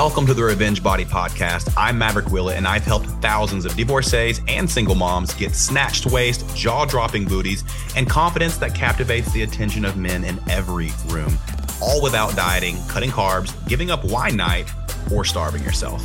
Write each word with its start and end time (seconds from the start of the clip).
Welcome 0.00 0.26
to 0.26 0.34
the 0.34 0.44
Revenge 0.44 0.80
Body 0.80 1.04
Podcast. 1.04 1.74
I'm 1.76 1.98
Maverick 1.98 2.28
Willett, 2.28 2.56
and 2.56 2.68
I've 2.68 2.84
helped 2.84 3.06
thousands 3.20 3.64
of 3.64 3.74
divorcees 3.74 4.40
and 4.46 4.70
single 4.70 4.94
moms 4.94 5.34
get 5.34 5.56
snatched 5.56 6.06
waist, 6.06 6.46
jaw 6.54 6.84
dropping 6.84 7.24
booties, 7.24 7.64
and 7.96 8.08
confidence 8.08 8.58
that 8.58 8.76
captivates 8.76 9.32
the 9.32 9.42
attention 9.42 9.84
of 9.84 9.96
men 9.96 10.22
in 10.22 10.38
every 10.48 10.90
room, 11.08 11.36
all 11.82 12.00
without 12.00 12.36
dieting, 12.36 12.76
cutting 12.86 13.10
carbs, 13.10 13.52
giving 13.66 13.90
up 13.90 14.04
wine 14.04 14.36
night, 14.36 14.70
or 15.12 15.24
starving 15.24 15.64
yourself. 15.64 16.00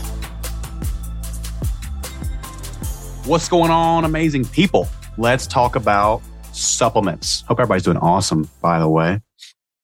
What's 3.28 3.48
going 3.48 3.70
on, 3.70 4.06
amazing 4.06 4.46
people? 4.46 4.90
Let's 5.20 5.46
talk 5.46 5.76
about 5.76 6.24
supplements. 6.52 7.42
Hope 7.42 7.60
everybody's 7.60 7.84
doing 7.84 7.98
awesome, 7.98 8.50
by 8.60 8.80
the 8.80 8.90
way. 8.90 9.22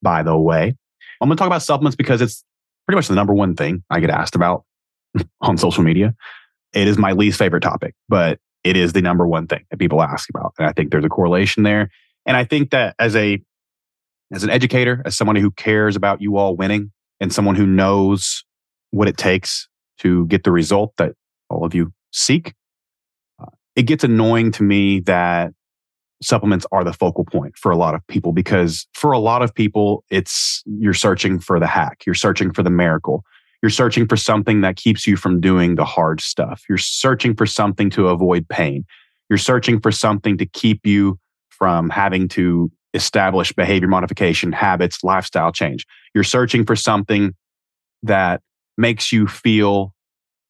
By 0.02 0.23
the 0.23 0.36
way, 0.36 0.76
I'm 1.21 1.28
going 1.30 1.38
to 1.38 1.39
talk 1.39 1.46
about 1.48 1.62
supplements 1.62 1.96
because 1.96 2.21
it's 2.21 2.44
pretty 2.90 2.98
much 2.98 3.08
the 3.08 3.14
number 3.14 3.36
one 3.36 3.56
thing 3.56 3.84
I 3.92 4.00
get 4.00 4.10
asked 4.10 4.34
about 4.34 4.66
on 5.42 5.60
social 5.60 5.84
media. 5.84 6.16
It 6.74 6.88
is 6.88 6.97
my 6.97 7.11
least 7.11 7.38
favorite 7.38 7.61
topic, 7.61 7.93
but 8.07 8.39
it 8.64 8.75
is 8.75 8.93
the 8.93 9.02
number 9.04 9.28
one 9.28 9.46
thing 9.46 9.64
that 9.70 9.78
people 9.78 10.02
ask 10.02 10.28
about. 10.28 10.56
And 10.57 10.68
I 10.68 10.71
think 10.71 10.89
there's 10.89 11.06
a 11.06 11.10
correlation 11.10 11.61
there. 11.61 11.92
And 12.25 12.36
I 12.36 12.46
think 12.46 12.71
that 12.71 12.96
as 12.97 13.16
a 13.16 13.39
as 14.33 14.44
an 14.44 14.50
educator, 14.50 15.04
as 15.06 15.16
somebody 15.16 15.39
who 15.39 15.52
cares 15.52 15.96
about 15.96 16.20
you 16.20 16.38
all 16.38 16.56
winning 16.56 16.92
and 17.20 17.32
someone 17.32 17.54
who 17.54 17.68
knows 17.68 18.44
what 18.89 19.08
it 19.08 19.18
takes 19.18 19.68
to 20.00 20.25
get 20.25 20.44
the 20.44 20.52
result 20.52 20.94
that 20.97 21.14
all 21.47 21.64
of 21.64 21.75
you 21.75 21.94
seek, 22.11 22.56
uh, 23.39 23.52
it 23.75 23.83
gets 23.83 24.04
annoying 24.04 24.52
to 24.54 24.64
me 24.64 25.02
that 25.02 25.54
supplements 26.21 26.65
are 26.71 26.83
the 26.83 26.93
focal 26.93 27.25
point 27.25 27.57
for 27.57 27.71
a 27.71 27.78
lot 27.78 27.96
of 27.96 28.05
people 28.07 28.33
because 28.33 28.87
for 28.93 29.11
a 29.11 29.19
lot 29.19 29.41
of 29.41 29.54
people, 29.54 30.04
it's 30.10 30.61
you're 30.65 30.93
searching 30.93 31.39
for 31.39 31.60
the 31.60 31.68
hack, 31.68 32.03
you're 32.05 32.16
searching 32.16 32.52
for 32.52 32.64
the 32.64 32.69
miracle, 32.69 33.23
you're 33.61 33.69
searching 33.69 34.08
for 34.08 34.17
something 34.17 34.61
that 34.61 34.75
keeps 34.75 35.08
you 35.08 35.16
from 35.16 35.39
doing 35.39 35.75
the 35.75 35.86
hard 35.86 36.22
stuff, 36.22 36.63
you're 36.67 36.77
searching 36.77 37.36
for 37.36 37.45
something 37.45 37.89
to 37.91 38.09
avoid 38.09 38.47
pain, 38.49 38.85
you're 39.29 39.38
searching 39.38 39.79
for 39.79 39.91
something 39.91 40.38
to 40.38 40.45
keep 40.45 40.85
you 40.85 41.17
from 41.49 41.89
having 41.89 42.27
to 42.29 42.72
establish 42.94 43.53
behavior 43.53 43.88
modification, 43.88 44.51
habits, 44.51 45.03
lifestyle 45.03 45.51
change. 45.51 45.85
You're 46.13 46.23
searching 46.23 46.66
for 46.66 46.75
something 46.75 47.35
that 48.03 48.41
makes 48.77 49.11
you 49.11 49.27
feel 49.27 49.94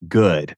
good 0.07 0.55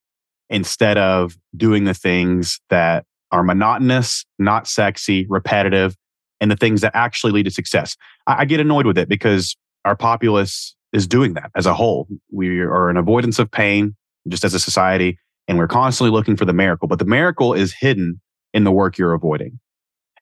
instead 0.50 0.98
of 0.98 1.38
doing 1.56 1.86
the 1.86 1.94
things 1.94 2.60
that 2.70 3.06
are 3.32 3.44
monotonous, 3.44 4.26
not 4.40 4.68
sexy, 4.68 5.26
repetitive, 5.30 5.96
and 6.40 6.52
the 6.52 6.56
things 6.56 6.82
that 6.82 6.92
actually 6.96 7.32
lead 7.32 7.44
to 7.44 7.52
success. 7.52 7.96
I, 8.28 8.42
I 8.42 8.46
get 8.46 8.60
annoyed 8.60 8.86
with 8.86 8.98
it 8.98 9.08
because 9.08 9.56
our 9.86 9.96
populace 9.96 10.76
is 10.94 11.08
doing 11.08 11.34
that 11.36 11.52
as 11.56 11.66
a 11.66 11.74
whole. 11.74 12.08
We 12.32 12.60
are 12.60 12.90
an 12.90 12.98
avoidance 12.98 13.40
of 13.40 13.50
pain 13.50 13.96
just 14.28 14.44
as 14.44 14.54
a 14.54 14.60
society, 14.60 15.18
and 15.48 15.58
we're 15.58 15.68
constantly 15.68 16.12
looking 16.12 16.36
for 16.36 16.46
the 16.46 16.54
miracle. 16.54 16.88
But 16.88 17.00
the 17.00 17.06
miracle 17.06 17.54
is 17.54 17.74
hidden 17.74 18.20
in 18.54 18.64
the 18.64 18.72
work 18.72 18.98
you're 18.98 19.14
avoiding. 19.14 19.60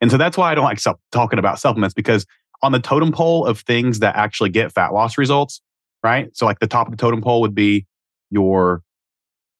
And 0.02 0.12
so 0.12 0.18
that's 0.18 0.38
why 0.38 0.52
I 0.52 0.56
don't 0.56 0.64
like 0.64 0.80
talking 1.12 1.40
about 1.40 1.60
supplements 1.60 1.94
because 1.94 2.26
on 2.62 2.72
the 2.72 2.80
totem 2.80 3.12
pole 3.12 3.46
of 3.46 3.60
things 3.60 4.00
that 4.00 4.16
actually 4.16 4.50
get 4.50 4.72
fat 4.72 4.94
loss 4.94 5.18
results, 5.18 5.62
right? 6.04 6.30
So, 6.36 6.46
like 6.46 6.60
the 6.60 6.68
top 6.68 6.88
of 6.88 6.92
the 6.92 6.98
totem 6.98 7.22
pole 7.22 7.42
would 7.42 7.56
be 7.56 7.86
your 8.30 8.82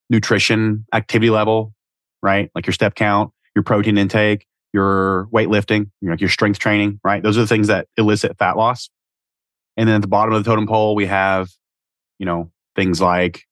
nutrition 0.10 0.86
activity 0.94 1.30
level, 1.30 1.74
right? 2.22 2.50
Like 2.56 2.66
your 2.66 2.74
step 2.74 2.96
count, 2.96 3.32
your 3.60 3.64
protein 3.64 3.98
intake, 3.98 4.48
your 4.74 5.28
weightlifting, 5.34 5.90
you 6.00 6.10
know, 6.10 6.16
your 6.18 6.30
strength 6.30 6.60
training, 6.60 7.00
right? 7.04 7.22
Those 7.22 7.38
are 7.38 7.42
the 7.42 7.48
things 7.48 7.68
that 7.68 7.88
elicit 7.98 8.38
fat 8.38 8.56
loss. 8.56 8.90
And 9.76 9.88
then 9.88 9.96
at 9.96 10.02
the 10.02 10.08
bottom 10.08 10.34
of 10.34 10.44
the 10.44 10.50
totem 10.50 10.66
pole, 10.66 10.96
we 10.96 11.06
have, 11.08 11.50
you 12.20 12.26
know, 12.26 12.52
things 12.76 13.02
like 13.02 13.44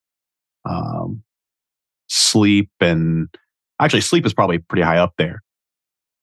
um, 0.63 1.23
sleep 2.07 2.69
and 2.79 3.27
actually 3.81 4.01
sleep 4.01 4.25
is 4.25 4.33
probably 4.33 4.59
pretty 4.59 4.83
high 4.83 4.97
up 4.97 5.13
there. 5.17 5.43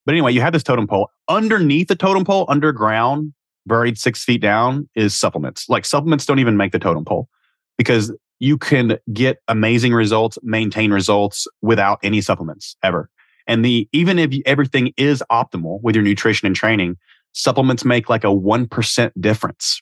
But 0.07 0.13
anyway, 0.13 0.33
you 0.33 0.41
have 0.41 0.53
this 0.55 0.63
totem 0.63 0.87
pole. 0.87 1.11
Underneath 1.29 1.89
the 1.89 1.97
totem 1.97 2.25
pole, 2.25 2.47
underground, 2.49 3.35
buried 3.67 3.99
six 3.99 4.25
feet 4.25 4.41
down, 4.41 4.89
is 4.95 5.17
supplements. 5.17 5.69
Like 5.69 5.85
supplements 5.85 6.25
don't 6.25 6.39
even 6.39 6.57
make 6.57 6.73
the 6.73 6.79
totem 6.79 7.05
pole 7.05 7.29
because 7.77 8.13
you 8.41 8.57
can 8.57 8.99
get 9.13 9.39
amazing 9.49 9.93
results, 9.93 10.39
maintain 10.43 10.91
results 10.91 11.47
without 11.63 11.99
any 12.03 12.21
supplements 12.21 12.77
ever. 12.83 13.11
And 13.47 13.65
the 13.65 13.89
even 13.93 14.19
if 14.19 14.35
everything 14.47 14.93
is 14.97 15.23
optimal 15.31 15.81
with 15.83 15.95
your 15.95 16.05
nutrition 16.05 16.47
and 16.47 16.57
training, 16.57 16.97
supplements 17.33 17.85
make 17.85 18.09
like 18.09 18.25
a 18.25 18.29
1% 18.29 19.13
difference. 19.21 19.81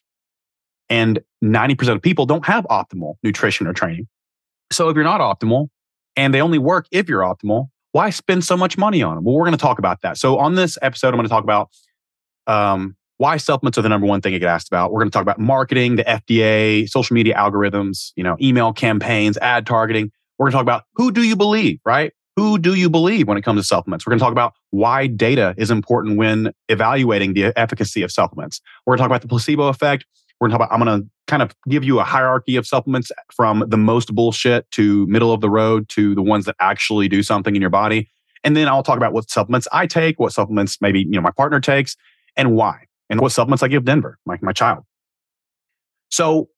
And 0.89 1.19
90% 1.43 1.95
of 1.95 2.01
people 2.01 2.25
don't 2.25 2.45
have 2.45 2.65
optimal 2.65 3.15
nutrition 3.23 3.67
or 3.67 3.73
training. 3.73 4.07
So 4.71 4.89
if 4.89 4.95
you're 4.95 5.03
not 5.03 5.21
optimal 5.21 5.69
and 6.15 6.33
they 6.33 6.41
only 6.41 6.57
work 6.57 6.87
if 6.91 7.07
you're 7.07 7.21
optimal, 7.21 7.67
why 7.93 8.09
spend 8.09 8.43
so 8.43 8.57
much 8.57 8.77
money 8.77 9.01
on 9.01 9.15
them? 9.15 9.23
Well, 9.23 9.35
we're 9.35 9.45
going 9.45 9.51
to 9.51 9.57
talk 9.57 9.79
about 9.79 10.01
that. 10.01 10.17
So 10.17 10.39
on 10.39 10.55
this 10.55 10.77
episode, 10.81 11.09
I'm 11.09 11.15
going 11.15 11.25
to 11.25 11.29
talk 11.29 11.43
about 11.43 11.69
um, 12.47 12.95
why 13.17 13.37
supplements 13.37 13.77
are 13.77 13.83
the 13.83 13.89
number 13.89 14.07
one 14.07 14.19
thing 14.19 14.33
you 14.33 14.39
get 14.39 14.49
asked 14.49 14.67
about. 14.67 14.91
We're 14.91 14.99
going 15.01 15.11
to 15.11 15.13
talk 15.13 15.21
about 15.21 15.39
marketing, 15.39 15.95
the 15.95 16.03
FDA, 16.03 16.89
social 16.89 17.13
media 17.13 17.35
algorithms, 17.35 18.11
you 18.15 18.23
know, 18.23 18.35
email 18.41 18.73
campaigns, 18.73 19.37
ad 19.37 19.65
targeting. 19.65 20.11
We're 20.37 20.45
going 20.45 20.51
to 20.51 20.55
talk 20.57 20.63
about 20.63 20.83
who 20.95 21.11
do 21.11 21.21
you 21.21 21.35
believe, 21.35 21.79
right? 21.85 22.13
Who 22.35 22.57
do 22.57 22.73
you 22.73 22.89
believe 22.89 23.27
when 23.27 23.37
it 23.37 23.43
comes 23.43 23.61
to 23.61 23.65
supplements? 23.65 24.05
We're 24.05 24.11
going 24.11 24.19
to 24.19 24.23
talk 24.23 24.31
about 24.31 24.53
why 24.71 25.07
data 25.07 25.53
is 25.57 25.69
important 25.69 26.17
when 26.17 26.51
evaluating 26.69 27.33
the 27.33 27.57
efficacy 27.57 28.01
of 28.01 28.11
supplements. 28.11 28.61
We're 28.85 28.91
going 28.91 28.97
to 28.97 29.01
talk 29.03 29.09
about 29.09 29.21
the 29.21 29.27
placebo 29.27 29.67
effect. 29.67 30.05
We're 30.39 30.47
going 30.47 30.57
to 30.57 30.57
talk 30.57 30.67
about, 30.67 30.75
I'm 30.75 30.85
going 30.85 31.01
to 31.03 31.09
kind 31.27 31.43
of 31.43 31.55
give 31.69 31.83
you 31.83 31.99
a 31.99 32.03
hierarchy 32.03 32.55
of 32.55 32.65
supplements 32.65 33.11
from 33.33 33.63
the 33.67 33.77
most 33.77 34.13
bullshit 34.13 34.69
to 34.71 35.05
middle 35.07 35.31
of 35.31 35.41
the 35.41 35.49
road 35.49 35.87
to 35.89 36.15
the 36.15 36.21
ones 36.21 36.45
that 36.45 36.55
actually 36.59 37.07
do 37.07 37.23
something 37.23 37.55
in 37.55 37.61
your 37.61 37.69
body. 37.69 38.09
And 38.43 38.57
then 38.57 38.67
I'll 38.67 38.83
talk 38.83 38.97
about 38.97 39.13
what 39.13 39.29
supplements 39.29 39.67
I 39.71 39.87
take, 39.87 40.19
what 40.19 40.33
supplements 40.33 40.79
maybe, 40.81 41.01
you 41.01 41.11
know, 41.11 41.21
my 41.21 41.31
partner 41.31 41.59
takes 41.59 41.95
and 42.35 42.55
why, 42.55 42.87
and 43.09 43.21
what 43.21 43.31
supplements 43.31 43.63
I 43.63 43.67
give 43.67 43.85
Denver, 43.85 44.17
my, 44.25 44.37
my 44.41 44.51
child. 44.51 44.83
So 46.09 46.49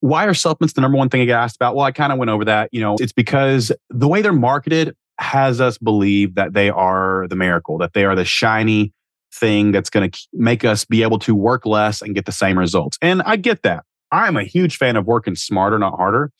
why 0.00 0.26
are 0.26 0.34
supplements 0.34 0.74
the 0.74 0.80
number 0.80 0.98
one 0.98 1.08
thing 1.08 1.22
I 1.22 1.24
get 1.24 1.38
asked 1.38 1.56
about? 1.56 1.76
Well, 1.76 1.84
I 1.84 1.92
kind 1.92 2.12
of 2.12 2.18
went 2.18 2.30
over 2.30 2.44
that. 2.46 2.68
You 2.72 2.80
know, 2.80 2.96
it's 2.98 3.12
because 3.12 3.72
the 3.88 4.08
way 4.08 4.22
they're 4.22 4.32
marketed 4.32 4.94
has 5.20 5.60
us 5.60 5.78
believe 5.78 6.34
that 6.34 6.54
they 6.54 6.70
are 6.70 7.26
the 7.28 7.36
miracle, 7.36 7.78
that 7.78 7.92
they 7.92 8.04
are 8.04 8.16
the 8.16 8.24
shiny 8.24 8.92
thing 9.32 9.70
that's 9.70 9.90
going 9.90 10.10
to 10.10 10.18
make 10.32 10.64
us 10.64 10.84
be 10.84 11.02
able 11.02 11.18
to 11.20 11.34
work 11.34 11.64
less 11.66 12.02
and 12.02 12.14
get 12.14 12.26
the 12.26 12.32
same 12.32 12.58
results. 12.58 12.98
And 13.00 13.22
I 13.22 13.36
get 13.36 13.62
that. 13.62 13.84
I'm 14.10 14.36
a 14.36 14.42
huge 14.44 14.76
fan 14.76 14.96
of 14.96 15.06
working 15.06 15.36
smarter, 15.36 15.78
not 15.78 15.94
harder. 15.96 16.32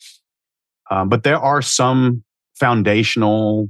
Um, 0.89 1.07
but 1.07 1.23
there 1.23 1.39
are 1.39 1.61
some 1.61 2.23
foundational 2.59 3.69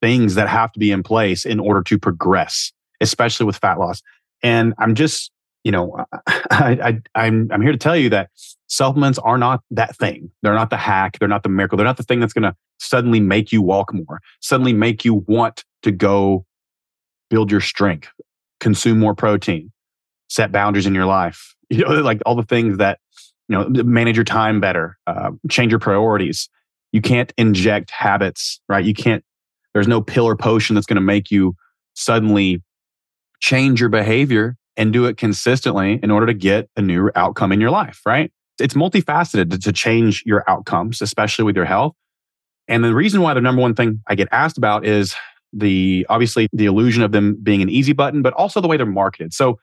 things 0.00 0.34
that 0.36 0.48
have 0.48 0.72
to 0.72 0.78
be 0.78 0.90
in 0.90 1.02
place 1.02 1.44
in 1.44 1.60
order 1.60 1.82
to 1.82 1.98
progress, 1.98 2.72
especially 3.00 3.46
with 3.46 3.56
fat 3.56 3.78
loss. 3.78 4.02
And 4.42 4.74
I'm 4.78 4.94
just, 4.94 5.30
you 5.64 5.70
know, 5.70 6.04
I, 6.26 7.00
I, 7.14 7.24
I'm 7.26 7.48
I'm 7.52 7.62
here 7.62 7.72
to 7.72 7.78
tell 7.78 7.96
you 7.96 8.08
that 8.10 8.30
supplements 8.72 9.18
are 9.18 9.36
not 9.36 9.60
that 9.70 9.94
thing. 9.96 10.30
They're 10.42 10.54
not 10.54 10.70
the 10.70 10.78
hack. 10.78 11.18
They're 11.18 11.28
not 11.28 11.42
the 11.42 11.50
miracle. 11.50 11.76
They're 11.76 11.84
not 11.84 11.98
the 11.98 12.02
thing 12.02 12.20
that's 12.20 12.32
going 12.32 12.50
to 12.50 12.56
suddenly 12.80 13.20
make 13.20 13.52
you 13.52 13.60
walk 13.60 13.92
more, 13.92 14.20
suddenly 14.40 14.72
make 14.72 15.04
you 15.04 15.24
want 15.28 15.64
to 15.82 15.92
go 15.92 16.46
build 17.28 17.50
your 17.50 17.60
strength, 17.60 18.08
consume 18.60 18.98
more 18.98 19.14
protein, 19.14 19.70
set 20.28 20.52
boundaries 20.52 20.86
in 20.86 20.94
your 20.94 21.06
life. 21.06 21.54
You 21.72 21.86
know, 21.86 21.92
like 22.02 22.20
all 22.26 22.34
the 22.34 22.42
things 22.42 22.76
that, 22.76 22.98
you 23.48 23.56
know, 23.56 23.66
manage 23.82 24.14
your 24.14 24.24
time 24.26 24.60
better, 24.60 24.98
uh, 25.06 25.30
change 25.48 25.72
your 25.72 25.78
priorities. 25.78 26.50
You 26.92 27.00
can't 27.00 27.32
inject 27.38 27.90
habits, 27.90 28.60
right? 28.68 28.84
You 28.84 28.92
can't, 28.92 29.24
there's 29.72 29.88
no 29.88 30.02
pill 30.02 30.26
or 30.26 30.36
potion 30.36 30.74
that's 30.74 30.84
going 30.84 30.96
to 30.96 31.00
make 31.00 31.30
you 31.30 31.56
suddenly 31.94 32.62
change 33.40 33.80
your 33.80 33.88
behavior 33.88 34.58
and 34.76 34.92
do 34.92 35.06
it 35.06 35.16
consistently 35.16 35.98
in 36.02 36.10
order 36.10 36.26
to 36.26 36.34
get 36.34 36.68
a 36.76 36.82
new 36.82 37.10
outcome 37.14 37.52
in 37.52 37.58
your 37.58 37.70
life, 37.70 38.02
right? 38.04 38.30
It's 38.60 38.74
multifaceted 38.74 39.50
to, 39.50 39.58
to 39.58 39.72
change 39.72 40.22
your 40.26 40.48
outcomes, 40.48 41.00
especially 41.02 41.44
with 41.44 41.56
your 41.56 41.64
health. 41.64 41.94
And 42.68 42.84
the 42.84 42.94
reason 42.94 43.22
why 43.22 43.34
the 43.34 43.40
number 43.40 43.60
one 43.60 43.74
thing 43.74 44.00
I 44.06 44.14
get 44.14 44.28
asked 44.30 44.58
about 44.58 44.86
is 44.86 45.14
the 45.52 46.06
obviously 46.08 46.48
the 46.52 46.66
illusion 46.66 47.02
of 47.02 47.12
them 47.12 47.36
being 47.42 47.62
an 47.62 47.68
easy 47.68 47.92
button, 47.92 48.22
but 48.22 48.32
also 48.34 48.60
the 48.60 48.68
way 48.68 48.76
they're 48.76 48.86
marketed. 48.86 49.34
So 49.34 49.58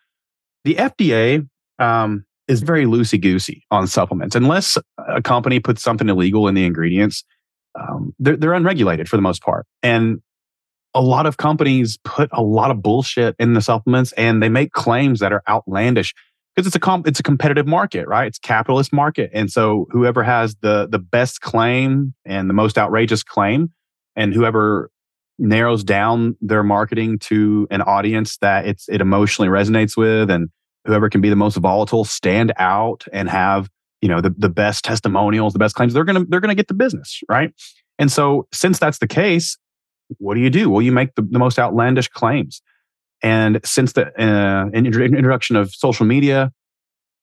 the 0.63 0.75
FDA 0.75 1.47
um, 1.79 2.25
is 2.47 2.61
very 2.61 2.85
loosey 2.85 3.19
goosey 3.19 3.63
on 3.71 3.87
supplements. 3.87 4.35
Unless 4.35 4.77
a 4.97 5.21
company 5.21 5.59
puts 5.59 5.81
something 5.81 6.09
illegal 6.09 6.47
in 6.47 6.55
the 6.55 6.65
ingredients, 6.65 7.23
um, 7.79 8.13
they're, 8.19 8.35
they're 8.35 8.53
unregulated 8.53 9.07
for 9.07 9.15
the 9.15 9.21
most 9.21 9.41
part. 9.41 9.65
And 9.81 10.21
a 10.93 11.01
lot 11.01 11.25
of 11.25 11.37
companies 11.37 11.97
put 12.03 12.29
a 12.33 12.41
lot 12.41 12.71
of 12.71 12.81
bullshit 12.81 13.35
in 13.39 13.53
the 13.53 13.61
supplements 13.61 14.11
and 14.13 14.41
they 14.41 14.49
make 14.49 14.71
claims 14.71 15.19
that 15.19 15.31
are 15.31 15.43
outlandish 15.47 16.13
because 16.55 16.67
it's 16.67 16.75
a 16.75 16.79
comp, 16.79 17.07
it's 17.07 17.19
a 17.19 17.23
competitive 17.23 17.67
market, 17.67 18.07
right? 18.07 18.27
It's 18.27 18.39
capitalist 18.39 18.91
market, 18.91 19.31
and 19.33 19.51
so 19.51 19.87
whoever 19.91 20.23
has 20.23 20.55
the 20.61 20.87
the 20.89 20.99
best 20.99 21.41
claim 21.41 22.13
and 22.25 22.49
the 22.49 22.53
most 22.53 22.77
outrageous 22.77 23.23
claim, 23.23 23.71
and 24.15 24.33
whoever 24.33 24.91
narrows 25.37 25.83
down 25.83 26.35
their 26.41 26.63
marketing 26.63 27.17
to 27.17 27.67
an 27.71 27.81
audience 27.81 28.37
that 28.37 28.65
it's 28.65 28.89
it 28.89 29.01
emotionally 29.01 29.49
resonates 29.49 29.95
with, 29.95 30.29
and 30.29 30.49
whoever 30.85 31.09
can 31.09 31.21
be 31.21 31.29
the 31.29 31.35
most 31.35 31.55
volatile, 31.57 32.03
stand 32.05 32.53
out, 32.57 33.05
and 33.13 33.29
have 33.29 33.69
you 34.01 34.07
know, 34.07 34.21
the, 34.21 34.33
the 34.37 34.49
best 34.49 34.83
testimonials, 34.83 35.53
the 35.53 35.59
best 35.59 35.75
claims, 35.75 35.93
they're 35.93 36.03
gonna 36.03 36.25
they're 36.27 36.39
gonna 36.39 36.55
get 36.55 36.67
the 36.67 36.73
business, 36.73 37.21
right? 37.29 37.51
And 37.97 38.11
so 38.11 38.47
since 38.53 38.79
that's 38.79 38.99
the 38.99 39.07
case, 39.07 39.57
what 40.17 40.35
do 40.35 40.41
you 40.41 40.49
do? 40.49 40.69
Well, 40.69 40.81
you 40.81 40.91
make 40.91 41.15
the, 41.15 41.21
the 41.21 41.39
most 41.39 41.59
outlandish 41.59 42.07
claims. 42.07 42.61
And 43.21 43.59
since 43.65 43.93
the 43.93 44.07
uh, 44.21 44.69
introduction 44.71 45.55
of 45.55 45.73
social 45.73 46.05
media 46.05 46.51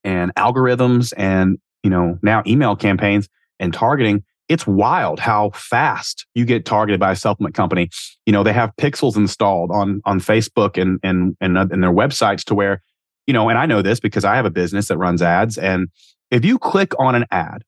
and 0.05 0.35
algorithms 0.35 1.13
and 1.17 1.59
you 1.83 1.91
know 1.91 2.19
now 2.23 2.43
email 2.47 2.77
campaigns 2.77 3.29
and 3.59 3.73
targeting, 3.73 4.25
it's 4.49 4.67
wild 4.67 5.19
how 5.19 5.51
fast 5.51 6.27
you 6.35 6.45
get 6.45 6.65
targeted 6.65 7.01
by 7.01 7.13
a 7.13 7.17
supplement 7.17 7.55
company. 7.55 7.89
You 8.27 8.33
know 8.33 8.43
they 8.43 8.53
have 8.53 8.73
pixels 8.77 9.17
installed 9.17 9.71
on 9.71 10.03
on 10.05 10.21
Facebook 10.21 10.81
and 10.81 11.01
and 11.03 11.37
and, 11.41 11.57
and 11.57 11.83
their 11.83 11.93
websites 11.93 12.45
to 12.45 12.55
where 12.55 12.83
you 13.27 13.33
know, 13.33 13.49
and 13.49 13.59
I 13.59 13.67
know 13.67 13.83
this 13.83 13.99
because 13.99 14.25
I 14.25 14.37
have 14.37 14.47
a 14.47 14.51
business 14.51 14.89
that 14.89 14.99
runs 14.99 15.21
ads, 15.21 15.59
and 15.59 15.89
if 16.31 16.45
you 16.45 16.59
click 16.59 16.93
on 16.99 17.15
an 17.15 17.25
ad 17.31 17.63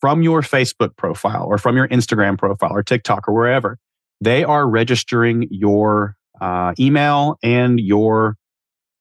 from 0.00 0.22
your 0.22 0.40
Facebook 0.40 0.96
profile 0.96 1.44
or 1.46 1.58
from 1.58 1.76
your 1.76 1.88
Instagram 1.88 2.38
profile 2.38 2.72
or 2.72 2.82
TikTok 2.82 3.28
or 3.28 3.34
wherever, 3.34 3.78
they 4.20 4.44
are 4.44 4.68
registering 4.68 5.46
your 5.50 6.16
uh, 6.40 6.74
email 6.78 7.38
and 7.42 7.78
your 7.78 8.36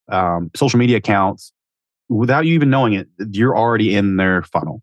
um, 0.09 0.51
social 0.55 0.79
media 0.79 0.97
accounts 0.97 1.53
without 2.09 2.45
you 2.45 2.53
even 2.53 2.69
knowing 2.69 2.93
it. 2.93 3.07
You're 3.31 3.57
already 3.57 3.95
in 3.95 4.17
their 4.17 4.43
funnel. 4.43 4.81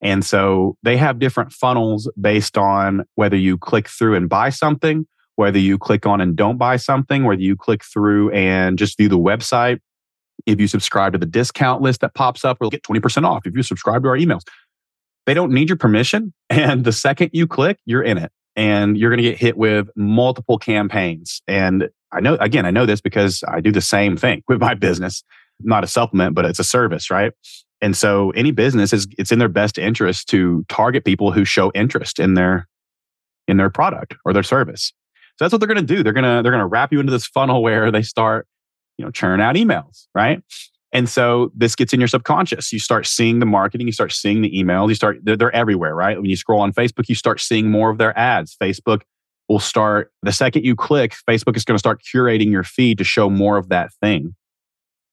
And 0.00 0.24
so 0.24 0.76
they 0.82 0.96
have 0.96 1.18
different 1.18 1.52
funnels 1.52 2.10
based 2.20 2.56
on 2.56 3.04
whether 3.16 3.36
you 3.36 3.58
click 3.58 3.88
through 3.88 4.14
and 4.14 4.28
buy 4.28 4.50
something, 4.50 5.06
whether 5.36 5.58
you 5.58 5.76
click 5.76 6.06
on 6.06 6.20
and 6.20 6.36
don't 6.36 6.56
buy 6.56 6.76
something, 6.76 7.24
whether 7.24 7.42
you 7.42 7.56
click 7.56 7.84
through 7.84 8.30
and 8.30 8.78
just 8.78 8.96
view 8.96 9.08
the 9.08 9.18
website. 9.18 9.80
If 10.46 10.60
you 10.60 10.68
subscribe 10.68 11.12
to 11.12 11.18
the 11.18 11.26
discount 11.26 11.82
list 11.82 12.00
that 12.00 12.14
pops 12.14 12.44
up, 12.44 12.58
we'll 12.60 12.70
get 12.70 12.84
20% 12.84 13.24
off 13.24 13.44
if 13.44 13.56
you 13.56 13.62
subscribe 13.62 14.04
to 14.04 14.08
our 14.08 14.16
emails. 14.16 14.42
They 15.26 15.34
don't 15.34 15.52
need 15.52 15.68
your 15.68 15.78
permission. 15.78 16.32
And 16.50 16.84
the 16.84 16.92
second 16.92 17.30
you 17.34 17.46
click, 17.46 17.78
you're 17.84 18.02
in 18.02 18.16
it 18.16 18.32
and 18.58 18.98
you're 18.98 19.08
going 19.08 19.22
to 19.22 19.30
get 19.30 19.38
hit 19.38 19.56
with 19.56 19.88
multiple 19.94 20.58
campaigns. 20.58 21.40
And 21.46 21.88
I 22.10 22.20
know, 22.20 22.34
again, 22.40 22.66
I 22.66 22.72
know 22.72 22.86
this 22.86 23.00
because 23.00 23.44
I 23.46 23.60
do 23.60 23.70
the 23.70 23.80
same 23.80 24.16
thing 24.16 24.42
with 24.48 24.60
my 24.60 24.74
business, 24.74 25.22
not 25.60 25.84
a 25.84 25.86
supplement, 25.86 26.34
but 26.34 26.44
it's 26.44 26.58
a 26.58 26.64
service, 26.64 27.08
right? 27.08 27.32
And 27.80 27.96
so 27.96 28.30
any 28.30 28.50
business 28.50 28.92
is, 28.92 29.06
it's 29.16 29.30
in 29.30 29.38
their 29.38 29.48
best 29.48 29.78
interest 29.78 30.28
to 30.30 30.66
target 30.68 31.04
people 31.04 31.30
who 31.30 31.44
show 31.44 31.70
interest 31.72 32.18
in 32.18 32.34
their, 32.34 32.66
in 33.46 33.58
their 33.58 33.70
product 33.70 34.14
or 34.24 34.32
their 34.32 34.42
service. 34.42 34.92
So 35.36 35.44
that's 35.44 35.52
what 35.52 35.60
they're 35.60 35.72
going 35.72 35.86
to 35.86 35.94
do. 35.94 36.02
They're 36.02 36.12
going 36.12 36.24
to, 36.24 36.42
they're 36.42 36.50
going 36.50 36.58
to 36.58 36.66
wrap 36.66 36.92
you 36.92 36.98
into 36.98 37.12
this 37.12 37.28
funnel 37.28 37.62
where 37.62 37.92
they 37.92 38.02
start, 38.02 38.48
you 38.98 39.04
know, 39.04 39.12
churn 39.12 39.40
out 39.40 39.54
emails, 39.54 40.08
right? 40.16 40.42
And 40.92 41.08
so 41.08 41.52
this 41.54 41.74
gets 41.74 41.92
in 41.92 42.00
your 42.00 42.08
subconscious. 42.08 42.72
You 42.72 42.78
start 42.78 43.06
seeing 43.06 43.40
the 43.40 43.46
marketing, 43.46 43.86
you 43.86 43.92
start 43.92 44.12
seeing 44.12 44.40
the 44.40 44.50
emails, 44.50 44.88
you 44.88 44.94
start, 44.94 45.18
they're, 45.22 45.36
they're, 45.36 45.54
everywhere, 45.54 45.94
right? 45.94 46.16
When 46.16 46.30
you 46.30 46.36
scroll 46.36 46.60
on 46.60 46.72
Facebook, 46.72 47.08
you 47.08 47.14
start 47.14 47.40
seeing 47.40 47.70
more 47.70 47.90
of 47.90 47.98
their 47.98 48.18
ads. 48.18 48.56
Facebook 48.56 49.02
will 49.48 49.58
start, 49.58 50.12
the 50.22 50.32
second 50.32 50.64
you 50.64 50.74
click, 50.74 51.14
Facebook 51.28 51.56
is 51.56 51.64
going 51.64 51.74
to 51.74 51.78
start 51.78 52.00
curating 52.02 52.50
your 52.50 52.64
feed 52.64 52.98
to 52.98 53.04
show 53.04 53.28
more 53.28 53.58
of 53.58 53.68
that 53.68 53.90
thing. 54.00 54.34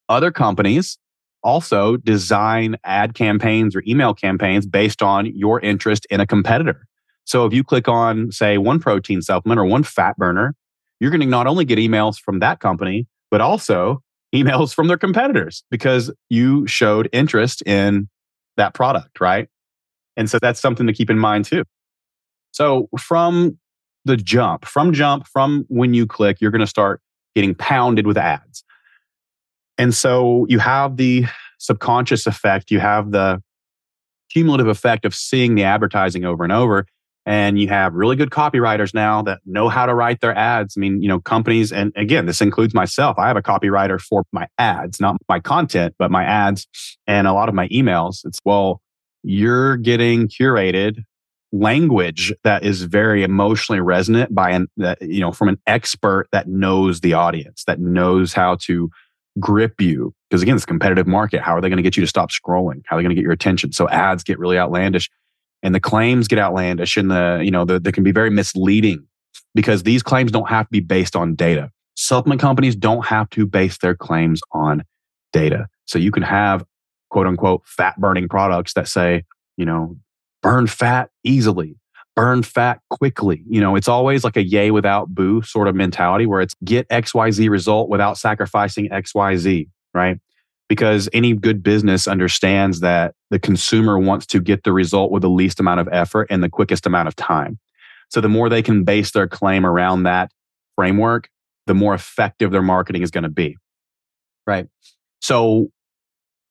Other 0.07 0.31
companies 0.31 0.97
also 1.43 1.97
design 1.97 2.75
ad 2.83 3.13
campaigns 3.13 3.75
or 3.75 3.83
email 3.87 4.13
campaigns 4.13 4.65
based 4.65 5.03
on 5.03 5.25
your 5.35 5.59
interest 5.59 6.07
in 6.09 6.19
a 6.19 6.25
competitor. 6.25 6.87
So 7.25 7.45
if 7.45 7.53
you 7.53 7.63
click 7.63 7.87
on, 7.87 8.31
say, 8.31 8.57
one 8.57 8.79
protein 8.79 9.21
supplement 9.21 9.59
or 9.59 9.65
one 9.65 9.83
fat 9.83 10.15
burner, 10.17 10.55
you're 10.99 11.11
going 11.11 11.21
to 11.21 11.27
not 11.27 11.47
only 11.47 11.65
get 11.65 11.79
emails 11.79 12.17
from 12.17 12.39
that 12.39 12.59
company, 12.59 13.07
but 13.29 13.41
also 13.41 14.01
emails 14.35 14.73
from 14.73 14.87
their 14.87 14.97
competitors 14.97 15.63
because 15.69 16.11
you 16.29 16.67
showed 16.67 17.09
interest 17.11 17.61
in 17.63 18.09
that 18.57 18.73
product, 18.73 19.19
right? 19.19 19.47
And 20.17 20.29
so 20.29 20.39
that's 20.41 20.59
something 20.59 20.87
to 20.87 20.93
keep 20.93 21.09
in 21.09 21.19
mind 21.19 21.45
too. 21.45 21.63
So 22.51 22.87
from 22.97 23.57
the 24.05 24.15
jump, 24.15 24.65
from 24.65 24.93
jump, 24.93 25.27
from 25.27 25.65
when 25.67 25.93
you 25.93 26.05
click, 26.05 26.37
you're 26.39 26.51
going 26.51 26.61
to 26.61 26.67
start 26.67 27.01
getting 27.35 27.53
pounded 27.53 28.07
with 28.07 28.17
ads. 28.17 28.63
And 29.77 29.93
so 29.93 30.45
you 30.47 30.59
have 30.59 30.95
the 30.95 31.25
subconscious 31.59 32.27
effect, 32.27 32.71
you 32.71 32.79
have 32.79 33.11
the 33.11 33.41
cumulative 34.29 34.67
effect 34.67 35.05
of 35.05 35.13
seeing 35.13 35.55
the 35.55 35.63
advertising 35.63 36.23
over 36.23 36.43
and 36.43 36.53
over 36.53 36.85
and 37.25 37.59
you 37.59 37.67
have 37.67 37.93
really 37.93 38.15
good 38.15 38.29
copywriters 38.29 38.93
now 38.93 39.21
that 39.23 39.39
know 39.45 39.67
how 39.67 39.85
to 39.85 39.95
write 39.95 40.21
their 40.21 40.37
ads. 40.37 40.75
I 40.77 40.79
mean, 40.79 41.01
you 41.01 41.07
know, 41.07 41.19
companies, 41.19 41.71
and 41.71 41.91
again, 41.95 42.27
this 42.27 42.39
includes 42.39 42.73
myself. 42.73 43.17
I 43.17 43.27
have 43.27 43.37
a 43.37 43.41
copywriter 43.41 43.99
for 43.99 44.23
my 44.31 44.47
ads, 44.57 44.99
not 44.99 45.17
my 45.27 45.39
content, 45.39 45.95
but 45.97 46.11
my 46.11 46.23
ads 46.23 46.67
and 47.07 47.27
a 47.27 47.33
lot 47.33 47.49
of 47.49 47.55
my 47.55 47.67
emails. 47.69 48.25
It's, 48.25 48.39
well, 48.45 48.81
you're 49.23 49.77
getting 49.77 50.27
curated 50.27 50.99
language 51.51 52.33
that 52.43 52.63
is 52.63 52.83
very 52.83 53.23
emotionally 53.23 53.79
resonant 53.79 54.35
by 54.35 54.51
an, 54.51 54.67
that, 54.77 55.01
you 55.01 55.21
know, 55.21 55.31
from 55.31 55.49
an 55.49 55.57
expert 55.65 56.27
that 56.31 56.47
knows 56.47 56.99
the 56.99 57.13
audience, 57.13 57.63
that 57.65 57.79
knows 57.79 58.33
how 58.33 58.55
to 58.55 58.89
grip 59.39 59.81
you. 59.81 60.13
Because 60.29 60.43
again, 60.43 60.55
it's 60.55 60.65
competitive 60.65 61.07
market. 61.07 61.41
How 61.41 61.55
are 61.55 61.61
they 61.61 61.69
going 61.69 61.77
to 61.77 61.83
get 61.83 61.97
you 61.97 62.01
to 62.01 62.07
stop 62.07 62.29
scrolling? 62.29 62.83
How 62.85 62.95
are 62.95 62.99
they 62.99 63.03
going 63.03 63.09
to 63.09 63.15
get 63.15 63.23
your 63.23 63.31
attention? 63.31 63.71
So 63.71 63.89
ads 63.89 64.23
get 64.23 64.37
really 64.37 64.59
outlandish 64.59 65.09
and 65.65 65.73
the 65.73 65.79
claims 65.79 66.27
get 66.27 66.37
outlandish 66.37 66.95
and 66.95 67.09
the 67.09 67.41
you 67.43 67.49
know 67.49 67.65
the, 67.65 67.79
they 67.79 67.91
can 67.91 68.03
be 68.03 68.11
very 68.11 68.29
misleading 68.29 69.05
because 69.55 69.81
these 69.81 70.03
claims 70.03 70.31
don't 70.31 70.47
have 70.47 70.67
to 70.67 70.71
be 70.71 70.79
based 70.79 71.15
on 71.15 71.33
data. 71.33 71.71
Supplement 71.95 72.39
companies 72.39 72.75
don't 72.75 73.03
have 73.05 73.29
to 73.31 73.47
base 73.47 73.79
their 73.79 73.95
claims 73.95 74.41
on 74.51 74.83
data. 75.33 75.67
So 75.85 75.97
you 75.97 76.11
can 76.11 76.21
have 76.21 76.63
quote 77.09 77.25
unquote 77.25 77.63
fat 77.65 77.99
burning 77.99 78.29
products 78.29 78.73
that 78.73 78.87
say 78.87 79.23
you 79.57 79.65
know 79.65 79.97
burn 80.43 80.67
fat 80.67 81.09
easily 81.23 81.75
burn 82.15 82.43
fat 82.43 82.79
quickly. 82.91 83.43
You 83.49 83.59
know 83.59 83.75
it's 83.75 83.87
always 83.87 84.23
like 84.23 84.37
a 84.37 84.43
yay 84.43 84.69
without 84.69 85.15
boo 85.15 85.41
sort 85.41 85.67
of 85.67 85.73
mentality 85.73 86.27
where 86.27 86.41
it's 86.41 86.53
get 86.63 86.87
xyz 86.89 87.49
result 87.49 87.89
without 87.89 88.19
sacrificing 88.19 88.87
xyz 88.89 89.67
right 89.95 90.19
because 90.67 91.07
any 91.13 91.33
good 91.33 91.61
business 91.61 92.07
understands 92.07 92.79
that 92.79 93.13
the 93.29 93.39
consumer 93.39 93.99
wants 93.99 94.25
to 94.27 94.39
get 94.39 94.63
the 94.63 94.73
result 94.73 95.11
with 95.11 95.21
the 95.21 95.29
least 95.29 95.59
amount 95.59 95.79
of 95.79 95.87
effort 95.91 96.27
and 96.29 96.43
the 96.43 96.49
quickest 96.49 96.85
amount 96.85 97.07
of 97.07 97.15
time. 97.15 97.59
So 98.09 98.21
the 98.21 98.29
more 98.29 98.49
they 98.49 98.61
can 98.61 98.83
base 98.83 99.11
their 99.11 99.27
claim 99.27 99.65
around 99.65 100.03
that 100.03 100.31
framework, 100.75 101.29
the 101.67 101.73
more 101.73 101.93
effective 101.93 102.51
their 102.51 102.61
marketing 102.61 103.01
is 103.01 103.11
going 103.11 103.23
to 103.23 103.29
be. 103.29 103.57
Right. 104.47 104.67
So 105.21 105.69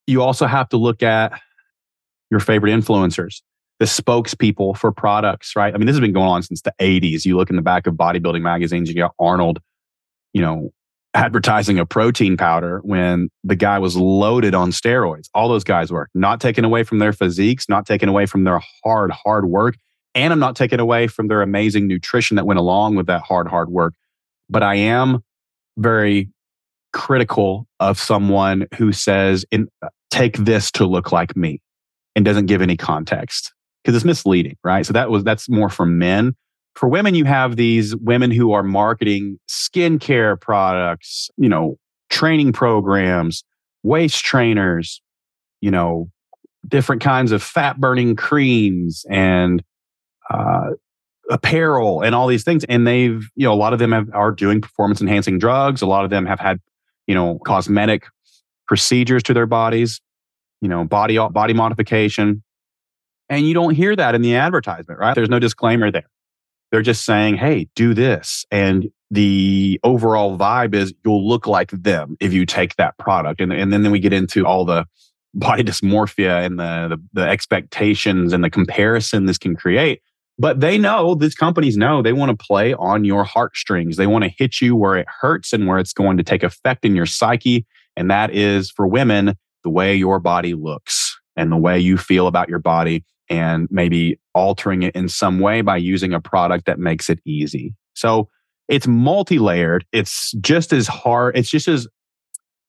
you 0.07 0.23
also 0.23 0.47
have 0.47 0.69
to 0.71 0.77
look 0.77 1.03
at 1.03 1.41
your 2.31 2.41
favorite 2.41 2.73
influencers, 2.73 3.43
the 3.79 3.85
spokespeople 3.85 4.77
for 4.77 4.93
products, 4.93 5.55
right? 5.57 5.73
I 5.73 5.77
mean, 5.79 5.87
this 5.87 5.95
has 5.95 6.01
been 6.01 6.13
going 6.13 6.29
on 6.29 6.43
since 6.43 6.63
the 6.63 6.75
80s. 6.81 7.25
You 7.25 7.37
look 7.37 7.51
in 7.51 7.57
the 7.57 7.63
back 7.63 7.87
of 7.87 7.95
bodybuilding 7.95 8.43
magazines, 8.43 8.89
you 8.89 8.97
got 8.97 9.13
Arnold, 9.19 9.61
you 10.33 10.43
know, 10.43 10.73
advertising 11.15 11.79
a 11.79 11.87
protein 11.87 12.37
powder 12.37 12.81
when 12.83 13.31
the 13.45 13.55
guy 13.57 13.79
was 13.79 13.97
loaded 13.97 14.55
on 14.55 14.73
steroids. 14.73 15.29
All 15.33 15.49
those 15.49 15.65
guys 15.65 15.93
were 15.93 16.09
not 16.15 16.41
taken 16.41 16.65
away 16.65 16.83
from 16.83 16.99
their 16.99 17.13
physiques, 17.13 17.69
not 17.69 17.87
taken 17.87 18.09
away 18.09 18.27
from 18.27 18.45
their 18.45 18.61
hard, 18.83 19.13
hard 19.13 19.47
work. 19.47 19.77
And 20.17 20.33
I'm 20.33 20.41
not 20.41 20.57
taken 20.57 20.81
away 20.81 21.07
from 21.07 21.29
their 21.29 21.43
amazing 21.43 21.87
nutrition 21.87 22.35
that 22.37 22.47
went 22.47 22.59
along 22.59 22.97
with 22.97 23.07
that 23.07 23.23
hard, 23.23 23.49
hard 23.49 23.71
work. 23.71 23.95
But 24.51 24.63
I 24.63 24.75
am 24.75 25.23
very 25.77 26.31
critical 26.93 27.67
of 27.81 27.99
someone 27.99 28.67
who 28.77 28.93
says, 28.93 29.45
in, 29.51 29.69
uh, 29.83 29.89
take 30.11 30.37
this 30.37 30.71
to 30.73 30.85
look 30.85 31.13
like 31.13 31.37
me 31.37 31.61
and 32.15 32.25
doesn't 32.25 32.47
give 32.47 32.63
any 32.63 32.77
context 32.77 33.53
because 33.83 33.97
it's 33.97 34.05
misleading, 34.05 34.57
right? 34.63 34.87
So 34.87 34.93
that 34.93 35.11
was, 35.11 35.25
that's 35.25 35.49
more 35.49 35.71
for 35.71 35.87
men 35.87 36.35
for 36.75 36.89
women, 36.89 37.15
you 37.15 37.25
have 37.25 37.57
these 37.57 37.95
women 37.97 38.31
who 38.31 38.53
are 38.53 38.63
marketing 38.63 39.39
skincare 39.49 40.41
products, 40.41 41.31
you 41.37 41.49
know, 41.49 41.79
training 42.11 42.53
programs, 42.53 43.45
waist 43.83 44.25
trainers, 44.25 45.01
you 45.61 45.71
know, 45.71 46.11
different 46.67 47.03
kinds 47.03 47.33
of 47.33 47.43
fat 47.43 47.79
burning 47.79 48.17
creams 48.17 49.05
and 49.09 49.63
uh, 50.31 50.71
apparel 51.31 52.03
and 52.03 52.15
all 52.15 52.27
these 52.27 52.45
things. 52.45 52.65
And 52.65 52.87
they've, 52.87 53.29
you 53.37 53.47
know, 53.47 53.53
a 53.53 53.57
lot 53.57 53.73
of 53.73 53.79
them 53.79 53.93
have, 53.93 54.09
are 54.13 54.33
doing 54.33 54.61
performance 54.61 55.01
enhancing 55.01 55.39
drugs. 55.39 55.83
A 55.83 55.87
lot 55.87 56.05
of 56.05 56.11
them 56.11 56.27
have 56.27 56.41
had, 56.41 56.61
you 57.07 57.15
know, 57.15 57.39
cosmetic 57.47 58.07
procedures 58.67 59.23
to 59.25 59.35
their 59.35 59.47
bodies, 59.47 60.01
you 60.61 60.69
know, 60.69 60.85
body 60.85 61.19
body 61.19 61.55
modification. 61.55 62.43
And 63.29 63.47
you 63.47 63.55
don't 63.55 63.75
hear 63.75 63.95
that 63.97 64.15
in 64.15 64.23
the 64.23 64.37
advertisement, 64.37 64.99
right? 64.99 65.15
There's 65.15 65.31
no 65.31 65.39
disclaimer 65.39 65.91
there. 65.91 66.09
They're 66.71 66.83
just 66.83 67.05
saying, 67.05 67.37
hey, 67.37 67.69
do 67.75 67.95
this. 67.95 68.45
And 68.51 68.89
the 69.11 69.79
overall 69.85 70.37
vibe 70.37 70.75
is 70.75 70.93
you'll 71.05 71.27
look 71.27 71.47
like 71.47 71.71
them 71.71 72.17
if 72.21 72.33
you 72.33 72.45
take 72.45 72.77
that 72.77 72.99
product. 72.99 73.41
And, 73.41 73.53
and 73.53 73.73
then, 73.73 73.83
then 73.83 73.93
we 73.93 74.01
get 74.01 74.13
into 74.13 74.45
all 74.45 74.65
the 74.65 74.87
body 75.35 75.63
dysmorphia 75.63 76.45
and 76.45 76.59
the, 76.59 76.97
the, 76.97 77.21
the 77.21 77.29
expectations 77.29 78.33
and 78.33 78.43
the 78.43 78.51
comparison 78.51 79.27
this 79.27 79.39
can 79.39 79.57
create. 79.57 80.01
But 80.37 80.61
they 80.61 80.79
know, 80.79 81.15
these 81.15 81.35
companies 81.37 81.77
know 81.77 82.03
they 82.03 82.13
want 82.13 82.37
to 82.37 82.45
play 82.45 82.75
on 82.75 83.05
your 83.05 83.23
heartstrings. 83.23 83.97
They 83.97 84.09
want 84.09 84.25
to 84.25 84.31
hit 84.37 84.61
you 84.61 84.75
where 84.75 84.97
it 84.97 85.07
hurts 85.09 85.53
and 85.53 85.69
where 85.69 85.79
it's 85.79 85.93
going 85.93 86.17
to 86.17 86.25
take 86.25 86.43
effect 86.43 86.85
in 86.85 86.97
your 86.97 87.07
psyche. 87.07 87.67
And 87.97 88.11
that 88.11 88.33
is 88.35 88.71
for 88.71 88.87
women, 88.87 89.35
the 89.63 89.71
way 89.71 89.95
your 89.95 90.19
body 90.19 90.55
looks. 90.55 91.17
and 91.37 91.51
the 91.51 91.57
way 91.57 91.79
you 91.79 91.97
feel 91.97 92.27
about 92.27 92.49
your 92.49 92.59
body 92.59 93.05
and 93.29 93.69
maybe 93.71 94.19
altering 94.35 94.83
it 94.83 94.95
in 94.95 95.09
some 95.09 95.41
way 95.41 95.63
by 95.63 95.77
using 95.77 96.13
a 96.13 96.21
product 96.21 96.67
that 96.67 96.79
makes 96.79 97.09
it 97.09 97.21
easy. 97.25 97.75
So 97.95 98.29
it's 98.69 98.87
multi-layered. 98.87 99.85
It's 99.93 100.33
just 100.41 100.73
as 100.73 100.87
hard. 100.87 101.37
It's 101.37 101.51
just 101.51 101.69
as 101.69 101.87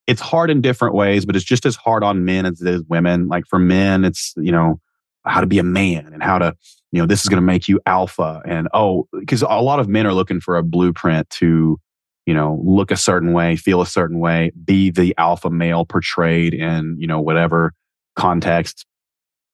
it's 0.06 0.20
hard 0.20 0.50
in 0.50 0.60
different 0.60 0.94
ways, 0.94 1.26
but 1.26 1.34
it's 1.34 1.44
just 1.44 1.66
as 1.66 1.74
hard 1.74 2.04
on 2.04 2.24
men 2.24 2.46
as 2.46 2.60
it 2.60 2.68
is 2.68 2.82
women. 2.84 3.28
Like 3.28 3.44
for 3.48 3.58
men, 3.58 4.04
it's 4.04 4.32
you 4.36 4.52
know 4.52 4.80
how 5.24 5.40
to 5.40 5.46
be 5.46 5.58
a 5.58 5.64
man 5.64 6.10
and 6.12 6.22
how 6.22 6.38
to 6.38 6.54
you 6.92 7.00
know 7.00 7.06
this 7.06 7.22
is 7.22 7.28
going 7.28 7.40
to 7.40 7.46
make 7.46 7.68
you 7.68 7.80
alpha 7.86 8.40
and 8.46 8.68
oh 8.72 9.08
because 9.18 9.42
a 9.42 9.60
lot 9.60 9.80
of 9.80 9.88
men 9.88 10.06
are 10.06 10.14
looking 10.14 10.40
for 10.40 10.56
a 10.56 10.62
blueprint 10.62 11.28
to 11.30 11.78
you 12.26 12.34
know 12.34 12.60
look 12.64 12.90
a 12.90 12.96
certain 12.96 13.32
way, 13.32 13.56
feel 13.56 13.80
a 13.80 13.86
certain 13.86 14.18
way, 14.18 14.52
be 14.64 14.90
the 14.90 15.14
alpha 15.18 15.50
male 15.50 15.84
portrayed 15.84 16.54
in 16.54 16.96
you 16.98 17.06
know 17.06 17.20
whatever 17.20 17.72
context 18.14 18.86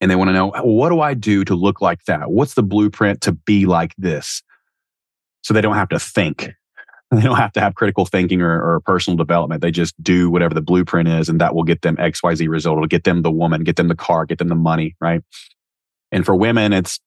and 0.03 0.11
they 0.11 0.17
want 0.17 0.29
to 0.29 0.35
know 0.35 0.53
what 0.63 0.91
do 0.91 1.01
I 1.01 1.15
do 1.15 1.45
to 1.45 1.55
look 1.55 1.81
like 1.81 2.05
that? 2.05 2.31
What's 2.31 2.55
the 2.55 2.63
blueprint 2.63 3.21
to 3.23 3.33
be 3.33 3.65
like 3.67 3.95
this? 3.97 4.43
So 5.43 5.55
they 5.55 5.61
don't 5.61 5.77
have 5.77 5.89
to 5.91 5.99
think. 5.99 6.51
They 7.15 7.21
don't 7.21 7.37
have 7.37 7.53
to 7.53 7.61
have 7.61 7.75
critical 7.75 8.07
thinking 8.07 8.41
or, 8.41 8.77
or, 8.77 8.81
personal 8.81 9.19
development. 9.19 9.61
They 9.61 9.71
just 9.71 10.03
do 10.03 10.31
whatever 10.31 10.55
the 10.55 10.63
blueprint 10.63 11.11
is, 11.11 11.29
and 11.29 11.43
that 11.43 11.55
will 11.55 11.63
get 11.63 11.83
them 11.83 11.99
XYZ 11.99 12.49
result. 12.49 12.79
It'll 12.79 12.87
get 12.87 13.05
them 13.05 13.21
the 13.21 13.31
woman, 13.31 13.65
get 13.65 13.77
them 13.77 13.89
the 13.89 13.95
car, 13.95 14.25
get 14.25 14.39
them 14.39 14.49
the 14.49 14.55
money, 14.55 14.97
right? 14.99 15.21
And 16.11 16.25
for 16.25 16.35
women, 16.35 16.73
it's, 16.73 17.01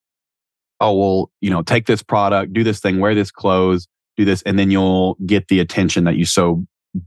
oh, 0.80 0.94
well, 0.96 1.32
you 1.42 1.50
know, 1.50 1.64
take 1.64 1.88
this 1.88 2.04
product, 2.04 2.54
do 2.54 2.64
this 2.64 2.80
thing, 2.80 3.00
wear 3.00 3.16
this 3.16 3.32
clothes, 3.32 3.88
do 4.16 4.26
this, 4.26 4.44
and 4.44 4.60
then 4.60 4.70
you'll 4.70 5.18
get 5.26 5.48
the 5.48 5.60
attention 5.60 6.04
that 6.04 6.18
you 6.18 6.26
so 6.26 6.64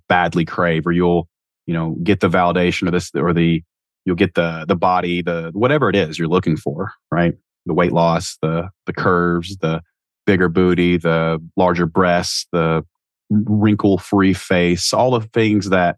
badly 0.09 0.45
crave, 0.45 0.85
or 0.85 0.90
you'll, 0.90 1.28
you 1.66 1.75
know, 1.75 1.95
get 2.02 2.18
the 2.18 2.28
validation 2.28 2.88
or 2.88 2.90
this 2.90 3.12
or 3.14 3.33
the 3.33 3.62
you'll 4.08 4.16
get 4.16 4.34
the 4.34 4.64
the 4.66 4.74
body, 4.74 5.20
the 5.20 5.50
whatever 5.52 5.90
it 5.90 5.94
is 5.94 6.18
you're 6.18 6.28
looking 6.28 6.56
for, 6.56 6.92
right? 7.12 7.34
The 7.66 7.74
weight 7.74 7.92
loss, 7.92 8.38
the 8.40 8.70
the 8.86 8.94
curves, 8.94 9.58
the 9.58 9.82
bigger 10.26 10.48
booty, 10.48 10.96
the 10.96 11.38
larger 11.56 11.84
breasts, 11.84 12.46
the 12.50 12.82
wrinkle 13.28 13.98
free 13.98 14.32
face, 14.32 14.94
all 14.94 15.10
the 15.10 15.26
things 15.34 15.68
that 15.68 15.96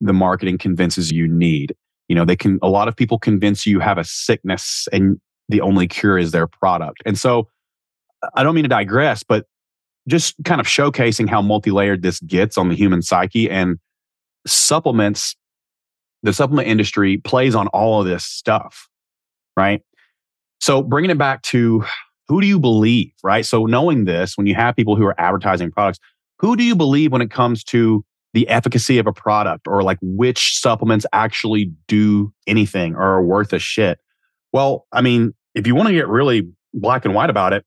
the 0.00 0.12
marketing 0.12 0.56
convinces 0.56 1.10
you 1.10 1.26
need. 1.26 1.74
You 2.06 2.14
know, 2.14 2.24
they 2.24 2.36
can 2.36 2.60
a 2.62 2.68
lot 2.68 2.86
of 2.86 2.94
people 2.94 3.18
convince 3.18 3.66
you 3.66 3.80
have 3.80 3.98
a 3.98 4.04
sickness 4.04 4.86
and 4.92 5.20
the 5.48 5.60
only 5.60 5.88
cure 5.88 6.16
is 6.16 6.30
their 6.30 6.46
product. 6.46 7.02
And 7.04 7.18
so 7.18 7.48
I 8.34 8.44
don't 8.44 8.54
mean 8.54 8.64
to 8.64 8.68
digress, 8.68 9.24
but 9.24 9.46
just 10.06 10.36
kind 10.44 10.60
of 10.60 10.66
showcasing 10.68 11.28
how 11.28 11.42
multi-layered 11.42 12.02
this 12.02 12.20
gets 12.20 12.56
on 12.56 12.68
the 12.68 12.76
human 12.76 13.02
psyche 13.02 13.50
and 13.50 13.78
supplements 14.46 15.34
the 16.22 16.32
supplement 16.32 16.68
industry 16.68 17.18
plays 17.18 17.54
on 17.54 17.68
all 17.68 18.00
of 18.00 18.06
this 18.06 18.24
stuff, 18.24 18.88
right? 19.56 19.82
So 20.60 20.82
bringing 20.82 21.10
it 21.10 21.18
back 21.18 21.42
to 21.42 21.84
who 22.26 22.40
do 22.40 22.46
you 22.46 22.58
believe, 22.58 23.12
right? 23.22 23.44
So 23.46 23.66
knowing 23.66 24.04
this, 24.04 24.36
when 24.36 24.46
you 24.46 24.54
have 24.54 24.76
people 24.76 24.96
who 24.96 25.06
are 25.06 25.18
advertising 25.18 25.70
products, 25.70 25.98
who 26.38 26.56
do 26.56 26.64
you 26.64 26.76
believe 26.76 27.12
when 27.12 27.22
it 27.22 27.30
comes 27.30 27.64
to 27.64 28.04
the 28.34 28.48
efficacy 28.48 28.98
of 28.98 29.06
a 29.06 29.12
product 29.12 29.66
or 29.66 29.82
like 29.82 29.98
which 30.02 30.58
supplements 30.60 31.06
actually 31.12 31.72
do 31.86 32.32
anything 32.46 32.94
or 32.94 33.02
are 33.02 33.22
worth 33.22 33.52
a 33.52 33.58
shit? 33.58 33.98
Well, 34.52 34.86
I 34.92 35.00
mean, 35.00 35.34
if 35.54 35.66
you 35.66 35.74
want 35.74 35.88
to 35.88 35.94
get 35.94 36.08
really 36.08 36.48
black 36.74 37.04
and 37.04 37.14
white 37.14 37.30
about 37.30 37.52
it, 37.52 37.64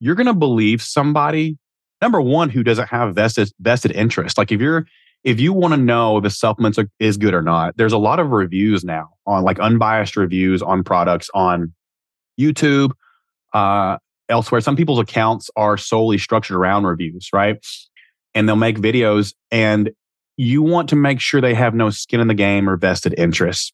you're 0.00 0.14
going 0.14 0.26
to 0.26 0.34
believe 0.34 0.82
somebody 0.82 1.58
number 2.00 2.20
one 2.20 2.50
who 2.50 2.62
doesn't 2.62 2.88
have 2.88 3.14
vested 3.14 3.50
vested 3.60 3.92
interest. 3.92 4.38
Like 4.38 4.52
if 4.52 4.60
you're 4.60 4.86
if 5.28 5.38
you 5.40 5.52
want 5.52 5.74
to 5.74 5.78
know 5.78 6.20
the 6.20 6.30
supplements 6.30 6.78
is 6.98 7.18
good 7.18 7.34
or 7.34 7.42
not, 7.42 7.76
there's 7.76 7.92
a 7.92 7.98
lot 7.98 8.18
of 8.18 8.30
reviews 8.30 8.82
now 8.82 9.10
on 9.26 9.44
like 9.44 9.60
unbiased 9.60 10.16
reviews 10.16 10.62
on 10.62 10.82
products 10.82 11.28
on 11.34 11.74
YouTube, 12.40 12.92
uh, 13.52 13.98
elsewhere. 14.30 14.62
Some 14.62 14.74
people's 14.74 14.98
accounts 14.98 15.50
are 15.54 15.76
solely 15.76 16.16
structured 16.16 16.56
around 16.56 16.84
reviews, 16.84 17.28
right? 17.30 17.62
And 18.34 18.48
they'll 18.48 18.56
make 18.56 18.78
videos, 18.78 19.34
and 19.50 19.90
you 20.38 20.62
want 20.62 20.88
to 20.90 20.96
make 20.96 21.20
sure 21.20 21.42
they 21.42 21.52
have 21.52 21.74
no 21.74 21.90
skin 21.90 22.20
in 22.20 22.28
the 22.28 22.34
game 22.34 22.66
or 22.66 22.78
vested 22.78 23.14
interests. 23.18 23.70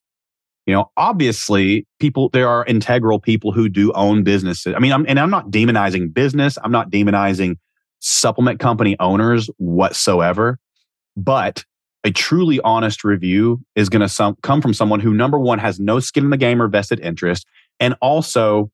You 0.65 0.73
know, 0.73 0.91
obviously, 0.97 1.87
people 2.01 2.27
there 2.33 2.49
are 2.49 2.65
integral 2.65 3.21
people 3.21 3.53
who 3.53 3.69
do 3.69 3.93
own 3.93 4.25
businesses. 4.25 4.73
I 4.75 4.79
mean, 4.79 4.91
I'm, 4.91 5.05
and 5.07 5.21
I'm 5.21 5.29
not 5.29 5.51
demonizing 5.51 6.13
business. 6.13 6.57
I'm 6.61 6.71
not 6.73 6.91
demonizing 6.91 7.55
supplement 7.99 8.59
company 8.59 8.97
owners 8.99 9.49
whatsoever. 9.55 10.59
But 11.15 11.63
a 12.03 12.11
truly 12.11 12.59
honest 12.61 13.03
review 13.03 13.61
is 13.75 13.89
going 13.89 14.07
to 14.07 14.35
come 14.43 14.61
from 14.61 14.73
someone 14.73 14.99
who, 14.99 15.13
number 15.13 15.39
one, 15.39 15.59
has 15.59 15.79
no 15.79 15.99
skin 15.99 16.25
in 16.25 16.29
the 16.29 16.37
game 16.37 16.61
or 16.61 16.67
vested 16.67 16.99
interest, 16.99 17.45
and 17.79 17.95
also 18.01 18.71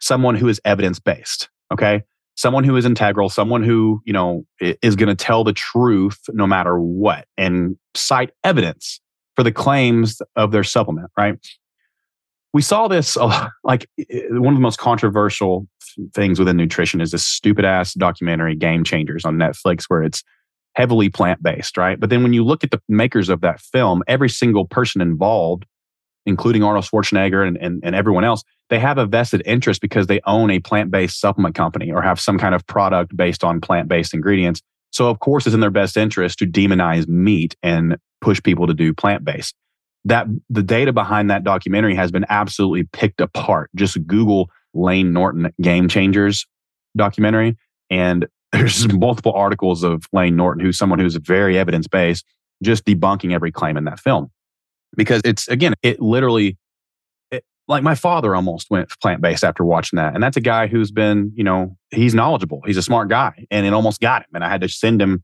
someone 0.00 0.36
who 0.36 0.48
is 0.48 0.60
evidence 0.64 1.00
based. 1.00 1.48
Okay. 1.72 2.02
Someone 2.36 2.62
who 2.62 2.76
is 2.76 2.84
integral, 2.84 3.28
someone 3.28 3.64
who, 3.64 4.00
you 4.04 4.12
know, 4.12 4.46
is 4.60 4.94
going 4.94 5.08
to 5.08 5.16
tell 5.16 5.42
the 5.42 5.52
truth 5.52 6.18
no 6.28 6.46
matter 6.46 6.78
what 6.78 7.26
and 7.36 7.76
cite 7.96 8.30
evidence 8.44 9.00
for 9.34 9.42
the 9.42 9.50
claims 9.50 10.22
of 10.36 10.52
their 10.52 10.62
supplement, 10.62 11.10
right? 11.18 11.34
We 12.52 12.62
saw 12.62 12.86
this 12.86 13.16
like 13.64 13.88
one 14.30 14.52
of 14.52 14.56
the 14.56 14.60
most 14.60 14.78
controversial 14.78 15.66
things 16.14 16.38
within 16.38 16.56
nutrition 16.56 17.00
is 17.00 17.10
this 17.10 17.24
stupid 17.24 17.64
ass 17.64 17.94
documentary 17.94 18.54
Game 18.54 18.84
Changers 18.84 19.24
on 19.24 19.36
Netflix 19.36 19.84
where 19.88 20.04
it's 20.04 20.22
heavily 20.74 21.08
plant 21.08 21.42
based, 21.42 21.76
right? 21.76 21.98
But 21.98 22.10
then 22.10 22.22
when 22.22 22.32
you 22.32 22.44
look 22.44 22.64
at 22.64 22.70
the 22.70 22.80
makers 22.88 23.28
of 23.28 23.40
that 23.40 23.60
film, 23.60 24.02
every 24.06 24.28
single 24.28 24.64
person 24.64 25.00
involved, 25.00 25.66
including 26.26 26.62
Arnold 26.62 26.84
Schwarzenegger 26.84 27.46
and, 27.46 27.56
and, 27.58 27.80
and 27.82 27.94
everyone 27.94 28.24
else, 28.24 28.42
they 28.70 28.78
have 28.78 28.98
a 28.98 29.06
vested 29.06 29.42
interest 29.46 29.80
because 29.80 30.06
they 30.06 30.20
own 30.26 30.50
a 30.50 30.60
plant 30.60 30.90
based 30.90 31.20
supplement 31.20 31.54
company 31.54 31.90
or 31.90 32.02
have 32.02 32.20
some 32.20 32.38
kind 32.38 32.54
of 32.54 32.66
product 32.66 33.16
based 33.16 33.42
on 33.42 33.60
plant 33.60 33.88
based 33.88 34.14
ingredients. 34.14 34.60
So, 34.90 35.08
of 35.08 35.20
course, 35.20 35.46
it's 35.46 35.54
in 35.54 35.60
their 35.60 35.70
best 35.70 35.96
interest 35.96 36.38
to 36.38 36.46
demonize 36.46 37.08
meat 37.08 37.56
and 37.62 37.96
push 38.20 38.42
people 38.42 38.66
to 38.66 38.74
do 38.74 38.94
plant 38.94 39.24
based. 39.24 39.54
That 40.04 40.26
the 40.48 40.62
data 40.62 40.92
behind 40.92 41.30
that 41.30 41.44
documentary 41.44 41.94
has 41.94 42.10
been 42.10 42.24
absolutely 42.28 42.84
picked 42.84 43.20
apart. 43.20 43.70
Just 43.74 44.06
Google 44.06 44.50
Layne 44.74 45.12
Norton 45.12 45.52
Game 45.60 45.88
Changers 45.88 46.46
documentary, 46.96 47.56
and 47.90 48.26
there's 48.52 48.92
multiple 48.92 49.32
articles 49.32 49.82
of 49.82 50.04
Layne 50.12 50.36
Norton, 50.36 50.64
who's 50.64 50.78
someone 50.78 50.98
who's 50.98 51.16
very 51.16 51.58
evidence 51.58 51.86
based, 51.86 52.24
just 52.62 52.84
debunking 52.84 53.32
every 53.32 53.52
claim 53.52 53.76
in 53.76 53.84
that 53.84 54.00
film. 54.00 54.30
Because 54.96 55.20
it's, 55.24 55.48
again, 55.48 55.74
it 55.82 56.00
literally, 56.00 56.56
it, 57.30 57.44
like 57.68 57.82
my 57.82 57.94
father 57.94 58.34
almost 58.34 58.70
went 58.70 58.88
plant 59.02 59.20
based 59.20 59.44
after 59.44 59.64
watching 59.64 59.98
that. 59.98 60.14
And 60.14 60.22
that's 60.22 60.36
a 60.36 60.40
guy 60.40 60.66
who's 60.66 60.90
been, 60.90 61.30
you 61.34 61.44
know, 61.44 61.76
he's 61.90 62.14
knowledgeable. 62.14 62.62
He's 62.64 62.78
a 62.78 62.82
smart 62.82 63.08
guy 63.08 63.46
and 63.50 63.66
it 63.66 63.74
almost 63.74 64.00
got 64.00 64.22
him. 64.22 64.28
And 64.34 64.44
I 64.44 64.48
had 64.48 64.62
to 64.62 64.68
send 64.68 65.02
him 65.02 65.22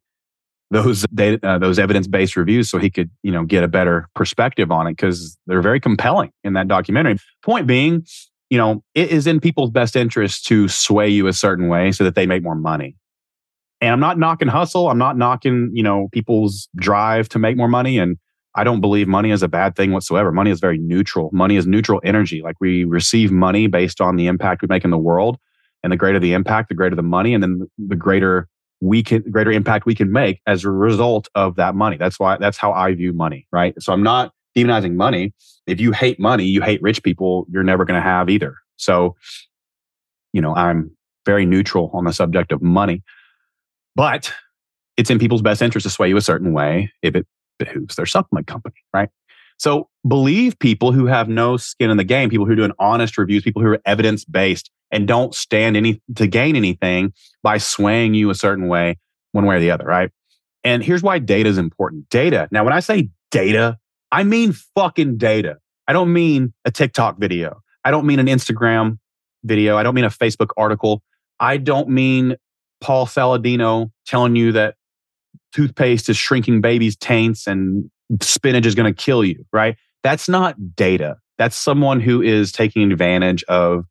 those 0.71 1.07
data, 1.15 1.47
uh, 1.47 1.59
those 1.59 1.79
evidence 1.79 2.07
based 2.07 2.37
reviews 2.37 2.69
so 2.69 2.79
he 2.79 2.91
could, 2.91 3.11
you 3.23 3.33
know, 3.33 3.45
get 3.45 3.65
a 3.65 3.69
better 3.69 4.09
perspective 4.15 4.71
on 4.71 4.87
it 4.87 4.93
because 4.93 5.39
they're 5.47 5.63
very 5.63 5.81
compelling 5.81 6.31
in 6.43 6.53
that 6.55 6.69
documentary. 6.69 7.17
Point 7.43 7.67
being, 7.67 8.05
you 8.51 8.59
know, 8.59 8.83
it 8.95 9.11
is 9.11 9.27
in 9.27 9.41
people's 9.41 9.71
best 9.71 9.97
interest 9.97 10.45
to 10.47 10.69
sway 10.69 11.09
you 11.09 11.27
a 11.27 11.33
certain 11.33 11.69
way 11.69 11.91
so 11.93 12.05
that 12.05 12.15
they 12.15 12.27
make 12.27 12.43
more 12.43 12.55
money. 12.55 12.97
And 13.81 13.93
I'm 13.93 14.01
not 14.01 14.19
knocking 14.19 14.49
hustle. 14.49 14.89
I'm 14.89 14.99
not 14.99 15.17
knocking, 15.17 15.71
you 15.73 15.83
know, 15.83 16.09
people's 16.13 16.69
drive 16.77 17.29
to 17.31 17.39
make 17.39 17.57
more 17.57 17.69
money. 17.69 17.99
And 17.99 18.17
I 18.55 18.65
don't 18.65 18.81
believe 18.81 19.09
money 19.09 19.31
is 19.31 19.43
a 19.43 19.49
bad 19.49 19.77
thing 19.77 19.93
whatsoever. 19.93 20.31
Money 20.33 20.51
is 20.51 20.61
very 20.61 20.79
neutral. 20.79 21.29
Money 21.33 21.57
is 21.57 21.67
neutral 21.67 22.01
energy. 22.05 22.41
Like 22.41 22.57
we 22.61 22.85
receive 22.85 23.33
money 23.33 23.67
based 23.67 24.01
on 24.01 24.17
the 24.17 24.27
impact 24.27 24.63
we 24.63 24.69
make 24.69 24.85
in 24.85 24.91
the 24.91 24.99
world. 24.99 25.39
And 25.83 25.93
the 25.93 25.97
greater 25.97 26.19
the 26.19 26.33
impact, 26.33 26.71
the 26.71 26.75
greater 26.75 26.97
the 26.97 27.03
money. 27.03 27.35
And 27.35 27.43
then 27.43 27.69
the 27.77 27.97
greater 27.97 28.49
we 28.81 29.03
can, 29.03 29.23
greater 29.31 29.51
impact 29.51 29.87
we 29.87 29.95
can 29.95 30.13
make 30.13 30.41
as 30.47 30.65
a 30.65 30.71
result 30.71 31.29
of 31.35 31.57
that 31.57 31.75
money. 31.75 31.97
That's 31.99 32.19
why, 32.19 32.39
that's 32.39 32.57
how 32.57 32.73
I 32.73 32.95
view 32.95 33.13
money. 33.13 33.47
Right. 33.53 33.75
So 33.83 33.93
I'm 33.93 34.03
not 34.03 34.33
demonizing 34.57 34.95
money. 34.95 35.35
If 35.67 35.81
you 35.81 35.93
hate 35.93 36.21
money, 36.21 36.45
you 36.45 36.63
hate 36.63 36.81
rich 36.81 37.03
people, 37.03 37.47
you're 37.51 37.65
never 37.65 37.85
going 37.85 38.01
to 38.01 38.09
have 38.09 38.31
either. 38.31 38.57
So, 38.77 39.17
you 40.33 40.41
know, 40.41 40.55
I'm 40.55 40.91
very 41.27 41.45
neutral 41.45 41.91
on 41.93 42.05
the 42.05 42.13
subject 42.13 42.53
of 42.53 42.63
money. 42.63 43.03
But 43.97 44.33
it's 44.97 45.11
in 45.11 45.19
people's 45.19 45.43
best 45.43 45.63
interest 45.63 45.85
to 45.85 45.91
sway 45.91 46.09
you 46.09 46.17
a 46.17 46.23
certain 46.23 46.53
way 46.53 46.93
if 47.03 47.15
it 47.15 47.27
behooves 47.59 47.97
their 47.97 48.07
supplement 48.07 48.47
company, 48.47 48.77
right? 48.93 49.09
So 49.59 49.89
believe 50.07 50.59
people 50.59 50.93
who 50.93 51.07
have 51.07 51.29
no 51.29 51.57
skin 51.57 51.91
in 51.91 51.97
the 51.97 52.05
game, 52.05 52.29
people 52.29 52.47
who 52.47 52.53
are 52.53 52.57
doing 52.57 52.73
honest 52.79 53.17
reviews, 53.17 53.43
people 53.43 53.63
who 53.63 53.69
are 53.69 53.81
evidence 53.87 54.25
based 54.25 54.71
and 54.91 55.07
don't 55.07 55.35
stand 55.35 55.77
any 55.77 56.01
to 56.17 56.27
gain 56.27 56.57
anything 56.57 57.13
by 57.43 57.59
swaying 57.59 58.15
you 58.15 58.31
a 58.31 58.35
certain 58.35 58.69
way, 58.69 58.99
one 59.33 59.47
way 59.47 59.57
or 59.57 59.61
the 59.61 59.71
other, 59.71 59.85
right? 59.85 60.11
And 60.65 60.83
here's 60.83 61.03
why 61.03 61.19
data 61.19 61.49
is 61.49 61.59
important. 61.59 62.09
Data. 62.09 62.49
Now, 62.51 62.65
when 62.65 62.73
I 62.73 62.81
say 62.81 63.11
data, 63.31 63.79
I 64.11 64.25
mean 64.25 64.53
fucking 64.53 65.19
data. 65.19 65.59
I 65.87 65.93
don't 65.93 66.13
mean 66.13 66.53
a 66.65 66.71
TikTok 66.71 67.19
video. 67.19 67.61
I 67.85 67.91
don't 67.91 68.07
mean 68.07 68.19
an 68.19 68.27
Instagram 68.27 68.99
video. 69.45 69.77
I 69.77 69.83
don't 69.83 69.95
mean 69.95 70.07
a 70.07 70.11
Facebook 70.11 70.51
article. 70.57 71.03
I 71.39 71.59
don't 71.59 71.89
mean 71.89 72.37
Paul 72.85 73.07
Saladino 73.07 73.91
telling 74.07 74.37
you 74.37 74.53
that 74.53 74.75
toothpaste 75.55 76.11
is 76.11 76.19
shrinking 76.19 76.61
babies' 76.61 76.97
taints 76.97 77.47
and 77.47 77.91
spinach 78.21 78.67
is 78.67 78.75
going 78.75 78.93
to 78.93 79.03
kill 79.03 79.25
you, 79.25 79.43
right? 79.55 79.77
That's 80.03 80.29
not 80.29 80.77
data. 80.77 81.17
That's 81.39 81.57
someone 81.57 81.99
who 81.99 82.21
is 82.21 82.53
taking 82.53 82.93
advantage 82.93 83.43
of 83.45 83.87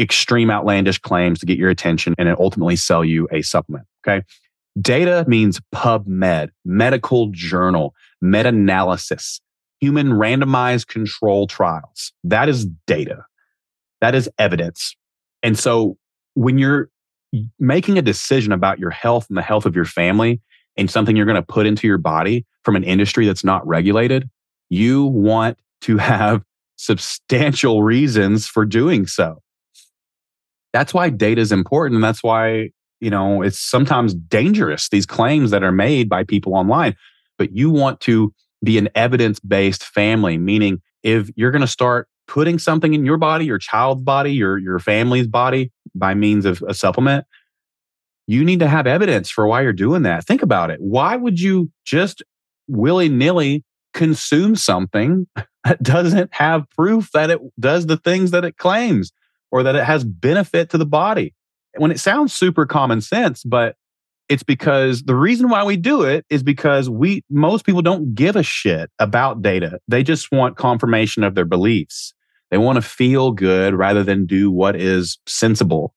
extreme 0.00 0.50
outlandish 0.50 0.98
claims 0.98 1.38
to 1.38 1.46
get 1.46 1.58
your 1.58 1.70
attention 1.70 2.16
and 2.18 2.28
ultimately 2.40 2.74
sell 2.74 3.04
you 3.04 3.28
a 3.30 3.42
supplement. 3.42 3.86
Okay. 4.04 4.24
Data 4.80 5.24
means 5.28 5.60
PubMed, 5.72 6.48
medical 6.64 7.28
journal, 7.28 7.94
meta 8.20 8.48
analysis, 8.48 9.40
human 9.78 10.08
randomized 10.08 10.88
control 10.88 11.46
trials. 11.46 12.12
That 12.24 12.48
is 12.48 12.66
data. 12.88 13.24
That 14.00 14.16
is 14.16 14.28
evidence. 14.40 14.96
And 15.44 15.56
so 15.56 15.96
when 16.34 16.58
you're 16.58 16.90
making 17.58 17.98
a 17.98 18.02
decision 18.02 18.52
about 18.52 18.78
your 18.78 18.90
health 18.90 19.26
and 19.28 19.36
the 19.36 19.42
health 19.42 19.66
of 19.66 19.74
your 19.74 19.84
family 19.84 20.40
and 20.76 20.90
something 20.90 21.16
you're 21.16 21.26
going 21.26 21.36
to 21.36 21.42
put 21.42 21.66
into 21.66 21.86
your 21.86 21.98
body 21.98 22.46
from 22.64 22.76
an 22.76 22.84
industry 22.84 23.26
that's 23.26 23.44
not 23.44 23.66
regulated, 23.66 24.28
you 24.68 25.04
want 25.04 25.58
to 25.82 25.96
have 25.98 26.42
substantial 26.76 27.82
reasons 27.82 28.46
for 28.46 28.64
doing 28.64 29.06
so. 29.06 29.40
That's 30.72 30.92
why 30.92 31.08
data 31.08 31.40
is 31.40 31.52
important. 31.52 31.96
And 31.96 32.04
that's 32.04 32.22
why, 32.22 32.70
you 33.00 33.10
know, 33.10 33.42
it's 33.42 33.60
sometimes 33.60 34.12
dangerous, 34.14 34.88
these 34.88 35.06
claims 35.06 35.52
that 35.52 35.62
are 35.62 35.72
made 35.72 36.08
by 36.08 36.24
people 36.24 36.54
online. 36.54 36.96
But 37.38 37.54
you 37.54 37.70
want 37.70 38.00
to 38.00 38.34
be 38.64 38.78
an 38.78 38.88
evidence 38.94 39.38
based 39.38 39.84
family, 39.84 40.36
meaning 40.36 40.80
if 41.04 41.30
you're 41.36 41.52
going 41.52 41.60
to 41.60 41.68
start 41.68 42.08
putting 42.26 42.58
something 42.58 42.94
in 42.94 43.04
your 43.04 43.16
body, 43.16 43.44
your 43.44 43.58
child's 43.58 44.02
body, 44.02 44.32
your, 44.32 44.58
your 44.58 44.78
family's 44.78 45.26
body 45.26 45.72
by 45.94 46.14
means 46.14 46.44
of 46.44 46.62
a 46.66 46.74
supplement, 46.74 47.26
you 48.26 48.44
need 48.44 48.60
to 48.60 48.68
have 48.68 48.86
evidence 48.86 49.30
for 49.30 49.46
why 49.46 49.62
you're 49.62 49.72
doing 49.72 50.02
that. 50.02 50.26
Think 50.26 50.42
about 50.42 50.70
it. 50.70 50.80
Why 50.80 51.16
would 51.16 51.40
you 51.40 51.70
just 51.84 52.22
willy 52.66 53.08
nilly 53.08 53.64
consume 53.92 54.56
something 54.56 55.26
that 55.64 55.82
doesn't 55.82 56.34
have 56.34 56.68
proof 56.70 57.10
that 57.12 57.30
it 57.30 57.40
does 57.60 57.86
the 57.86 57.96
things 57.96 58.30
that 58.30 58.44
it 58.44 58.56
claims 58.56 59.12
or 59.50 59.62
that 59.62 59.76
it 59.76 59.84
has 59.84 60.04
benefit 60.04 60.70
to 60.70 60.78
the 60.78 60.86
body? 60.86 61.34
When 61.76 61.90
it 61.90 62.00
sounds 62.00 62.32
super 62.32 62.66
common 62.66 63.00
sense, 63.00 63.42
but 63.42 63.76
it's 64.28 64.42
because 64.42 65.02
the 65.02 65.14
reason 65.14 65.48
why 65.48 65.64
we 65.64 65.76
do 65.76 66.02
it 66.02 66.24
is 66.30 66.42
because 66.42 66.88
we 66.88 67.22
most 67.30 67.66
people 67.66 67.82
don't 67.82 68.14
give 68.14 68.36
a 68.36 68.42
shit 68.42 68.90
about 68.98 69.42
data. 69.42 69.78
They 69.88 70.02
just 70.02 70.32
want 70.32 70.56
confirmation 70.56 71.24
of 71.24 71.34
their 71.34 71.44
beliefs. 71.44 72.14
They 72.50 72.58
want 72.58 72.76
to 72.76 72.82
feel 72.82 73.32
good 73.32 73.74
rather 73.74 74.02
than 74.02 74.26
do 74.26 74.50
what 74.50 74.76
is 74.76 75.18
sensible. 75.26 75.94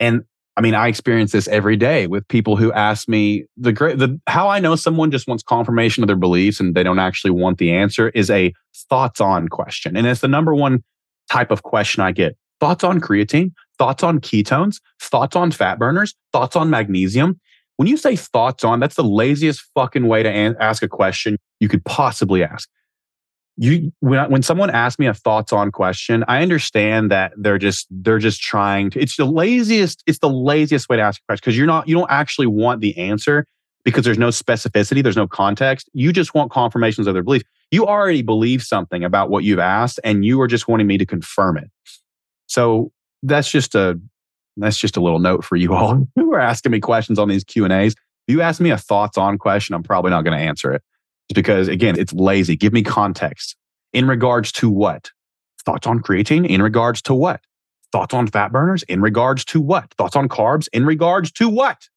And 0.00 0.24
I 0.56 0.62
mean, 0.62 0.74
I 0.74 0.88
experience 0.88 1.32
this 1.32 1.48
every 1.48 1.76
day 1.76 2.06
with 2.06 2.26
people 2.28 2.56
who 2.56 2.72
ask 2.72 3.08
me 3.08 3.44
the 3.56 3.72
great 3.72 3.98
the 3.98 4.18
how 4.26 4.48
I 4.48 4.58
know 4.58 4.74
someone 4.74 5.10
just 5.10 5.28
wants 5.28 5.42
confirmation 5.42 6.02
of 6.02 6.06
their 6.06 6.16
beliefs 6.16 6.60
and 6.60 6.74
they 6.74 6.82
don't 6.82 6.98
actually 6.98 7.32
want 7.32 7.58
the 7.58 7.72
answer 7.72 8.08
is 8.10 8.30
a 8.30 8.54
thoughts 8.88 9.20
on 9.20 9.48
question. 9.48 9.96
And 9.96 10.06
it's 10.06 10.22
the 10.22 10.28
number 10.28 10.54
one 10.54 10.82
type 11.30 11.50
of 11.50 11.62
question 11.62 12.02
I 12.02 12.12
get. 12.12 12.36
Thoughts 12.58 12.84
on 12.84 13.00
creatine, 13.00 13.52
thoughts 13.78 14.02
on 14.02 14.20
ketones, 14.20 14.80
thoughts 15.00 15.36
on 15.36 15.50
fat 15.50 15.78
burners, 15.78 16.14
thoughts 16.32 16.56
on 16.56 16.70
magnesium. 16.70 17.40
When 17.76 17.88
you 17.88 17.96
say 17.96 18.16
thoughts 18.16 18.64
on, 18.64 18.80
that's 18.80 18.94
the 18.94 19.04
laziest 19.04 19.62
fucking 19.74 20.06
way 20.06 20.22
to 20.22 20.30
an- 20.30 20.56
ask 20.60 20.82
a 20.82 20.88
question 20.88 21.38
you 21.60 21.68
could 21.68 21.84
possibly 21.84 22.42
ask. 22.42 22.68
You 23.58 23.90
when 24.00 24.30
when 24.30 24.42
someone 24.42 24.68
asks 24.68 24.98
me 24.98 25.06
a 25.06 25.14
thoughts 25.14 25.52
on 25.52 25.72
question, 25.72 26.24
I 26.28 26.42
understand 26.42 27.10
that 27.10 27.32
they're 27.36 27.58
just 27.58 27.86
they're 27.90 28.18
just 28.18 28.42
trying 28.42 28.90
to. 28.90 29.00
It's 29.00 29.16
the 29.16 29.24
laziest. 29.24 30.02
It's 30.06 30.18
the 30.18 30.28
laziest 30.28 30.90
way 30.90 30.96
to 30.96 31.02
ask 31.02 31.20
a 31.20 31.24
question 31.26 31.40
because 31.42 31.56
you're 31.56 31.66
not 31.66 31.88
you 31.88 31.94
don't 31.96 32.10
actually 32.10 32.48
want 32.48 32.82
the 32.82 32.96
answer 32.98 33.46
because 33.82 34.04
there's 34.04 34.18
no 34.18 34.28
specificity, 34.28 35.02
there's 35.02 35.16
no 35.16 35.28
context. 35.28 35.88
You 35.94 36.12
just 36.12 36.34
want 36.34 36.50
confirmations 36.50 37.06
of 37.06 37.14
their 37.14 37.22
belief. 37.22 37.44
You 37.70 37.86
already 37.86 38.20
believe 38.20 38.62
something 38.62 39.04
about 39.04 39.30
what 39.30 39.44
you've 39.44 39.58
asked, 39.58 40.00
and 40.04 40.24
you 40.24 40.40
are 40.42 40.48
just 40.48 40.68
wanting 40.68 40.86
me 40.86 40.98
to 40.98 41.06
confirm 41.06 41.56
it. 41.56 41.70
So 42.46 42.92
that's 43.22 43.50
just 43.50 43.74
a 43.74 44.00
that's 44.56 44.78
just 44.78 44.96
a 44.96 45.00
little 45.00 45.18
note 45.18 45.44
for 45.44 45.56
you 45.56 45.74
all 45.74 46.06
who 46.14 46.32
are 46.32 46.40
asking 46.40 46.72
me 46.72 46.80
questions 46.80 47.18
on 47.18 47.28
these 47.28 47.44
Q 47.44 47.64
and 47.64 47.72
A's. 47.72 47.92
If 47.92 48.34
you 48.34 48.42
ask 48.42 48.60
me 48.60 48.70
a 48.70 48.78
thoughts 48.78 49.16
on 49.16 49.38
question, 49.38 49.74
I'm 49.74 49.82
probably 49.82 50.10
not 50.10 50.24
going 50.24 50.36
to 50.36 50.44
answer 50.44 50.72
it. 50.72 50.82
Because 51.34 51.68
again, 51.68 51.98
it's 51.98 52.12
lazy. 52.12 52.56
Give 52.56 52.72
me 52.72 52.82
context. 52.82 53.56
In 53.92 54.06
regards 54.06 54.52
to 54.52 54.70
what? 54.70 55.10
Thoughts 55.64 55.86
on 55.86 56.00
creatine 56.00 56.46
in 56.46 56.62
regards 56.62 57.02
to 57.02 57.14
what? 57.14 57.40
Thoughts 57.92 58.14
on 58.14 58.26
fat 58.26 58.52
burners 58.52 58.82
in 58.84 59.00
regards 59.00 59.44
to 59.46 59.60
what? 59.60 59.92
Thoughts 59.94 60.16
on 60.16 60.28
carbs 60.28 60.68
in 60.72 60.86
regards 60.86 61.32
to 61.32 61.48
what? 61.48 61.88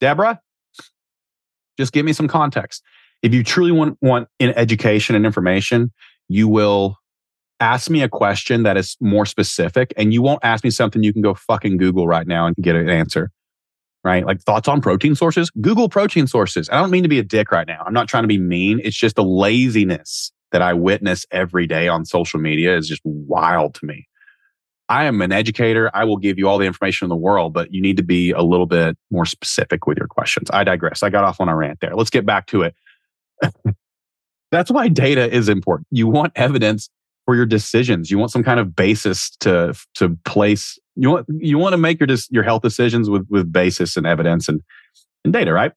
Deborah, 0.00 0.40
just 1.78 1.92
give 1.92 2.04
me 2.04 2.12
some 2.12 2.28
context. 2.28 2.82
If 3.22 3.32
you 3.32 3.42
truly 3.42 3.72
want 3.72 3.98
want 4.00 4.28
in 4.38 4.50
education 4.50 5.14
and 5.14 5.24
information, 5.24 5.92
you 6.28 6.48
will 6.48 6.98
ask 7.60 7.90
me 7.90 8.02
a 8.02 8.08
question 8.08 8.62
that 8.64 8.76
is 8.76 8.96
more 9.00 9.26
specific 9.26 9.92
and 9.96 10.12
you 10.12 10.22
won't 10.22 10.40
ask 10.42 10.64
me 10.64 10.70
something 10.70 11.02
you 11.02 11.12
can 11.12 11.22
go 11.22 11.34
fucking 11.34 11.76
Google 11.76 12.06
right 12.06 12.26
now 12.26 12.46
and 12.46 12.56
get 12.56 12.76
an 12.76 12.88
answer. 12.88 13.30
Right? 14.02 14.26
Like 14.26 14.42
thoughts 14.42 14.68
on 14.68 14.82
protein 14.82 15.14
sources? 15.14 15.50
Google 15.62 15.88
protein 15.88 16.26
sources. 16.26 16.68
I 16.70 16.78
don't 16.78 16.90
mean 16.90 17.04
to 17.04 17.08
be 17.08 17.18
a 17.18 17.22
dick 17.22 17.50
right 17.50 17.66
now. 17.66 17.82
I'm 17.86 17.94
not 17.94 18.06
trying 18.06 18.24
to 18.24 18.28
be 18.28 18.38
mean. 18.38 18.80
It's 18.84 18.96
just 18.96 19.16
the 19.16 19.24
laziness 19.24 20.30
that 20.52 20.60
I 20.60 20.74
witness 20.74 21.24
every 21.30 21.66
day 21.66 21.88
on 21.88 22.04
social 22.04 22.38
media 22.38 22.76
is 22.76 22.86
just 22.86 23.00
wild 23.04 23.74
to 23.76 23.86
me. 23.86 24.06
I 24.88 25.04
am 25.04 25.22
an 25.22 25.32
educator. 25.32 25.90
I 25.94 26.04
will 26.04 26.18
give 26.18 26.38
you 26.38 26.48
all 26.48 26.58
the 26.58 26.66
information 26.66 27.06
in 27.06 27.08
the 27.08 27.16
world, 27.16 27.54
but 27.54 27.72
you 27.72 27.80
need 27.80 27.96
to 27.96 28.02
be 28.02 28.30
a 28.30 28.42
little 28.42 28.66
bit 28.66 28.96
more 29.10 29.24
specific 29.24 29.86
with 29.86 29.96
your 29.96 30.06
questions. 30.06 30.50
I 30.52 30.64
digress. 30.64 31.02
I 31.02 31.08
got 31.08 31.24
off 31.24 31.40
on 31.40 31.48
a 31.48 31.56
rant 31.56 31.80
there. 31.80 31.94
Let's 31.94 32.10
get 32.10 32.26
back 32.26 32.46
to 32.48 32.62
it. 32.62 32.74
That's 34.50 34.70
why 34.70 34.88
data 34.88 35.34
is 35.34 35.48
important. 35.48 35.88
You 35.90 36.06
want 36.06 36.32
evidence 36.36 36.90
for 37.24 37.34
your 37.34 37.46
decisions. 37.46 38.10
You 38.10 38.18
want 38.18 38.30
some 38.30 38.44
kind 38.44 38.60
of 38.60 38.76
basis 38.76 39.30
to 39.40 39.74
to 39.94 40.16
place. 40.24 40.78
You 40.96 41.10
want 41.10 41.26
you 41.38 41.58
want 41.58 41.72
to 41.72 41.78
make 41.78 42.00
your 42.00 42.08
your 42.30 42.42
health 42.42 42.62
decisions 42.62 43.08
with 43.10 43.26
with 43.28 43.52
basis 43.52 43.96
and 43.96 44.06
evidence 44.06 44.48
and 44.48 44.60
and 45.24 45.32
data, 45.32 45.52
right? 45.52 45.72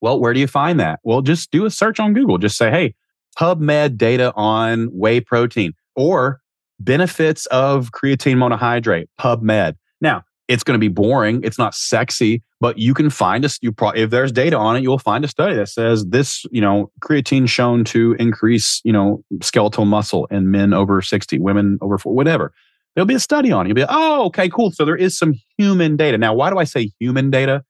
Well, 0.00 0.20
where 0.20 0.34
do 0.34 0.40
you 0.40 0.46
find 0.46 0.80
that? 0.80 1.00
Well, 1.02 1.22
just 1.22 1.50
do 1.50 1.64
a 1.64 1.70
search 1.70 2.00
on 2.00 2.12
Google. 2.12 2.38
Just 2.38 2.56
say, 2.56 2.70
"Hey, 2.70 2.94
PubMed 3.38 3.96
data 3.96 4.32
on 4.36 4.86
whey 4.86 5.20
protein 5.20 5.72
or 5.96 6.40
benefits 6.80 7.46
of 7.46 7.90
creatine 7.92 8.36
monohydrate." 8.36 9.06
PubMed. 9.20 9.76
Now, 10.00 10.24
it's 10.48 10.62
going 10.62 10.74
to 10.74 10.80
be 10.80 10.88
boring. 10.88 11.40
It's 11.42 11.58
not 11.58 11.74
sexy, 11.74 12.42
but 12.60 12.78
you 12.78 12.92
can 12.92 13.08
find 13.10 13.44
a 13.44 13.50
You 13.62 13.72
probably, 13.72 14.02
if 14.02 14.10
there's 14.10 14.32
data 14.32 14.56
on 14.56 14.76
it, 14.76 14.82
you'll 14.82 14.98
find 14.98 15.24
a 15.24 15.28
study 15.28 15.54
that 15.56 15.68
says 15.68 16.04
this, 16.06 16.44
you 16.50 16.60
know, 16.60 16.90
creatine 17.00 17.48
shown 17.48 17.84
to 17.84 18.14
increase, 18.18 18.80
you 18.84 18.92
know, 18.92 19.24
skeletal 19.42 19.86
muscle 19.86 20.26
in 20.26 20.50
men 20.50 20.74
over 20.74 21.00
60, 21.00 21.38
women 21.38 21.78
over 21.80 21.98
whatever. 22.04 22.52
There'll 22.94 23.06
be 23.06 23.14
a 23.14 23.20
study 23.20 23.50
on 23.50 23.66
it. 23.66 23.68
You'll 23.70 23.86
be, 23.86 23.86
oh, 23.88 24.26
okay, 24.26 24.48
cool. 24.48 24.70
So 24.70 24.84
there 24.84 24.96
is 24.96 25.16
some 25.16 25.34
human 25.56 25.96
data. 25.96 26.18
Now, 26.18 26.34
why 26.34 26.50
do 26.50 26.58
I 26.58 26.64
say 26.64 26.92
human 27.00 27.30
data? 27.30 27.64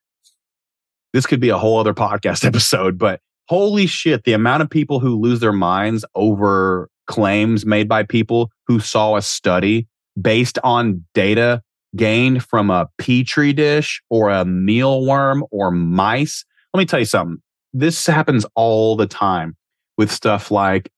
This 1.13 1.27
could 1.27 1.41
be 1.41 1.49
a 1.49 1.59
whole 1.59 1.79
other 1.79 1.95
podcast 1.95 2.45
episode, 2.47 2.99
but 2.99 3.21
holy 3.49 3.87
shit, 3.87 4.25
the 4.25 4.33
amount 4.33 4.63
of 4.63 4.71
people 4.71 5.01
who 5.01 5.21
lose 5.21 5.41
their 5.41 5.53
minds 5.53 6.05
over 6.15 6.89
claims 7.07 7.65
made 7.65 7.89
by 7.89 8.03
people 8.03 8.51
who 8.67 8.81
saw 8.81 9.17
a 9.17 9.23
study 9.23 9.87
based 10.21 10.59
on 10.65 11.05
data 11.15 11.63
gained 11.97 12.43
from 12.45 12.71
a 12.71 12.89
petri 12.99 13.53
dish 13.53 14.03
or 14.11 14.31
a 14.31 14.45
mealworm 14.45 15.43
or 15.51 15.71
mice. 15.71 16.45
Let 16.73 16.79
me 16.79 16.87
tell 16.87 16.99
you 16.99 17.05
something. 17.05 17.39
This 17.73 18.07
happens 18.07 18.47
all 18.55 18.97
the 18.97 19.07
time 19.07 19.57
with 19.97 20.11
stuff 20.11 20.51
like 20.51 20.91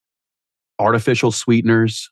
artificial 0.78 1.32
sweeteners, 1.32 2.10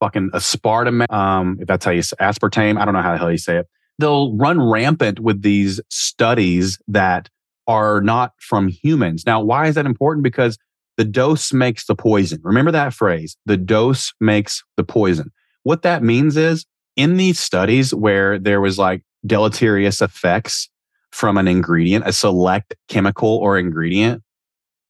fucking 0.00 0.30
aspartame, 0.30 1.10
um, 1.12 1.58
if 1.60 1.66
that's 1.66 1.84
how 1.84 1.90
you 1.90 2.02
say 2.02 2.16
aspartame. 2.20 2.80
I 2.80 2.84
don't 2.84 2.94
know 2.94 3.02
how 3.02 3.12
the 3.12 3.18
hell 3.18 3.30
you 3.30 3.38
say 3.38 3.58
it. 3.58 3.66
They'll 3.98 4.36
run 4.36 4.60
rampant 4.60 5.20
with 5.20 5.42
these 5.42 5.80
studies 5.90 6.78
that 6.88 7.28
are 7.66 8.00
not 8.00 8.32
from 8.40 8.68
humans. 8.68 9.24
Now, 9.26 9.42
why 9.42 9.66
is 9.66 9.74
that 9.74 9.86
important? 9.86 10.24
Because 10.24 10.58
the 10.96 11.04
dose 11.04 11.52
makes 11.52 11.86
the 11.86 11.94
poison. 11.94 12.40
Remember 12.42 12.70
that 12.72 12.94
phrase 12.94 13.36
the 13.46 13.56
dose 13.56 14.12
makes 14.20 14.62
the 14.76 14.84
poison. 14.84 15.30
What 15.62 15.82
that 15.82 16.02
means 16.02 16.36
is 16.36 16.66
in 16.96 17.16
these 17.16 17.38
studies 17.38 17.94
where 17.94 18.38
there 18.38 18.60
was 18.60 18.78
like 18.78 19.02
deleterious 19.26 20.00
effects 20.00 20.68
from 21.12 21.36
an 21.36 21.48
ingredient, 21.48 22.06
a 22.06 22.12
select 22.12 22.74
chemical 22.88 23.36
or 23.36 23.58
ingredient, 23.58 24.22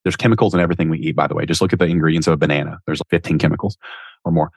there's 0.03 0.15
chemicals 0.15 0.53
in 0.53 0.59
everything 0.59 0.89
we 0.89 0.99
eat, 0.99 1.15
by 1.15 1.27
the 1.27 1.35
way. 1.35 1.45
Just 1.45 1.61
look 1.61 1.73
at 1.73 1.79
the 1.79 1.85
ingredients 1.85 2.27
of 2.27 2.33
a 2.33 2.37
banana. 2.37 2.79
There's 2.85 3.01
15 3.09 3.37
chemicals 3.39 3.77
or 4.25 4.31
more. 4.31 4.51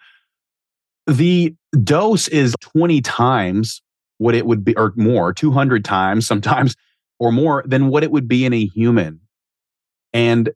The 1.06 1.54
dose 1.82 2.28
is 2.28 2.54
20 2.60 3.02
times 3.02 3.82
what 4.18 4.34
it 4.34 4.46
would 4.46 4.64
be, 4.64 4.76
or 4.76 4.92
more, 4.96 5.32
200 5.32 5.84
times 5.84 6.26
sometimes 6.26 6.76
or 7.18 7.30
more 7.30 7.62
than 7.66 7.88
what 7.88 8.02
it 8.02 8.10
would 8.10 8.28
be 8.28 8.44
in 8.44 8.52
a 8.52 8.66
human. 8.66 9.20
And 10.12 10.50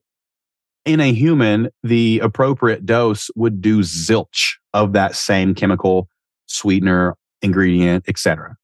in 0.84 1.00
a 1.00 1.12
human, 1.12 1.68
the 1.82 2.20
appropriate 2.20 2.86
dose 2.86 3.30
would 3.36 3.60
do 3.60 3.80
zilch 3.80 4.54
of 4.72 4.94
that 4.94 5.14
same 5.14 5.54
chemical 5.54 6.08
sweetener, 6.48 7.16
ingredient, 7.42 8.04
etc. 8.08 8.56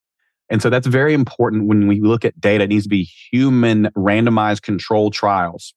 And 0.51 0.61
so 0.61 0.71
that's 0.71 0.87
very 0.87 1.15
important 1.15 1.67
when 1.67 1.87
we 1.87 2.01
look 2.01 2.25
at 2.25 2.39
data. 2.41 2.65
It 2.65 2.69
needs 2.69 2.85
to 2.85 2.89
be 2.89 3.09
human 3.31 3.87
randomized 3.97 4.63
control 4.63 5.11
trials. 5.11 5.75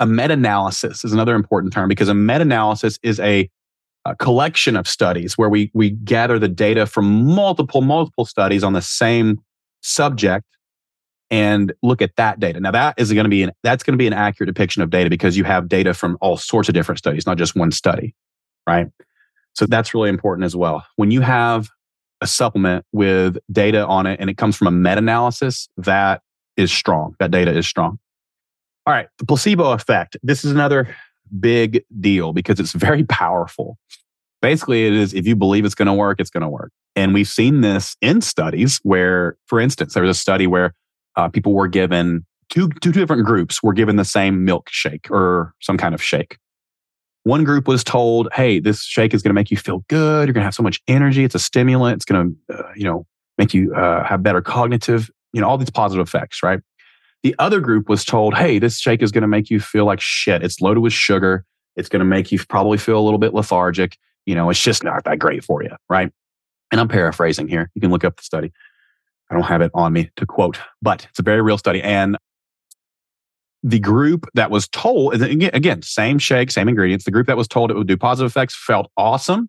A 0.00 0.06
meta 0.06 0.34
analysis 0.34 1.04
is 1.04 1.12
another 1.12 1.34
important 1.34 1.72
term 1.72 1.88
because 1.88 2.08
a 2.08 2.14
meta 2.14 2.42
analysis 2.42 2.98
is 3.02 3.18
a 3.20 3.50
a 4.04 4.14
collection 4.16 4.76
of 4.76 4.86
studies 4.88 5.36
where 5.36 5.48
we 5.48 5.70
we 5.74 5.90
gather 5.90 6.38
the 6.38 6.48
data 6.48 6.86
from 6.86 7.24
multiple 7.26 7.80
multiple 7.80 8.24
studies 8.24 8.62
on 8.62 8.72
the 8.72 8.80
same 8.80 9.38
subject 9.82 10.46
and 11.30 11.72
look 11.82 12.00
at 12.00 12.16
that 12.16 12.40
data. 12.40 12.60
Now 12.60 12.70
that 12.70 12.94
is 12.98 13.12
going 13.12 13.24
to 13.24 13.30
be 13.30 13.42
an 13.42 13.52
that's 13.62 13.82
going 13.82 13.94
to 13.94 13.98
be 13.98 14.06
an 14.06 14.12
accurate 14.12 14.48
depiction 14.48 14.82
of 14.82 14.90
data 14.90 15.10
because 15.10 15.36
you 15.36 15.44
have 15.44 15.68
data 15.68 15.92
from 15.94 16.16
all 16.20 16.36
sorts 16.36 16.68
of 16.68 16.74
different 16.74 16.98
studies, 16.98 17.26
not 17.26 17.38
just 17.38 17.54
one 17.54 17.70
study, 17.70 18.14
right? 18.66 18.86
So 19.58 19.66
that's 19.66 19.92
really 19.92 20.08
important 20.08 20.44
as 20.44 20.54
well. 20.54 20.86
When 20.94 21.10
you 21.10 21.20
have 21.20 21.68
a 22.20 22.28
supplement 22.28 22.84
with 22.92 23.38
data 23.50 23.84
on 23.84 24.06
it 24.06 24.20
and 24.20 24.30
it 24.30 24.36
comes 24.36 24.56
from 24.56 24.68
a 24.68 24.70
meta-analysis, 24.70 25.68
that 25.78 26.22
is 26.56 26.70
strong. 26.70 27.16
That 27.18 27.32
data 27.32 27.50
is 27.50 27.66
strong. 27.66 27.98
All 28.86 28.94
right, 28.94 29.08
the 29.18 29.26
placebo 29.26 29.72
effect. 29.72 30.16
This 30.22 30.44
is 30.44 30.52
another 30.52 30.94
big 31.40 31.84
deal 31.98 32.32
because 32.32 32.60
it's 32.60 32.70
very 32.86 33.02
powerful. 33.02 33.78
Basically, 34.40 34.86
it 34.86 34.92
is 34.92 35.12
if 35.12 35.26
you 35.26 35.34
believe 35.34 35.64
it's 35.64 35.74
going 35.74 35.86
to 35.86 35.92
work, 35.92 36.20
it's 36.20 36.30
going 36.30 36.44
to 36.44 36.48
work. 36.48 36.70
And 36.94 37.12
we've 37.12 37.26
seen 37.26 37.60
this 37.60 37.96
in 38.00 38.20
studies 38.20 38.78
where, 38.84 39.36
for 39.46 39.58
instance, 39.58 39.94
there 39.94 40.04
was 40.04 40.16
a 40.16 40.20
study 40.20 40.46
where 40.46 40.72
uh, 41.16 41.28
people 41.30 41.52
were 41.52 41.66
given 41.66 42.24
two, 42.48 42.68
two 42.80 42.92
different 42.92 43.24
groups 43.24 43.60
were 43.60 43.72
given 43.72 43.96
the 43.96 44.04
same 44.04 44.46
milkshake 44.46 45.10
or 45.10 45.52
some 45.58 45.76
kind 45.76 45.96
of 45.96 46.02
shake. 46.02 46.38
One 47.24 47.44
group 47.44 47.68
was 47.68 47.84
told, 47.84 48.28
"Hey, 48.32 48.58
this 48.58 48.82
shake 48.82 49.12
is 49.12 49.22
going 49.22 49.30
to 49.30 49.34
make 49.34 49.50
you 49.50 49.56
feel 49.56 49.84
good. 49.88 50.26
You're 50.26 50.32
going 50.32 50.42
to 50.42 50.46
have 50.46 50.54
so 50.54 50.62
much 50.62 50.80
energy. 50.88 51.24
It's 51.24 51.34
a 51.34 51.38
stimulant. 51.38 51.96
It's 51.96 52.04
going 52.04 52.36
to, 52.48 52.58
uh, 52.58 52.72
you 52.74 52.84
know, 52.84 53.06
make 53.36 53.52
you 53.52 53.74
uh, 53.74 54.04
have 54.04 54.22
better 54.22 54.40
cognitive, 54.40 55.10
you 55.32 55.40
know, 55.40 55.48
all 55.48 55.58
these 55.58 55.70
positive 55.70 56.06
effects, 56.06 56.42
right?" 56.42 56.60
The 57.22 57.34
other 57.38 57.60
group 57.60 57.88
was 57.88 58.04
told, 58.04 58.34
"Hey, 58.34 58.58
this 58.58 58.78
shake 58.78 59.02
is 59.02 59.12
going 59.12 59.22
to 59.22 59.28
make 59.28 59.50
you 59.50 59.60
feel 59.60 59.84
like 59.84 60.00
shit. 60.00 60.42
It's 60.42 60.60
loaded 60.60 60.80
with 60.80 60.92
sugar. 60.92 61.44
It's 61.76 61.88
going 61.88 62.00
to 62.00 62.06
make 62.06 62.32
you 62.32 62.38
probably 62.48 62.78
feel 62.78 62.98
a 62.98 63.04
little 63.04 63.18
bit 63.18 63.34
lethargic. 63.34 63.98
You 64.24 64.34
know, 64.34 64.50
it's 64.50 64.62
just 64.62 64.84
not 64.84 65.04
that 65.04 65.18
great 65.18 65.44
for 65.44 65.62
you, 65.62 65.70
right?" 65.88 66.10
And 66.70 66.80
I'm 66.80 66.88
paraphrasing 66.88 67.48
here. 67.48 67.70
You 67.74 67.80
can 67.80 67.90
look 67.90 68.04
up 68.04 68.16
the 68.16 68.22
study. 68.22 68.52
I 69.30 69.34
don't 69.34 69.44
have 69.44 69.60
it 69.60 69.70
on 69.74 69.92
me 69.92 70.10
to 70.16 70.26
quote, 70.26 70.58
but 70.80 71.06
it's 71.10 71.18
a 71.18 71.22
very 71.22 71.42
real 71.42 71.58
study. 71.58 71.82
And 71.82 72.16
the 73.62 73.78
group 73.78 74.26
that 74.34 74.50
was 74.50 74.68
told, 74.68 75.20
again, 75.20 75.82
same 75.82 76.18
shake, 76.18 76.50
same 76.50 76.68
ingredients. 76.68 77.04
The 77.04 77.10
group 77.10 77.26
that 77.26 77.36
was 77.36 77.48
told 77.48 77.70
it 77.70 77.76
would 77.76 77.88
do 77.88 77.96
positive 77.96 78.30
effects 78.30 78.54
felt 78.56 78.90
awesome. 78.96 79.48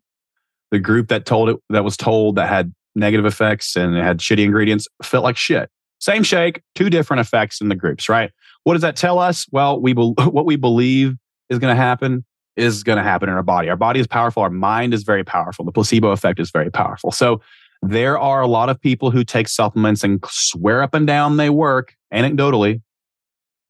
The 0.72 0.80
group 0.80 1.08
that 1.10 1.26
told 1.26 1.50
it 1.50 1.58
that 1.70 1.84
was 1.84 1.98
told 1.98 2.36
that 2.36 2.48
had 2.48 2.74
negative 2.96 3.26
effects 3.26 3.76
and 3.76 3.96
it 3.96 4.04
had 4.04 4.20
shitty 4.20 4.44
ingredients 4.44 4.88
felt 5.04 5.24
like 5.24 5.38
shit. 5.38 5.70
Same 6.00 6.24
shake, 6.24 6.62
two 6.76 6.90
different 6.90 7.22
effects 7.22 7.62
in 7.62 7.70
the 7.70 7.76
groups, 7.76 8.10
right? 8.10 8.32
What 8.64 8.74
does 8.74 8.82
that 8.82 8.96
tell 8.96 9.20
us? 9.20 9.46
Well, 9.52 9.80
we 9.80 9.94
be, 9.94 10.02
what 10.18 10.46
we 10.46 10.56
believe 10.56 11.16
is 11.50 11.60
going 11.60 11.76
to 11.76 11.82
happen 11.82 12.26
is 12.56 12.84
going 12.84 12.98
to 12.98 13.04
happen 13.04 13.30
in 13.30 13.36
our 13.36 13.44
body. 13.44 13.70
Our 13.70 13.78
body 13.78 14.00
is 14.00 14.08
powerful. 14.08 14.44
Our 14.44 14.50
mind 14.50 14.94
is 14.94 15.04
very 15.04 15.24
powerful. 15.24 15.66
The 15.66 15.72
placebo 15.72 16.10
effect 16.10 16.40
is 16.40 16.52
very 16.52 16.70
powerful. 16.70 17.12
So 17.12 17.42
there 17.82 18.20
are 18.20 18.42
a 18.42 18.48
lot 18.48 18.70
of 18.70 18.80
people 18.80 19.12
who 19.12 19.24
take 19.24 19.48
supplements 19.48 20.04
and 20.04 20.24
swear 20.28 20.82
up 20.82 20.94
and 20.94 21.08
down 21.08 21.38
they 21.38 21.50
work 21.50 21.96
anecdotally, 22.14 22.82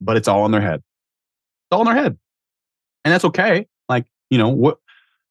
but 0.00 0.16
it's 0.16 0.28
all 0.28 0.44
in 0.46 0.52
their 0.52 0.60
head. 0.60 0.80
It's 0.80 1.72
all 1.72 1.80
in 1.80 1.86
their 1.86 2.02
head. 2.02 2.18
And 3.04 3.12
that's 3.12 3.24
okay. 3.26 3.66
Like, 3.88 4.06
you 4.28 4.38
know, 4.38 4.48
what, 4.48 4.78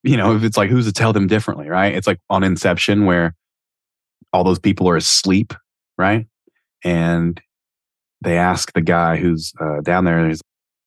you 0.03 0.17
know, 0.17 0.35
if 0.35 0.43
it's 0.43 0.57
like, 0.57 0.69
who's 0.69 0.85
to 0.85 0.93
tell 0.93 1.13
them 1.13 1.27
differently, 1.27 1.67
right? 1.67 1.93
It's 1.93 2.07
like 2.07 2.19
on 2.29 2.43
Inception 2.43 3.05
where 3.05 3.35
all 4.33 4.43
those 4.43 4.59
people 4.59 4.89
are 4.89 4.95
asleep, 4.97 5.53
right? 5.97 6.27
And 6.83 7.41
they 8.21 8.37
ask 8.37 8.73
the 8.73 8.81
guy 8.81 9.17
who's 9.17 9.53
uh, 9.59 9.81
down 9.81 10.05
there, 10.05 10.31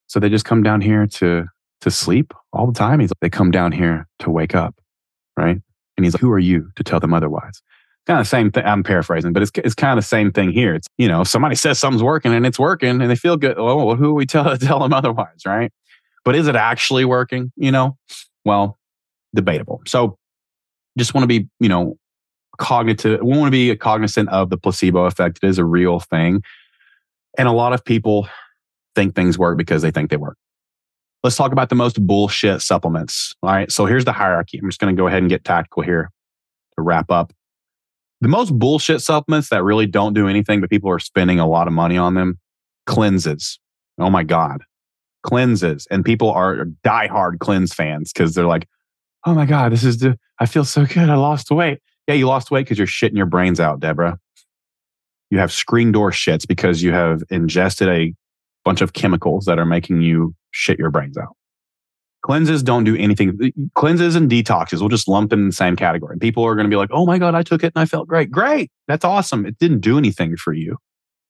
so 0.07 0.19
they 0.19 0.29
just 0.29 0.45
come 0.45 0.63
down 0.63 0.81
here 0.81 1.07
to 1.07 1.45
to 1.81 1.91
sleep 1.91 2.33
all 2.53 2.65
the 2.65 2.77
time. 2.77 2.99
He's 3.01 3.09
like, 3.09 3.19
they 3.19 3.29
come 3.29 3.51
down 3.51 3.73
here 3.73 4.07
to 4.19 4.29
wake 4.29 4.55
up, 4.55 4.75
right? 5.37 5.59
And 5.97 6.05
he's 6.05 6.13
like, 6.13 6.21
who 6.21 6.31
are 6.31 6.39
you 6.39 6.71
to 6.77 6.83
tell 6.83 6.99
them 6.99 7.13
otherwise? 7.13 7.61
Kind 8.05 8.19
of 8.19 8.25
the 8.25 8.29
same 8.29 8.51
thing. 8.51 8.65
I'm 8.65 8.83
paraphrasing, 8.83 9.33
but 9.33 9.41
it's 9.41 9.51
it's 9.55 9.75
kind 9.75 9.97
of 9.97 10.03
the 10.03 10.07
same 10.07 10.31
thing 10.31 10.51
here. 10.51 10.75
It's 10.75 10.87
you 10.97 11.07
know, 11.07 11.23
somebody 11.23 11.55
says 11.55 11.79
something's 11.79 12.03
working 12.03 12.33
and 12.33 12.45
it's 12.45 12.59
working 12.59 13.01
and 13.01 13.09
they 13.09 13.15
feel 13.15 13.37
good. 13.37 13.57
Well, 13.57 13.95
who 13.95 14.13
we 14.13 14.25
tell 14.27 14.57
tell 14.57 14.79
them 14.79 14.93
otherwise, 14.93 15.45
right? 15.45 15.71
But 16.25 16.35
is 16.35 16.47
it 16.47 16.55
actually 16.55 17.05
working? 17.05 17.51
You 17.55 17.71
know, 17.71 17.97
well, 18.45 18.77
debatable. 19.35 19.81
So, 19.87 20.17
just 20.97 21.13
want 21.13 21.23
to 21.23 21.27
be 21.27 21.47
you 21.59 21.69
know 21.69 21.97
cognitive. 22.57 23.21
We 23.21 23.37
want 23.37 23.47
to 23.47 23.51
be 23.51 23.75
cognizant 23.75 24.29
of 24.29 24.49
the 24.49 24.57
placebo 24.57 25.05
effect. 25.05 25.39
It 25.41 25.47
is 25.47 25.57
a 25.57 25.65
real 25.65 25.99
thing, 25.99 26.41
and 27.37 27.47
a 27.47 27.53
lot 27.53 27.73
of 27.73 27.83
people 27.83 28.27
think 28.95 29.15
things 29.15 29.37
work 29.37 29.57
because 29.57 29.81
they 29.81 29.91
think 29.91 30.09
they 30.09 30.17
work. 30.17 30.37
Let's 31.23 31.37
talk 31.37 31.53
about 31.53 31.69
the 31.69 31.75
most 31.75 32.05
bullshit 32.05 32.61
supplements. 32.61 33.33
All 33.41 33.49
right. 33.49 33.71
So 33.71 33.85
here's 33.85 34.03
the 34.03 34.11
hierarchy. 34.11 34.59
I'm 34.59 34.69
just 34.69 34.79
going 34.79 34.93
to 34.93 34.99
go 34.99 35.07
ahead 35.07 35.19
and 35.19 35.29
get 35.29 35.45
tactical 35.45 35.81
here 35.81 36.11
to 36.75 36.81
wrap 36.81 37.09
up 37.09 37.31
the 38.23 38.29
most 38.29 38.57
bullshit 38.57 39.01
supplements 39.01 39.49
that 39.49 39.63
really 39.63 39.85
don't 39.85 40.13
do 40.13 40.29
anything, 40.29 40.61
but 40.61 40.69
people 40.69 40.89
are 40.89 40.99
spending 40.99 41.39
a 41.39 41.47
lot 41.47 41.67
of 41.67 41.73
money 41.73 41.97
on 41.97 42.13
them 42.13 42.39
cleanses. 42.85 43.59
Oh 43.99 44.09
my 44.09 44.23
God. 44.23 44.63
Cleanses. 45.23 45.85
And 45.91 46.05
people 46.05 46.31
are 46.31 46.65
diehard 46.85 47.39
cleanse 47.39 47.73
fans 47.73 48.13
because 48.13 48.33
they're 48.33 48.47
like, 48.47 48.67
oh 49.25 49.33
my 49.33 49.45
God, 49.45 49.73
this 49.73 49.83
is 49.83 49.97
the, 49.99 50.17
I 50.39 50.45
feel 50.45 50.63
so 50.63 50.85
good. 50.85 51.09
I 51.09 51.15
lost 51.15 51.51
weight. 51.51 51.79
Yeah, 52.07 52.15
you 52.15 52.27
lost 52.27 52.49
weight 52.49 52.65
because 52.65 52.77
you're 52.77 52.87
shitting 52.87 53.17
your 53.17 53.25
brains 53.25 53.59
out, 53.59 53.81
Deborah. 53.81 54.17
You 55.29 55.39
have 55.39 55.51
screen 55.51 55.91
door 55.91 56.11
shits 56.11 56.47
because 56.47 56.81
you 56.81 56.93
have 56.93 57.23
ingested 57.29 57.89
a 57.89 58.13
bunch 58.63 58.81
of 58.81 58.93
chemicals 58.93 59.45
that 59.45 59.59
are 59.59 59.65
making 59.65 60.01
you 60.01 60.33
shit 60.51 60.79
your 60.79 60.91
brains 60.91 61.17
out. 61.17 61.35
Cleanses 62.23 62.63
don't 62.63 62.85
do 62.85 62.95
anything. 62.95 63.51
Cleanses 63.75 64.15
and 64.15 64.31
detoxes, 64.31 64.79
we'll 64.79 64.89
just 64.89 65.09
lump 65.09 65.29
them 65.29 65.41
in 65.41 65.47
the 65.47 65.53
same 65.53 65.75
category. 65.75 66.17
People 66.17 66.43
are 66.45 66.55
going 66.55 66.65
to 66.65 66.69
be 66.69 66.77
like, 66.77 66.89
oh 66.91 67.05
my 67.05 67.17
God, 67.17 67.35
I 67.35 67.43
took 67.43 67.63
it 67.63 67.73
and 67.75 67.81
I 67.81 67.85
felt 67.85 68.07
great. 68.07 68.31
Great. 68.31 68.71
That's 68.87 69.03
awesome. 69.03 69.45
It 69.45 69.57
didn't 69.59 69.81
do 69.81 69.97
anything 69.97 70.37
for 70.37 70.53
you. 70.53 70.77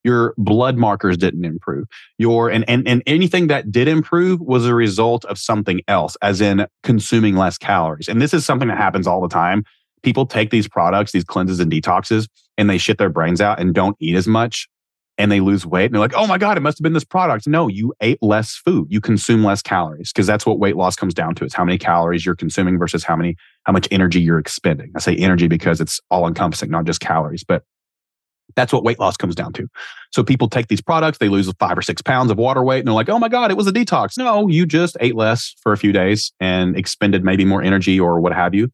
Your 0.04 0.36
blood 0.38 0.78
markers 0.78 1.18
didn't 1.18 1.46
improve. 1.46 1.88
Your 2.18 2.50
and, 2.50 2.64
and 2.70 2.88
and 2.88 3.02
anything 3.08 3.48
that 3.48 3.72
did 3.72 3.88
improve 3.88 4.40
was 4.42 4.66
a 4.66 4.76
result 4.76 5.24
of 5.26 5.38
something 5.38 5.82
else, 5.88 6.18
as 6.22 6.42
in 6.42 6.68
consuming 6.84 7.38
less 7.38 7.58
calories. 7.58 8.10
And 8.10 8.22
this 8.22 8.34
is 8.34 8.46
something 8.46 8.68
that 8.68 8.78
happens 8.78 9.08
all 9.08 9.22
the 9.22 9.30
time. 9.30 9.64
People 10.04 10.26
take 10.26 10.52
these 10.52 10.68
products, 10.68 11.14
these 11.14 11.24
cleanses 11.24 11.62
and 11.62 11.72
detoxes, 11.72 12.28
and 12.58 12.70
they 12.70 12.78
shit 12.78 12.98
their 12.98 13.10
brains 13.10 13.40
out 13.40 13.60
and 13.60 13.74
don't 13.74 13.96
eat 14.00 14.16
as 14.16 14.28
much 14.28 14.68
and 15.18 15.32
they 15.32 15.40
lose 15.40 15.66
weight 15.66 15.86
and 15.86 15.94
they're 15.94 16.02
like, 16.02 16.14
oh 16.16 16.26
my 16.26 16.38
God, 16.38 16.58
it 16.58 16.62
must 16.62 16.78
have 16.80 16.84
been 16.84 16.94
this 16.94 17.04
product. 17.04 17.48
No, 17.48 17.68
you 17.68 17.94
ate 18.02 18.22
less 18.22 18.56
food. 18.56 18.88
You 18.90 19.00
consume 19.00 19.44
less 19.44 19.62
calories 19.62 20.12
because 20.12 20.26
that's 20.26 20.46
what 20.46 20.60
weight 20.60 20.76
loss 20.76 20.96
comes 20.96 21.14
down 21.14 21.36
to. 21.36 21.46
It's 21.46 21.54
how 21.54 21.64
many 21.64 21.78
calories 21.78 22.26
you're 22.26 22.36
consuming 22.36 22.80
versus 22.80 23.04
how 23.04 23.16
many, 23.16 23.36
how 23.64 23.74
much 23.74 23.88
energy 23.92 24.22
you're 24.22 24.40
expending. 24.40 24.92
I 24.96 25.00
say 25.00 25.16
energy 25.16 25.48
because 25.48 25.80
it's 25.80 26.00
all 26.10 26.28
encompassing, 26.28 26.72
not 26.72 26.86
just 26.86 27.00
calories, 27.00 27.44
but 27.44 27.64
that's 28.56 28.74
what 28.74 28.84
weight 28.84 29.00
loss 29.00 29.16
comes 29.16 29.36
down 29.36 29.54
to. 29.54 29.68
So 30.12 30.24
people 30.24 30.48
take 30.50 30.68
these 30.68 30.82
products, 30.82 31.20
they 31.20 31.30
lose 31.30 31.52
five 31.60 31.78
or 31.78 31.82
six 31.82 32.02
pounds 32.02 32.32
of 32.32 32.38
water 32.38 32.64
weight 32.64 32.80
and 32.80 32.88
they're 32.88 32.94
like, 32.94 33.10
oh 33.10 33.20
my 33.20 33.30
God, 33.30 33.52
it 33.52 33.58
was 33.58 33.68
a 33.68 33.72
detox. 33.72 34.18
No, 34.18 34.48
you 34.48 34.66
just 34.66 34.98
ate 35.00 35.16
less 35.16 35.56
for 35.62 35.74
a 35.74 35.78
few 35.78 35.92
days 35.92 36.34
and 36.40 36.78
expended 36.78 37.24
maybe 37.24 37.46
more 37.46 37.62
energy 37.62 38.00
or 38.00 38.20
what 38.20 38.34
have 38.34 38.54
you. 38.54 38.72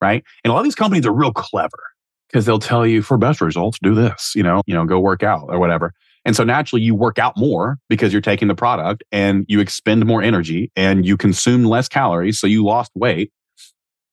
Right. 0.00 0.24
And 0.42 0.50
a 0.50 0.54
lot 0.54 0.60
of 0.60 0.64
these 0.64 0.74
companies 0.74 1.06
are 1.06 1.12
real 1.12 1.32
clever 1.32 1.91
because 2.32 2.46
they'll 2.46 2.58
tell 2.58 2.86
you 2.86 3.02
for 3.02 3.18
best 3.18 3.40
results, 3.40 3.78
do 3.82 3.94
this, 3.94 4.32
you 4.34 4.42
know, 4.42 4.62
you 4.66 4.74
know, 4.74 4.84
go 4.86 4.98
work 4.98 5.22
out 5.22 5.44
or 5.48 5.58
whatever. 5.58 5.92
And 6.24 6.34
so 6.36 6.44
naturally 6.44 6.82
you 6.82 6.94
work 6.94 7.18
out 7.18 7.36
more 7.36 7.78
because 7.88 8.12
you're 8.12 8.22
taking 8.22 8.48
the 8.48 8.54
product 8.54 9.02
and 9.12 9.44
you 9.48 9.60
expend 9.60 10.06
more 10.06 10.22
energy 10.22 10.70
and 10.76 11.04
you 11.04 11.16
consume 11.16 11.64
less 11.64 11.88
calories. 11.88 12.38
So 12.38 12.46
you 12.46 12.64
lost 12.64 12.92
weight. 12.94 13.32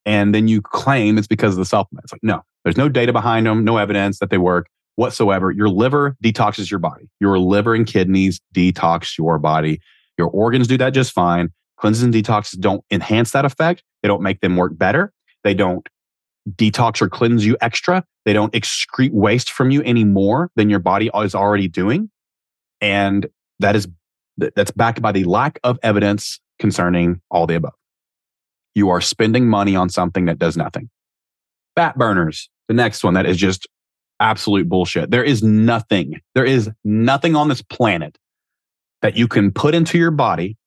And 0.05 0.33
then 0.33 0.47
you 0.47 0.61
claim 0.61 1.17
it's 1.17 1.27
because 1.27 1.53
of 1.53 1.59
the 1.59 1.65
supplement. 1.65 2.05
It's 2.05 2.13
like, 2.13 2.23
no, 2.23 2.41
there's 2.63 2.77
no 2.77 2.89
data 2.89 3.13
behind 3.13 3.45
them, 3.45 3.63
no 3.63 3.77
evidence 3.77 4.19
that 4.19 4.31
they 4.31 4.39
work 4.39 4.67
whatsoever. 4.95 5.51
Your 5.51 5.69
liver 5.69 6.15
detoxes 6.23 6.71
your 6.71 6.79
body. 6.79 7.09
Your 7.19 7.37
liver 7.37 7.75
and 7.75 7.85
kidneys 7.85 8.41
detox 8.55 9.17
your 9.17 9.37
body. 9.37 9.79
Your 10.17 10.29
organs 10.29 10.67
do 10.67 10.77
that 10.77 10.91
just 10.91 11.11
fine. 11.11 11.49
Cleanses 11.77 12.03
and 12.03 12.13
detoxes 12.13 12.59
don't 12.59 12.83
enhance 12.89 13.31
that 13.31 13.45
effect. 13.45 13.83
They 14.01 14.07
don't 14.07 14.23
make 14.23 14.41
them 14.41 14.57
work 14.57 14.77
better. 14.77 15.13
They 15.43 15.53
don't 15.53 15.87
detox 16.49 17.01
or 17.01 17.09
cleanse 17.09 17.45
you 17.45 17.55
extra. 17.61 18.03
They 18.25 18.33
don't 18.33 18.53
excrete 18.53 19.11
waste 19.11 19.51
from 19.51 19.71
you 19.71 19.81
any 19.83 20.03
more 20.03 20.51
than 20.55 20.69
your 20.69 20.79
body 20.79 21.09
is 21.13 21.35
already 21.35 21.67
doing. 21.67 22.09
And 22.81 23.27
that 23.59 23.75
is 23.75 23.87
that's 24.37 24.71
backed 24.71 25.01
by 25.01 25.11
the 25.11 25.25
lack 25.25 25.59
of 25.63 25.77
evidence 25.83 26.39
concerning 26.59 27.21
all 27.29 27.47
the 27.47 27.55
above. 27.55 27.73
You 28.75 28.89
are 28.89 29.01
spending 29.01 29.47
money 29.47 29.75
on 29.75 29.89
something 29.89 30.25
that 30.25 30.39
does 30.39 30.55
nothing. 30.55 30.89
Fat 31.75 31.97
burners, 31.97 32.49
the 32.67 32.73
next 32.73 33.03
one 33.03 33.15
that 33.15 33.25
is 33.25 33.37
just 33.37 33.67
absolute 34.19 34.69
bullshit. 34.69 35.11
There 35.11 35.23
is 35.23 35.43
nothing, 35.43 36.21
there 36.35 36.45
is 36.45 36.69
nothing 36.83 37.35
on 37.35 37.49
this 37.49 37.61
planet 37.61 38.17
that 39.01 39.17
you 39.17 39.27
can 39.27 39.51
put 39.51 39.73
into 39.75 39.97
your 39.97 40.11
body 40.11 40.57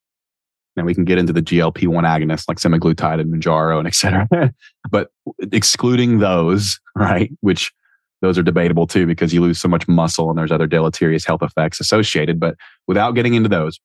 and 0.76 0.87
we 0.87 0.94
can 0.94 1.04
get 1.04 1.18
into 1.18 1.32
the 1.32 1.42
GLP 1.42 1.87
1 1.87 2.04
agonists 2.04 2.44
like 2.48 2.58
semaglutide 2.58 3.20
and 3.20 3.32
Mounjaro 3.32 3.78
and 3.78 3.87
et 3.87 3.94
cetera. 3.94 4.26
but 4.90 5.11
excluding 5.52 6.18
those, 6.18 6.80
right, 6.96 7.30
which 7.40 7.72
those 8.22 8.38
are 8.38 8.42
debatable 8.42 8.87
too 8.87 9.06
because 9.06 9.35
you 9.35 9.40
lose 9.40 9.61
so 9.61 9.68
much 9.68 9.87
muscle 9.88 10.30
and 10.30 10.38
there's 10.38 10.52
other 10.52 10.66
deleterious 10.66 11.24
health 11.24 11.42
effects 11.42 11.80
associated. 11.80 12.40
But 12.40 12.56
without 12.87 13.12
getting 13.12 13.35
into 13.35 13.48
those, 13.48 13.80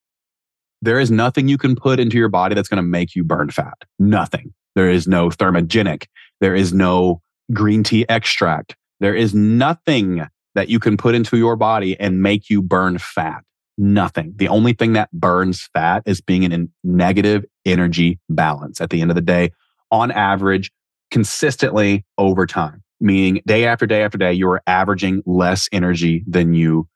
there 0.81 0.99
is 0.99 1.09
nothing 1.09 1.47
you 1.47 1.57
can 1.57 1.75
put 1.75 1.99
into 1.99 2.17
your 2.17 2.29
body 2.29 2.53
that's 2.55 2.69
going 2.69 2.77
to 2.77 2.87
make 2.87 3.15
you 3.15 3.23
burn 3.23 3.49
fat. 3.49 3.73
Nothing. 3.97 4.53
There 4.75 4.89
is 4.89 5.07
no 5.07 5.29
thermogenic. 5.29 6.05
There 6.39 6.55
is 6.55 6.71
no 6.71 7.21
green 7.51 7.83
tea 7.83 8.05
extract. 8.09 8.75
There 8.99 9.15
is 9.15 9.33
nothing 9.33 10.27
that 10.53 10.69
you 10.69 10.79
can 10.79 10.97
put 10.97 11.15
into 11.15 11.37
your 11.37 11.55
body 11.55 11.99
and 11.99 12.21
make 12.21 12.49
you 12.49 12.61
burn 12.61 12.99
fat. 12.99 13.43
Nothing. 13.77 14.33
The 14.35 14.47
only 14.47 14.73
thing 14.73 14.93
that 14.93 15.11
burns 15.11 15.69
fat 15.73 16.03
is 16.05 16.19
being 16.19 16.43
in 16.43 16.51
a 16.51 16.65
negative 16.83 17.45
energy 17.65 18.19
balance 18.29 18.81
at 18.81 18.89
the 18.89 19.01
end 19.01 19.11
of 19.11 19.15
the 19.15 19.21
day, 19.21 19.51
on 19.91 20.11
average, 20.11 20.71
consistently 21.11 22.05
over 22.17 22.45
time, 22.45 22.83
meaning 22.99 23.41
day 23.45 23.65
after 23.65 23.85
day 23.85 24.03
after 24.03 24.17
day, 24.17 24.33
you 24.33 24.49
are 24.49 24.61
averaging 24.65 25.21
less 25.25 25.69
energy 25.71 26.23
than 26.27 26.53
you, 26.53 26.87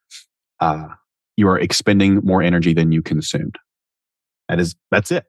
uh, 0.60 0.88
you 1.38 1.48
are 1.48 1.60
expending 1.60 2.16
more 2.24 2.42
energy 2.42 2.74
than 2.74 2.92
you 2.92 3.02
consumed. 3.02 3.58
That 4.50 4.60
is, 4.60 4.76
that's 4.90 5.12
it. 5.12 5.26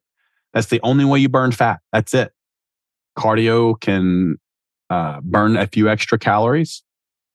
That's 0.54 0.68
the 0.68 0.80
only 0.82 1.04
way 1.04 1.18
you 1.18 1.28
burn 1.28 1.52
fat. 1.52 1.80
That's 1.92 2.14
it. 2.14 2.32
Cardio 3.18 3.78
can 3.78 4.36
uh, 4.90 5.20
burn 5.22 5.56
a 5.56 5.66
few 5.66 5.88
extra 5.88 6.18
calories. 6.18 6.82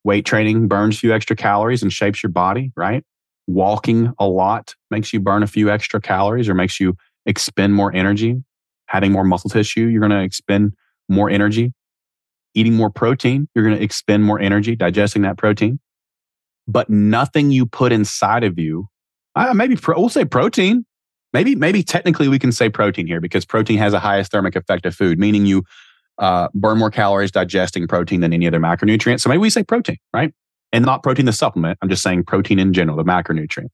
Weight 0.04 0.26
training 0.26 0.68
burns 0.68 0.96
a 0.96 1.00
few 1.00 1.14
extra 1.14 1.36
calories 1.36 1.84
and 1.84 1.94
shapes 1.94 2.24
your 2.24 2.32
body, 2.32 2.72
right? 2.76 3.04
Walking 3.48 4.14
a 4.20 4.28
lot 4.28 4.76
makes 4.92 5.14
you 5.14 5.20
burn 5.20 5.42
a 5.42 5.48
few 5.48 5.70
extra 5.70 6.02
calories 6.02 6.50
or 6.50 6.54
makes 6.54 6.80
you 6.80 6.96
expend 7.26 7.74
more 7.74 7.94
energy. 7.96 8.44
Having 8.88 9.14
more 9.14 9.24
muscle 9.24 9.50
tissue, 9.50 9.88
you're 9.88 10.02
going 10.02 10.12
to 10.12 10.22
expend 10.22 10.74
more 11.10 11.30
energy. 11.30 11.74
Eating 12.54 12.74
more 12.74 12.90
protein, 12.90 13.48
you're 13.56 13.64
going 13.66 13.78
to 13.78 13.84
expend 13.84 14.24
more 14.24 14.40
energy 14.40 14.76
digesting 14.76 15.22
that 15.22 15.38
protein. 15.38 15.80
But 16.68 16.90
nothing 16.90 17.52
you 17.52 17.66
put 17.66 17.92
inside 17.92 18.44
of 18.44 18.60
you, 18.60 18.88
uh, 19.36 19.54
maybe 19.54 19.76
pro, 19.76 19.98
we'll 20.00 20.10
say 20.10 20.26
protein. 20.26 20.86
Maybe, 21.34 21.56
maybe 21.56 21.84
technically 21.84 22.28
we 22.28 22.40
can 22.40 22.52
say 22.52 22.70
protein 22.70 23.06
here 23.06 23.22
because 23.22 23.46
protein 23.46 23.78
has 23.78 23.94
a 23.94 24.00
highest 24.00 24.32
thermic 24.32 24.56
effect 24.56 24.86
of 24.86 24.96
food, 24.96 25.20
meaning 25.20 25.46
you 25.46 25.64
uh, 26.18 26.48
burn 26.54 26.78
more 26.78 26.90
calories 26.90 27.32
digesting 27.32 27.88
protein 27.88 28.22
than 28.22 28.34
any 28.34 28.48
other 28.48 28.60
macronutrient. 28.60 29.20
So 29.20 29.30
maybe 29.30 29.40
we 29.40 29.50
say 29.50 29.64
protein, 29.64 29.98
right? 30.14 30.34
And 30.74 30.86
not 30.86 31.02
protein 31.02 31.26
the 31.26 31.34
supplement. 31.34 31.78
I'm 31.82 31.90
just 31.90 32.04
saying 32.04 32.26
protein 32.26 32.60
in 32.60 32.74
general, 32.74 32.98
the 32.98 33.04
macronutrient. 33.04 33.70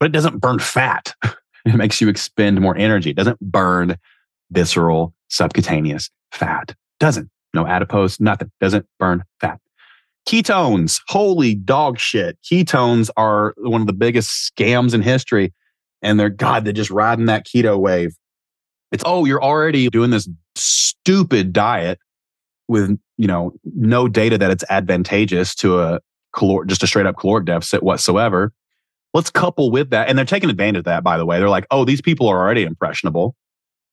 But 0.00 0.06
it 0.06 0.12
doesn't 0.12 0.38
burn 0.38 0.58
fat. 0.58 1.14
it 1.64 1.74
makes 1.74 2.00
you 2.00 2.08
expend 2.08 2.60
more 2.60 2.76
energy. 2.76 3.10
It 3.10 3.16
doesn't 3.16 3.38
burn 3.40 3.96
visceral 4.50 5.14
subcutaneous 5.28 6.10
fat. 6.32 6.74
Doesn't. 6.98 7.30
No 7.54 7.66
adipose, 7.66 8.20
nothing. 8.20 8.50
Doesn't 8.60 8.86
burn 8.98 9.24
fat. 9.40 9.60
Ketones, 10.28 11.00
holy 11.08 11.54
dog 11.54 11.98
shit. 11.98 12.38
Ketones 12.42 13.10
are 13.16 13.54
one 13.58 13.80
of 13.80 13.86
the 13.86 13.92
biggest 13.92 14.52
scams 14.52 14.94
in 14.94 15.02
history. 15.02 15.52
And 16.02 16.18
they're, 16.18 16.30
God, 16.30 16.64
they're 16.64 16.72
just 16.72 16.90
riding 16.90 17.26
that 17.26 17.46
keto 17.46 17.78
wave. 17.78 18.14
It's, 18.92 19.02
oh, 19.06 19.24
you're 19.24 19.42
already 19.42 19.88
doing 19.90 20.10
this 20.10 20.28
stupid 20.54 21.52
diet 21.52 21.98
with, 22.68 22.98
you 23.20 23.26
know, 23.26 23.52
no 23.76 24.08
data 24.08 24.38
that 24.38 24.50
it's 24.50 24.64
advantageous 24.70 25.54
to 25.54 25.78
a 25.78 26.00
caloric, 26.32 26.70
just 26.70 26.82
a 26.82 26.86
straight 26.86 27.04
up 27.04 27.18
caloric 27.18 27.44
deficit 27.44 27.82
whatsoever. 27.82 28.50
Let's 29.12 29.28
couple 29.28 29.70
with 29.70 29.90
that. 29.90 30.08
And 30.08 30.16
they're 30.16 30.24
taking 30.24 30.48
advantage 30.48 30.78
of 30.80 30.84
that, 30.86 31.04
by 31.04 31.18
the 31.18 31.26
way. 31.26 31.38
They're 31.38 31.50
like, 31.50 31.66
oh, 31.70 31.84
these 31.84 32.00
people 32.00 32.28
are 32.28 32.38
already 32.38 32.62
impressionable. 32.62 33.36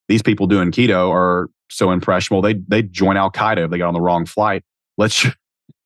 These 0.07 0.21
people 0.21 0.47
doing 0.47 0.71
keto 0.71 1.11
are 1.11 1.49
so 1.69 1.91
impressionable. 1.91 2.41
They 2.41 2.53
they 2.53 2.83
join 2.83 3.17
Al 3.17 3.29
Qaeda 3.29 3.65
if 3.65 3.69
they 3.69 3.77
got 3.77 3.89
on 3.89 3.93
the 3.93 3.99
wrong 3.99 4.25
flight. 4.25 4.63
Let's 4.97 5.25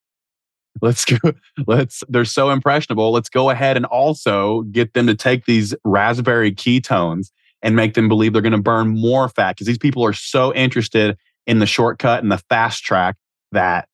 let's 0.84 1.04
go 1.04 1.18
let's 1.66 2.04
they're 2.10 2.24
so 2.24 2.50
impressionable 2.50 3.12
let's 3.12 3.28
go 3.28 3.50
ahead 3.50 3.76
and 3.76 3.86
also 3.88 4.62
get 4.72 4.94
them 4.94 5.06
to 5.06 5.14
take 5.14 5.46
these 5.46 5.76
raspberry 5.84 6.52
ketones 6.52 7.30
and 7.62 7.76
make 7.76 7.94
them 7.94 8.08
believe 8.08 8.32
they're 8.32 8.42
going 8.42 8.54
to 8.54 8.58
burn 8.58 8.88
more 8.88 9.28
fat 9.28 9.56
because 9.56 9.68
these 9.68 9.78
people 9.78 10.04
are 10.04 10.14
so 10.14 10.54
interested 10.56 11.18
in 11.46 11.60
the 11.60 11.66
shortcut 11.66 12.24
and 12.24 12.32
the 12.32 12.38
fast 12.50 12.84
track 12.84 13.18
that 13.52 13.88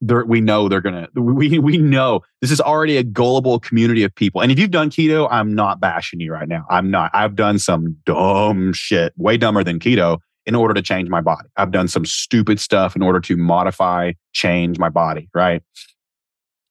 we 0.00 0.40
know 0.40 0.68
they're 0.68 0.80
to 0.80 1.08
we 1.14 1.58
we 1.58 1.78
know 1.78 2.20
this 2.42 2.50
is 2.50 2.60
already 2.60 2.98
a 2.98 3.02
gullible 3.02 3.58
community 3.58 4.02
of 4.02 4.14
people 4.14 4.42
and 4.42 4.52
if 4.52 4.58
you've 4.58 4.70
done 4.70 4.90
keto 4.90 5.26
i'm 5.30 5.54
not 5.54 5.80
bashing 5.80 6.20
you 6.20 6.30
right 6.30 6.48
now 6.48 6.66
i'm 6.68 6.90
not 6.90 7.10
i've 7.14 7.34
done 7.34 7.58
some 7.58 7.96
dumb 8.04 8.72
shit 8.74 9.14
way 9.16 9.38
dumber 9.38 9.64
than 9.64 9.78
keto 9.78 10.18
in 10.44 10.54
order 10.54 10.74
to 10.74 10.82
change 10.82 11.08
my 11.08 11.20
body 11.22 11.48
i've 11.56 11.70
done 11.70 11.88
some 11.88 12.04
stupid 12.04 12.60
stuff 12.60 12.94
in 12.94 13.02
order 13.02 13.20
to 13.20 13.38
modify 13.38 14.12
change 14.34 14.78
my 14.78 14.90
body 14.90 15.30
right 15.34 15.62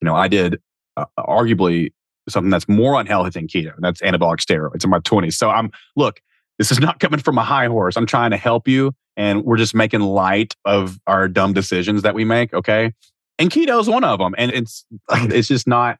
you 0.01 0.05
know 0.05 0.15
i 0.15 0.27
did 0.27 0.59
uh, 0.95 1.05
arguably 1.17 1.91
something 2.29 2.51
that's 2.51 2.69
more 2.69 2.99
unhealthy 2.99 3.31
than 3.31 3.47
keto 3.47 3.73
and 3.73 3.83
that's 3.83 4.01
anabolic 4.01 4.37
steroids 4.37 4.83
in 4.83 4.89
my 4.91 4.99
20s 4.99 5.33
so 5.33 5.49
i'm 5.49 5.71
look 5.95 6.21
this 6.57 6.71
is 6.71 6.79
not 6.79 6.99
coming 6.99 7.19
from 7.19 7.37
a 7.37 7.43
high 7.43 7.67
horse. 7.67 7.97
I'm 7.97 8.05
trying 8.05 8.31
to 8.31 8.37
help 8.37 8.67
you. 8.67 8.93
And 9.17 9.43
we're 9.43 9.57
just 9.57 9.75
making 9.75 10.01
light 10.01 10.55
of 10.65 10.99
our 11.07 11.27
dumb 11.27 11.53
decisions 11.53 12.01
that 12.01 12.15
we 12.15 12.25
make. 12.25 12.53
Okay. 12.53 12.93
And 13.39 13.49
keto 13.49 13.79
is 13.79 13.87
one 13.87 14.03
of 14.03 14.19
them. 14.19 14.35
And 14.37 14.51
it's, 14.51 14.85
it's 15.11 15.47
just 15.47 15.67
not, 15.67 15.97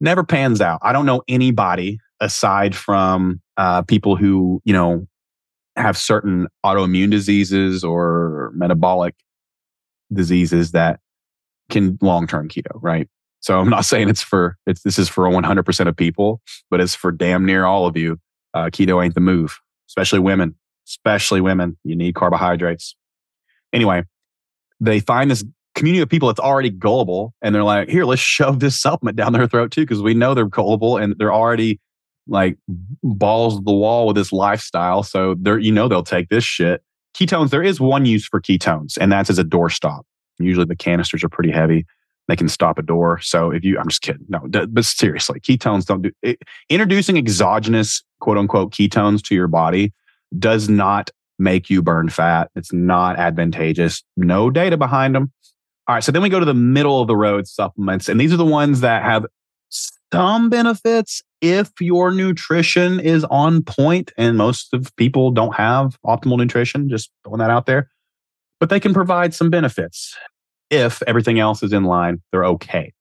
never 0.00 0.24
pans 0.24 0.60
out. 0.60 0.80
I 0.82 0.92
don't 0.92 1.06
know 1.06 1.22
anybody 1.28 1.98
aside 2.20 2.74
from 2.74 3.40
uh, 3.56 3.82
people 3.82 4.16
who, 4.16 4.60
you 4.64 4.72
know, 4.72 5.06
have 5.76 5.96
certain 5.96 6.46
autoimmune 6.64 7.10
diseases 7.10 7.82
or 7.82 8.52
metabolic 8.54 9.14
diseases 10.12 10.72
that 10.72 11.00
can 11.70 11.98
long 12.00 12.26
term 12.26 12.48
keto, 12.48 12.78
right? 12.80 13.08
So 13.40 13.58
I'm 13.58 13.68
not 13.68 13.84
saying 13.84 14.08
it's 14.08 14.22
for 14.22 14.56
it's 14.66 14.82
this 14.82 14.98
is 14.98 15.08
for 15.08 15.24
100% 15.24 15.88
of 15.88 15.96
people, 15.96 16.40
but 16.70 16.80
it's 16.80 16.94
for 16.94 17.10
damn 17.10 17.44
near 17.44 17.64
all 17.64 17.86
of 17.86 17.96
you. 17.96 18.18
Uh, 18.52 18.66
keto 18.66 19.04
ain't 19.04 19.14
the 19.14 19.20
move 19.20 19.58
especially 19.88 20.18
women, 20.18 20.54
especially 20.86 21.40
women. 21.40 21.76
You 21.84 21.96
need 21.96 22.14
carbohydrates. 22.14 22.96
Anyway, 23.72 24.04
they 24.80 25.00
find 25.00 25.30
this 25.30 25.44
community 25.74 26.02
of 26.02 26.08
people 26.08 26.28
that's 26.28 26.40
already 26.40 26.70
gullible 26.70 27.34
and 27.42 27.54
they're 27.54 27.64
like, 27.64 27.88
here, 27.88 28.04
let's 28.04 28.22
shove 28.22 28.60
this 28.60 28.80
supplement 28.80 29.16
down 29.16 29.32
their 29.32 29.48
throat 29.48 29.70
too, 29.70 29.82
because 29.82 30.02
we 30.02 30.14
know 30.14 30.34
they're 30.34 30.46
gullible 30.46 30.96
and 30.96 31.16
they're 31.18 31.32
already 31.32 31.80
like 32.26 32.56
balls 33.02 33.62
the 33.64 33.72
wall 33.72 34.06
with 34.06 34.16
this 34.16 34.32
lifestyle. 34.32 35.02
So 35.02 35.34
they're, 35.38 35.58
you 35.58 35.72
know, 35.72 35.88
they'll 35.88 36.02
take 36.02 36.28
this 36.28 36.44
shit. 36.44 36.82
Ketones, 37.14 37.50
there 37.50 37.62
is 37.62 37.80
one 37.80 38.06
use 38.06 38.26
for 38.26 38.40
ketones, 38.40 38.98
and 39.00 39.12
that's 39.12 39.30
as 39.30 39.38
a 39.38 39.44
doorstop. 39.44 40.02
Usually 40.38 40.64
the 40.64 40.74
canisters 40.74 41.22
are 41.22 41.28
pretty 41.28 41.50
heavy. 41.50 41.86
They 42.26 42.34
can 42.34 42.48
stop 42.48 42.78
a 42.78 42.82
door. 42.82 43.20
So 43.20 43.50
if 43.50 43.62
you, 43.62 43.78
I'm 43.78 43.88
just 43.88 44.02
kidding. 44.02 44.24
No, 44.28 44.40
but 44.48 44.84
seriously, 44.84 45.38
ketones 45.38 45.84
don't 45.84 46.02
do 46.02 46.10
it, 46.22 46.40
introducing 46.68 47.16
exogenous 47.16 48.02
quote 48.20 48.38
unquote 48.38 48.72
ketones 48.72 49.22
to 49.24 49.34
your 49.34 49.46
body 49.46 49.92
does 50.38 50.68
not 50.68 51.10
make 51.38 51.68
you 51.68 51.82
burn 51.82 52.08
fat. 52.08 52.50
It's 52.54 52.72
not 52.72 53.18
advantageous. 53.18 54.02
No 54.16 54.50
data 54.50 54.76
behind 54.76 55.14
them. 55.14 55.32
All 55.86 55.96
right. 55.96 56.04
So 56.04 56.12
then 56.12 56.22
we 56.22 56.28
go 56.28 56.40
to 56.40 56.46
the 56.46 56.54
middle 56.54 57.00
of 57.00 57.08
the 57.08 57.16
road 57.16 57.46
supplements. 57.46 58.08
And 58.08 58.20
these 58.20 58.32
are 58.32 58.38
the 58.38 58.44
ones 58.44 58.80
that 58.80 59.02
have 59.02 59.26
some 59.68 60.48
benefits 60.48 61.22
if 61.40 61.70
your 61.80 62.10
nutrition 62.10 63.00
is 63.00 63.24
on 63.24 63.62
point. 63.62 64.12
And 64.16 64.38
most 64.38 64.72
of 64.72 64.94
people 64.96 65.30
don't 65.30 65.54
have 65.54 65.98
optimal 66.06 66.38
nutrition, 66.38 66.88
just 66.88 67.10
throwing 67.24 67.40
that 67.40 67.50
out 67.50 67.66
there. 67.66 67.90
But 68.60 68.70
they 68.70 68.80
can 68.80 68.94
provide 68.94 69.34
some 69.34 69.50
benefits 69.50 70.16
if 70.70 71.02
everything 71.06 71.38
else 71.38 71.62
is 71.62 71.72
in 71.72 71.84
line, 71.84 72.22
they're 72.32 72.44
okay. 72.44 72.92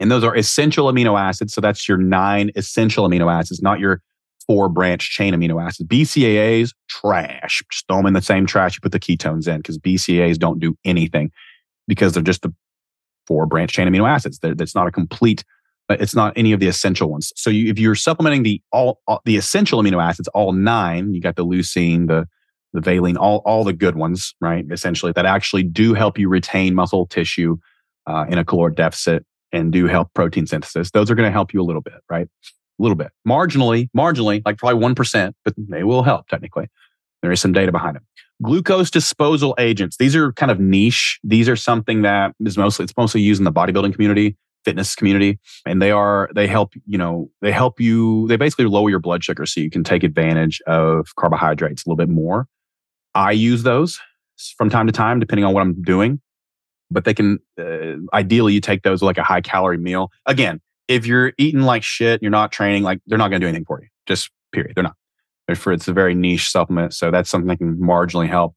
And 0.00 0.10
those 0.10 0.24
are 0.24 0.36
essential 0.36 0.90
amino 0.90 1.18
acids. 1.18 1.52
So 1.52 1.60
that's 1.60 1.88
your 1.88 1.98
nine 1.98 2.50
essential 2.56 3.08
amino 3.08 3.32
acids, 3.32 3.62
not 3.62 3.78
your 3.78 4.00
four 4.46 4.68
branch 4.68 5.10
chain 5.10 5.34
amino 5.34 5.62
acids. 5.62 5.88
BCAAs, 5.88 6.72
trash. 6.88 7.62
Just 7.70 7.86
throw 7.88 7.98
them 7.98 8.06
in 8.06 8.14
the 8.14 8.22
same 8.22 8.46
trash 8.46 8.76
you 8.76 8.80
put 8.80 8.92
the 8.92 9.00
ketones 9.00 9.48
in 9.48 9.58
because 9.58 9.78
BCAAs 9.78 10.38
don't 10.38 10.60
do 10.60 10.76
anything 10.84 11.30
because 11.86 12.12
they're 12.12 12.22
just 12.22 12.42
the 12.42 12.54
four 13.26 13.46
branch 13.46 13.72
chain 13.72 13.88
amino 13.88 14.08
acids. 14.08 14.38
That's 14.40 14.74
not 14.74 14.86
a 14.86 14.90
complete, 14.90 15.44
it's 15.88 16.14
not 16.14 16.32
any 16.36 16.52
of 16.52 16.60
the 16.60 16.68
essential 16.68 17.10
ones. 17.10 17.32
So 17.36 17.50
you, 17.50 17.70
if 17.70 17.78
you're 17.78 17.94
supplementing 17.94 18.42
the 18.42 18.60
all, 18.72 19.00
all, 19.06 19.20
the 19.24 19.36
essential 19.36 19.82
amino 19.82 20.02
acids, 20.02 20.28
all 20.28 20.52
nine, 20.52 21.14
you 21.14 21.20
got 21.20 21.36
the 21.36 21.44
leucine, 21.44 22.08
the 22.08 22.26
the 22.74 22.80
valine, 22.80 23.16
all, 23.16 23.40
all 23.46 23.62
the 23.62 23.72
good 23.72 23.94
ones, 23.94 24.34
right? 24.40 24.64
Essentially, 24.70 25.12
that 25.12 25.24
actually 25.24 25.62
do 25.62 25.94
help 25.94 26.18
you 26.18 26.28
retain 26.28 26.74
muscle 26.74 27.06
tissue 27.06 27.56
uh, 28.06 28.26
in 28.28 28.36
a 28.36 28.44
caloric 28.44 28.74
deficit 28.74 29.24
and 29.52 29.72
do 29.72 29.86
help 29.86 30.12
protein 30.12 30.46
synthesis. 30.46 30.90
Those 30.90 31.08
are 31.08 31.14
going 31.14 31.28
to 31.28 31.32
help 31.32 31.54
you 31.54 31.62
a 31.62 31.64
little 31.64 31.80
bit, 31.80 31.94
right? 32.10 32.26
A 32.78 32.82
little 32.82 32.96
bit. 32.96 33.10
Marginally, 33.26 33.88
marginally, 33.96 34.42
like 34.44 34.58
probably 34.58 34.82
1%, 34.82 35.32
but 35.44 35.54
they 35.56 35.84
will 35.84 36.02
help 36.02 36.28
technically. 36.28 36.68
There 37.22 37.32
is 37.32 37.40
some 37.40 37.52
data 37.52 37.72
behind 37.72 37.96
them. 37.96 38.06
Glucose 38.42 38.90
disposal 38.90 39.54
agents. 39.58 39.96
These 39.96 40.16
are 40.16 40.32
kind 40.32 40.50
of 40.50 40.60
niche. 40.60 41.20
These 41.22 41.48
are 41.48 41.56
something 41.56 42.02
that 42.02 42.34
is 42.40 42.58
mostly, 42.58 42.84
it's 42.84 42.96
mostly 42.96 43.22
used 43.22 43.40
in 43.40 43.44
the 43.44 43.52
bodybuilding 43.52 43.94
community, 43.94 44.36
fitness 44.64 44.94
community. 44.94 45.38
And 45.64 45.80
they 45.80 45.92
are, 45.92 46.28
they 46.34 46.46
help, 46.46 46.74
you 46.86 46.98
know, 46.98 47.30
they 47.40 47.52
help 47.52 47.80
you, 47.80 48.26
they 48.28 48.36
basically 48.36 48.66
lower 48.66 48.90
your 48.90 48.98
blood 48.98 49.22
sugar 49.24 49.46
so 49.46 49.60
you 49.60 49.70
can 49.70 49.84
take 49.84 50.02
advantage 50.02 50.60
of 50.66 51.14
carbohydrates 51.16 51.86
a 51.86 51.88
little 51.88 51.96
bit 51.96 52.08
more 52.08 52.48
I 53.14 53.30
use 53.30 53.62
those 53.62 54.00
from 54.58 54.68
time 54.70 54.86
to 54.86 54.92
time, 54.92 55.20
depending 55.20 55.44
on 55.44 55.54
what 55.54 55.60
I'm 55.60 55.80
doing. 55.82 56.20
But 56.90 57.04
they 57.04 57.14
can, 57.14 57.38
uh, 57.58 57.96
ideally, 58.12 58.52
you 58.52 58.60
take 58.60 58.82
those 58.82 59.02
like 59.02 59.18
a 59.18 59.22
high 59.22 59.40
calorie 59.40 59.78
meal. 59.78 60.10
Again, 60.26 60.60
if 60.88 61.06
you're 61.06 61.32
eating 61.38 61.62
like 61.62 61.82
shit, 61.82 62.22
you're 62.22 62.30
not 62.30 62.52
training, 62.52 62.82
like 62.82 63.00
they're 63.06 63.18
not 63.18 63.28
going 63.28 63.40
to 63.40 63.44
do 63.44 63.48
anything 63.48 63.64
for 63.64 63.80
you. 63.82 63.88
Just 64.06 64.30
period. 64.52 64.74
They're 64.74 64.84
not. 64.84 64.96
They're 65.46 65.56
for 65.56 65.72
it's 65.72 65.88
a 65.88 65.92
very 65.92 66.14
niche 66.14 66.50
supplement, 66.50 66.94
so 66.94 67.10
that's 67.10 67.28
something 67.28 67.48
that 67.48 67.58
can 67.58 67.76
marginally 67.76 68.28
help. 68.28 68.54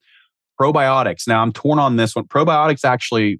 Probiotics. 0.59 1.27
Now 1.27 1.41
I'm 1.41 1.51
torn 1.51 1.79
on 1.79 1.97
this 1.97 2.15
one. 2.15 2.25
Probiotics 2.25 2.85
actually, 2.85 3.39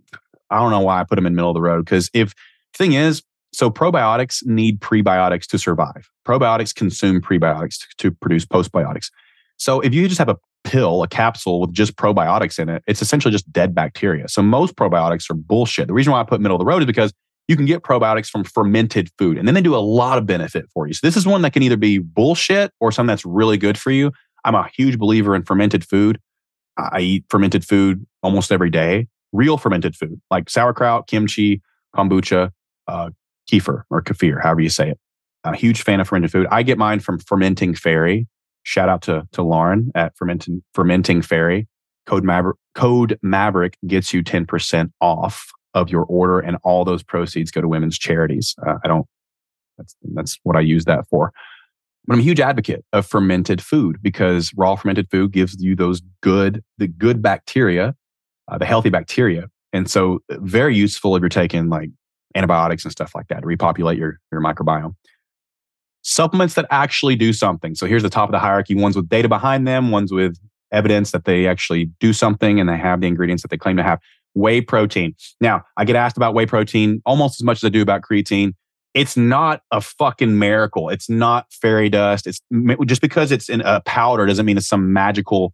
I 0.50 0.60
don't 0.60 0.72
know 0.72 0.82
why 0.82 1.00
I 1.00 1.04
put 1.04 1.16
them 1.16 1.26
in 1.26 1.34
the 1.34 1.38
middle 1.38 1.52
of 1.52 1.56
the 1.56 1.62
road 1.62 1.86
because 1.86 2.10
if 2.14 2.34
thing 2.74 2.94
is, 2.94 3.24
so 3.54 3.70
probiotics 3.72 4.46
need 4.46 4.82
prebiotics 4.82 5.48
to 5.48 5.58
survive. 5.58 6.10
Probiotics 6.28 6.76
consume 6.76 7.22
prebiotics 7.22 7.80
to, 7.80 7.88
to 7.98 8.12
produce 8.12 8.46
postbiotics. 8.46 9.10
So 9.58 9.80
if 9.80 9.94
you 9.94 10.08
just 10.08 10.20
have 10.20 10.30
a 10.30 10.38
pill, 10.64 11.02
a 11.02 11.08
capsule 11.08 11.62
with 11.62 11.72
just 11.72 11.96
probiotics 11.96 12.60
in 12.60 12.70
it, 12.70 12.84
it's 12.86 13.02
essentially 13.02 13.32
just 13.32 13.52
dead 13.52 13.74
bacteria. 13.74 14.28
So 14.28 14.42
most 14.42 14.76
probiotics 14.76 15.30
are 15.32 15.34
bullshit. 15.34 15.88
The 15.88 15.94
reason 15.94 16.12
why 16.12 16.20
I 16.20 16.24
put 16.24 16.42
middle 16.42 16.56
of 16.56 16.60
the 16.60 16.66
road 16.66 16.82
is 16.82 16.86
because 16.86 17.14
you 17.48 17.56
can 17.56 17.66
get 17.66 17.82
probiotics 17.82 18.30
from 18.30 18.44
fermented 18.44 19.10
food 19.18 19.38
and 19.38 19.48
then 19.48 19.56
they 19.56 19.62
do 19.62 19.76
a 19.76 19.80
lot 19.80 20.18
of 20.18 20.26
benefit 20.26 20.66
for 20.74 20.88
you. 20.88 20.94
So 20.94 21.06
this 21.08 21.16
is 21.16 21.26
one 21.26 21.42
that 21.44 21.54
can 21.54 21.64
either 21.64 21.78
be 21.78 21.98
bullshit 21.98 22.72
or 22.80 22.92
something 22.92 23.08
that's 23.08 23.26
really 23.26 23.58
good 23.58 23.78
for 23.78 23.92
you. 23.92 24.12
I'm 24.44 24.56
a 24.56 24.68
huge 24.76 24.98
believer 24.98 25.36
in 25.36 25.44
fermented 25.44 25.86
food. 25.86 26.20
I 26.78 27.00
eat 27.00 27.26
fermented 27.30 27.66
food 27.66 28.06
almost 28.22 28.52
every 28.52 28.70
day, 28.70 29.08
real 29.32 29.58
fermented 29.58 29.96
food 29.96 30.22
like 30.30 30.50
sauerkraut, 30.50 31.08
kimchi, 31.08 31.62
kombucha, 31.96 32.52
uh, 32.88 33.10
kefir 33.50 33.84
or 33.90 34.02
kefir, 34.02 34.42
however 34.42 34.62
you 34.62 34.70
say 34.70 34.92
it. 34.92 35.00
I'm 35.44 35.54
A 35.54 35.58
huge 35.58 35.82
fan 35.82 36.00
of 36.00 36.08
fermented 36.10 36.32
food. 36.32 36.48
I 36.52 36.64
get 36.64 36.78
mine 36.78 37.00
from 37.00 37.20
Fermenting 37.20 37.74
Fairy. 37.74 38.28
Shout 38.64 38.90
out 38.90 39.02
to, 39.04 39.26
to 39.32 39.42
Lauren 39.42 39.92
at 39.96 40.16
Fermenting, 40.18 40.62
Fermenting 40.74 41.22
Fairy. 41.22 41.68
Code 42.06 42.24
Maverick, 42.24 42.58
Code 42.76 43.18
Maverick 43.22 43.78
gets 43.86 44.14
you 44.14 44.24
10% 44.24 44.92
off 45.02 45.52
of 45.78 45.90
your 45.90 46.04
order, 46.04 46.40
and 46.40 46.58
all 46.64 46.84
those 46.84 47.04
proceeds 47.04 47.52
go 47.52 47.62
to 47.62 47.68
women's 47.68 47.98
charities. 47.98 48.56
Uh, 48.66 48.76
I 48.84 48.88
don't, 48.88 49.06
that's, 49.78 49.96
that's 50.14 50.40
what 50.44 50.56
I 50.56 50.62
use 50.62 50.86
that 50.86 51.08
for. 51.10 51.32
But 52.06 52.16
I'm 52.16 52.20
a 52.20 52.24
huge 52.24 52.40
advocate 52.40 52.84
of 52.94 53.06
fermented 53.06 53.62
food 53.62 53.98
because 54.02 54.52
raw 54.56 54.76
fermented 54.76 55.10
food 55.12 55.32
gives 55.32 55.62
you 55.62 55.76
those 55.76 56.02
good, 56.22 56.64
the 56.78 56.88
good 56.88 57.22
bacteria, 57.22 57.96
uh, 58.48 58.58
the 58.58 58.66
healthy 58.66 58.90
bacteria. 58.90 59.46
And 59.74 59.90
so, 59.90 60.20
uh, 60.32 60.38
very 60.40 60.76
useful 60.76 61.16
if 61.16 61.22
you're 61.22 61.30
taking 61.30 61.70
like 61.70 61.90
antibiotics 62.36 62.84
and 62.86 62.92
stuff 62.92 63.14
like 63.14 63.28
that 63.28 63.42
to 63.42 63.48
repopulate 63.48 63.98
your, 63.98 64.20
your 64.32 64.42
microbiome. 64.42 64.96
Supplements 66.02 66.54
that 66.54 66.66
actually 66.72 67.16
do 67.16 67.34
something. 67.34 67.76
So 67.76 67.86
here's 67.86 68.04
the 68.04 68.10
top 68.10 68.30
of 68.30 68.32
the 68.32 68.40
hierarchy 68.40 68.76
ones 68.76 68.96
with 68.96 69.10
data 69.10 69.28
behind 69.28 69.68
them, 69.68 69.92
ones 69.92 70.12
with 70.12 70.38
evidence 70.72 71.12
that 71.12 71.26
they 71.26 71.48
actually 71.48 71.86
do 72.00 72.14
something 72.14 72.60
and 72.60 72.70
they 72.70 72.78
have 72.78 73.02
the 73.02 73.08
ingredients 73.08 73.44
that 73.44 73.50
they 73.50 73.58
claim 73.58 73.78
to 73.78 73.84
have. 73.84 74.00
Whey 74.38 74.62
protein. 74.62 75.16
Now, 75.42 75.64
I 75.78 75.86
get 75.86 75.96
asked 75.96 76.16
about 76.16 76.36
whey 76.36 76.46
protein 76.46 77.02
almost 77.06 77.42
as 77.42 77.44
much 77.44 77.58
as 77.64 77.68
I 77.68 77.70
do 77.70 77.82
about 77.82 78.02
creatine. 78.04 78.54
It's 78.94 79.18
not 79.18 79.62
a 79.72 79.82
fucking 79.82 80.38
miracle. 80.38 80.90
It's 80.90 81.10
not 81.10 81.52
fairy 81.52 81.90
dust. 81.90 82.28
It's 82.28 82.40
just 82.86 83.02
because 83.02 83.32
it's 83.32 83.50
in 83.50 83.62
a 83.62 83.82
powder 83.82 84.28
doesn't 84.28 84.46
mean 84.46 84.58
it's 84.58 84.68
some 84.68 84.94
magical 84.94 85.54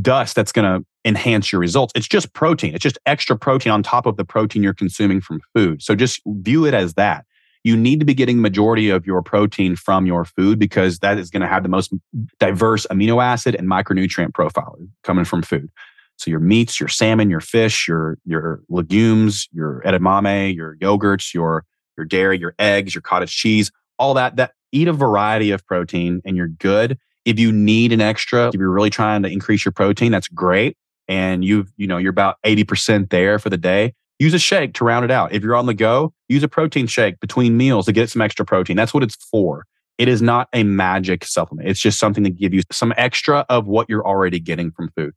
dust 0.00 0.36
that's 0.36 0.52
going 0.52 0.80
to 0.80 0.86
enhance 1.04 1.50
your 1.50 1.60
results. 1.60 1.92
It's 1.96 2.06
just 2.06 2.32
protein. 2.32 2.74
It's 2.74 2.82
just 2.82 2.98
extra 3.06 3.36
protein 3.36 3.72
on 3.72 3.82
top 3.82 4.06
of 4.06 4.16
the 4.16 4.24
protein 4.24 4.62
you're 4.62 4.74
consuming 4.74 5.20
from 5.20 5.40
food. 5.54 5.82
So 5.82 5.94
just 5.94 6.20
view 6.26 6.64
it 6.64 6.74
as 6.74 6.94
that. 6.94 7.24
You 7.64 7.76
need 7.76 7.98
to 7.98 8.06
be 8.06 8.14
getting 8.14 8.40
majority 8.40 8.90
of 8.90 9.04
your 9.04 9.22
protein 9.22 9.74
from 9.74 10.06
your 10.06 10.24
food 10.24 10.60
because 10.60 11.00
that 11.00 11.18
is 11.18 11.30
going 11.30 11.42
to 11.42 11.48
have 11.48 11.64
the 11.64 11.68
most 11.68 11.92
diverse 12.38 12.86
amino 12.86 13.22
acid 13.22 13.56
and 13.56 13.68
micronutrient 13.68 14.32
profile 14.34 14.76
coming 15.02 15.24
from 15.24 15.42
food. 15.42 15.70
So 16.16 16.30
your 16.30 16.40
meats, 16.40 16.80
your 16.80 16.88
salmon, 16.88 17.30
your 17.30 17.40
fish, 17.40 17.86
your 17.86 18.18
your 18.24 18.62
legumes, 18.68 19.48
your 19.52 19.82
edamame, 19.84 20.54
your 20.54 20.76
yogurts, 20.76 21.34
your 21.34 21.64
your 21.96 22.06
dairy, 22.06 22.38
your 22.38 22.54
eggs, 22.58 22.94
your 22.94 23.02
cottage 23.02 23.34
cheese, 23.34 23.70
all 23.98 24.14
that 24.14 24.36
that 24.36 24.52
eat 24.72 24.88
a 24.88 24.92
variety 24.92 25.50
of 25.50 25.64
protein 25.66 26.20
and 26.24 26.36
you're 26.36 26.48
good. 26.48 26.98
If 27.24 27.38
you 27.38 27.50
need 27.50 27.92
an 27.92 28.00
extra, 28.00 28.48
if 28.48 28.54
you're 28.54 28.70
really 28.70 28.90
trying 28.90 29.22
to 29.22 29.28
increase 29.28 29.64
your 29.64 29.72
protein, 29.72 30.12
that's 30.12 30.28
great. 30.28 30.76
And 31.08 31.44
you've, 31.44 31.72
you 31.76 31.86
know, 31.86 31.98
you're 31.98 32.10
about 32.10 32.36
80% 32.44 33.10
there 33.10 33.38
for 33.38 33.50
the 33.50 33.56
day. 33.56 33.94
Use 34.18 34.32
a 34.32 34.38
shake 34.38 34.74
to 34.74 34.84
round 34.84 35.04
it 35.04 35.10
out. 35.10 35.32
If 35.32 35.42
you're 35.42 35.56
on 35.56 35.66
the 35.66 35.74
go, 35.74 36.12
use 36.28 36.42
a 36.42 36.48
protein 36.48 36.86
shake 36.86 37.20
between 37.20 37.56
meals 37.56 37.86
to 37.86 37.92
get 37.92 38.10
some 38.10 38.22
extra 38.22 38.44
protein. 38.44 38.76
That's 38.76 38.94
what 38.94 39.02
it's 39.02 39.16
for. 39.16 39.66
It 39.98 40.08
is 40.08 40.22
not 40.22 40.48
a 40.52 40.62
magic 40.62 41.24
supplement. 41.24 41.68
It's 41.68 41.80
just 41.80 41.98
something 41.98 42.24
to 42.24 42.30
give 42.30 42.52
you 42.52 42.62
some 42.70 42.92
extra 42.96 43.46
of 43.48 43.66
what 43.66 43.88
you're 43.88 44.06
already 44.06 44.40
getting 44.40 44.70
from 44.70 44.90
food. 44.96 45.12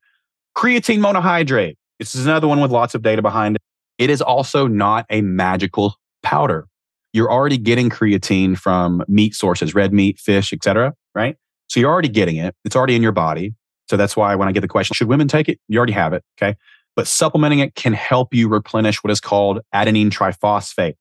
Creatine 0.56 1.00
monohydrate. 1.00 1.76
This 2.00 2.16
is 2.16 2.26
another 2.26 2.48
one 2.48 2.62
with 2.62 2.72
lots 2.72 2.96
of 2.96 3.02
data 3.02 3.22
behind 3.22 3.56
it. 3.56 3.62
It 3.98 4.10
is 4.10 4.22
also 4.22 4.68
not 4.68 5.06
a 5.10 5.22
magical 5.22 5.96
powder. 6.24 6.68
You're 7.12 7.32
already 7.32 7.58
getting 7.58 7.90
creatine 7.90 8.58
from 8.58 9.04
meat 9.08 9.36
sources, 9.36 9.74
red 9.74 9.94
meat, 9.94 10.20
fish, 10.20 10.54
etc. 10.54 10.94
Right? 11.16 11.36
So 11.68 11.80
you're 11.80 11.92
already 11.92 12.10
getting 12.10 12.38
it. 12.38 12.56
It's 12.66 12.76
already 12.76 12.96
in 12.96 13.02
your 13.02 13.12
body. 13.12 13.54
So 13.90 13.98
that's 13.98 14.16
why 14.16 14.36
when 14.36 14.48
I 14.48 14.52
get 14.52 14.62
the 14.62 14.68
question, 14.68 14.94
should 14.94 15.08
women 15.08 15.28
take 15.28 15.50
it? 15.50 15.60
You 15.68 15.78
already 15.78 15.94
have 15.94 16.14
it. 16.14 16.24
Okay. 16.38 16.56
But 16.96 17.08
supplementing 17.08 17.60
it 17.60 17.76
can 17.76 17.94
help 17.94 18.34
you 18.34 18.48
replenish 18.48 19.04
what 19.04 19.12
is 19.12 19.20
called 19.20 19.62
adenine 19.74 20.10
triphosphate 20.12 20.96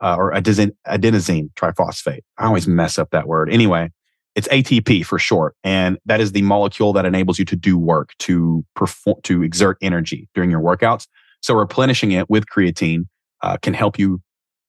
uh, 0.00 0.16
or 0.16 0.32
adenosine, 0.32 0.72
adenosine 0.86 1.52
triphosphate. 1.54 2.20
I 2.38 2.46
always 2.46 2.66
mess 2.66 2.98
up 2.98 3.10
that 3.10 3.26
word. 3.26 3.52
Anyway, 3.52 3.90
it's 4.34 4.48
ATP 4.48 5.04
for 5.04 5.18
short. 5.18 5.54
And 5.62 5.98
that 6.06 6.20
is 6.20 6.32
the 6.32 6.42
molecule 6.42 6.92
that 6.94 7.04
enables 7.04 7.38
you 7.38 7.44
to 7.46 7.56
do 7.56 7.76
work, 7.76 8.12
to 8.20 8.64
perform, 8.74 9.20
to 9.24 9.42
exert 9.42 9.78
energy 9.82 10.28
during 10.34 10.50
your 10.50 10.60
workouts. 10.60 11.06
So 11.42 11.54
replenishing 11.54 12.12
it 12.12 12.30
with 12.30 12.46
creatine 12.46 13.06
uh, 13.42 13.56
can 13.58 13.74
help 13.74 13.98
you 13.98 14.20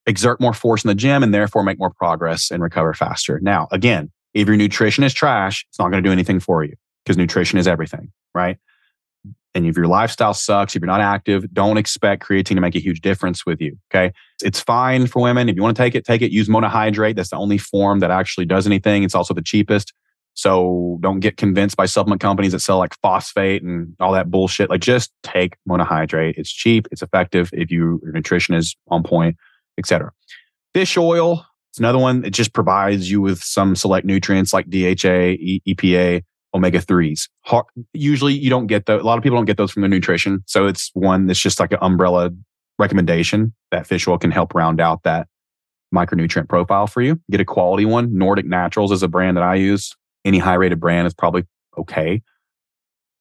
exert 0.06 0.42
more 0.42 0.54
force 0.54 0.84
in 0.84 0.90
the 0.90 0.96
gym 0.96 1.24
and 1.24 1.34
therefore 1.34 1.64
make 1.64 1.80
more 1.80 1.92
progress 1.92 2.52
and 2.52 2.62
recover 2.62 2.94
faster. 2.94 3.40
Now, 3.42 3.68
again, 3.72 4.12
if 4.34 4.48
your 4.48 4.58
nutrition 4.58 5.04
is 5.04 5.14
trash, 5.14 5.66
it's 5.70 5.80
not 5.80 5.92
going 5.92 6.04
to 6.04 6.08
do 6.08 6.12
anything 6.12 6.40
for 6.40 6.64
you 6.64 6.74
because 7.04 7.18
nutrition 7.18 7.58
is 7.58 7.68
everything, 7.68 8.12
right? 8.34 8.58
And 9.56 9.68
if 9.68 9.76
your 9.76 9.88
lifestyle 9.88 10.34
sucks, 10.34 10.76
if 10.76 10.82
you're 10.82 10.88
not 10.88 11.02
active, 11.02 11.52
don't 11.54 11.78
expect 11.78 12.24
creatine 12.24 12.56
to 12.56 12.62
make 12.62 12.76
a 12.76 12.80
huge 12.80 13.02
difference 13.02 13.46
with 13.46 13.62
you. 13.62 13.78
Okay. 13.92 14.12
It's 14.42 14.60
fine 14.60 15.06
for 15.08 15.22
women. 15.22 15.48
If 15.48 15.56
you 15.56 15.62
want 15.62 15.78
to 15.78 15.84
take 15.84 15.94
it, 15.94 16.06
take 16.06 16.22
it. 16.22 16.32
Use 16.32 16.48
monohydrate. 16.48 17.16
That's 17.16 17.30
the 17.30 17.38
only 17.38 17.60
form 17.60 18.00
that 18.00 18.10
actually 18.10 18.46
does 18.46 18.66
anything. 18.66 19.04
It's 19.04 19.16
also 19.16 19.34
the 19.34 19.44
cheapest. 19.44 19.94
So 20.34 20.98
don't 21.02 21.20
get 21.20 21.38
convinced 21.38 21.78
by 21.78 21.86
supplement 21.86 22.20
companies 22.20 22.54
that 22.54 22.60
sell 22.60 22.80
like 22.80 22.96
phosphate 23.02 23.62
and 23.62 23.96
all 24.00 24.14
that 24.14 24.32
bullshit. 24.32 24.70
Like 24.70 24.82
just 24.82 25.12
take 25.22 25.56
monohydrate. 25.70 26.34
It's 26.38 26.52
cheap. 26.52 26.88
It's 26.92 27.04
effective 27.04 27.52
if 27.54 27.70
you, 27.70 28.00
your 28.04 28.12
nutrition 28.12 28.56
is 28.56 28.76
on 28.88 29.04
point, 29.04 29.38
etc. 29.78 30.12
Fish 30.74 30.98
oil. 30.98 31.46
It's 31.72 31.80
another 31.80 32.00
one. 32.00 32.26
It 32.26 32.32
just 32.32 32.54
provides 32.54 33.10
you 33.12 33.22
with 33.22 33.40
some 33.44 33.76
select 33.76 34.06
nutrients 34.06 34.54
like 34.54 34.70
DHA, 34.70 35.38
EPA, 35.68 36.24
omega 36.54 36.80
3s. 36.80 37.30
Usually 37.94 38.34
you 38.34 38.50
don't 38.50 38.68
get 38.68 38.86
those. 38.86 39.02
A 39.02 39.06
lot 39.06 39.18
of 39.18 39.24
people 39.24 39.38
don't 39.38 39.46
get 39.46 39.58
those 39.58 39.72
from 39.72 39.82
their 39.82 39.90
nutrition. 39.90 40.44
So 40.46 40.68
it's 40.68 40.92
one 40.94 41.28
that's 41.28 41.40
just 41.40 41.60
like 41.60 41.72
an 41.72 41.80
umbrella 41.82 42.32
recommendation 42.80 43.54
that 43.72 43.88
fish 43.88 44.08
oil 44.08 44.18
can 44.18 44.32
help 44.32 44.54
round 44.54 44.82
out 44.82 45.04
that 45.04 45.28
micronutrient 45.94 46.50
profile 46.50 46.88
for 46.88 47.02
you. 47.02 47.20
Get 47.30 47.40
a 47.40 47.46
quality 47.46 47.86
one. 47.86 48.18
Nordic 48.18 48.46
Naturals 48.46 48.92
is 48.92 49.04
a 49.04 49.08
brand 49.08 49.38
that 49.38 49.44
I 49.44 49.56
use. 49.56 49.96
Any 50.26 50.40
high 50.40 50.56
rated 50.56 50.80
brand 50.80 51.08
is 51.08 51.14
probably 51.14 51.46
okay. 51.78 52.22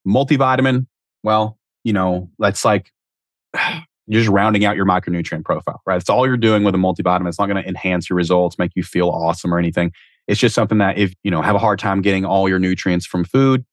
Multivitamin, 0.07 0.87
well, 1.23 1.59
you 1.85 1.93
know, 1.93 2.31
that's 2.39 2.65
like 2.65 2.91
you're 4.07 4.21
just 4.21 4.31
rounding 4.31 4.65
out 4.65 4.77
your 4.77 4.87
micronutrient 4.87 5.45
profile, 5.45 5.81
right? 5.87 6.01
It's 6.01 6.11
all 6.11 6.27
you're 6.27 6.37
doing 6.37 6.65
with 6.65 6.75
a 6.75 6.79
multivitamin. 6.79 7.29
It's 7.29 7.39
not 7.39 7.49
going 7.49 7.63
to 7.63 7.69
enhance 7.69 8.11
your 8.11 8.17
results, 8.17 8.59
make 8.59 8.73
you 8.75 8.83
feel 8.83 9.09
awesome 9.09 9.53
or 9.55 9.59
anything. 9.59 9.93
It's 10.29 10.41
just 10.41 10.55
something 10.55 10.79
that 10.79 10.99
if 10.99 11.15
you 11.23 11.31
know 11.31 11.43
have 11.43 11.55
a 11.55 11.59
hard 11.59 11.79
time 11.79 12.03
getting 12.03 12.25
all 12.25 12.49
your 12.49 12.59
nutrients 12.59 13.07
from 13.07 13.25
food, 13.25 13.65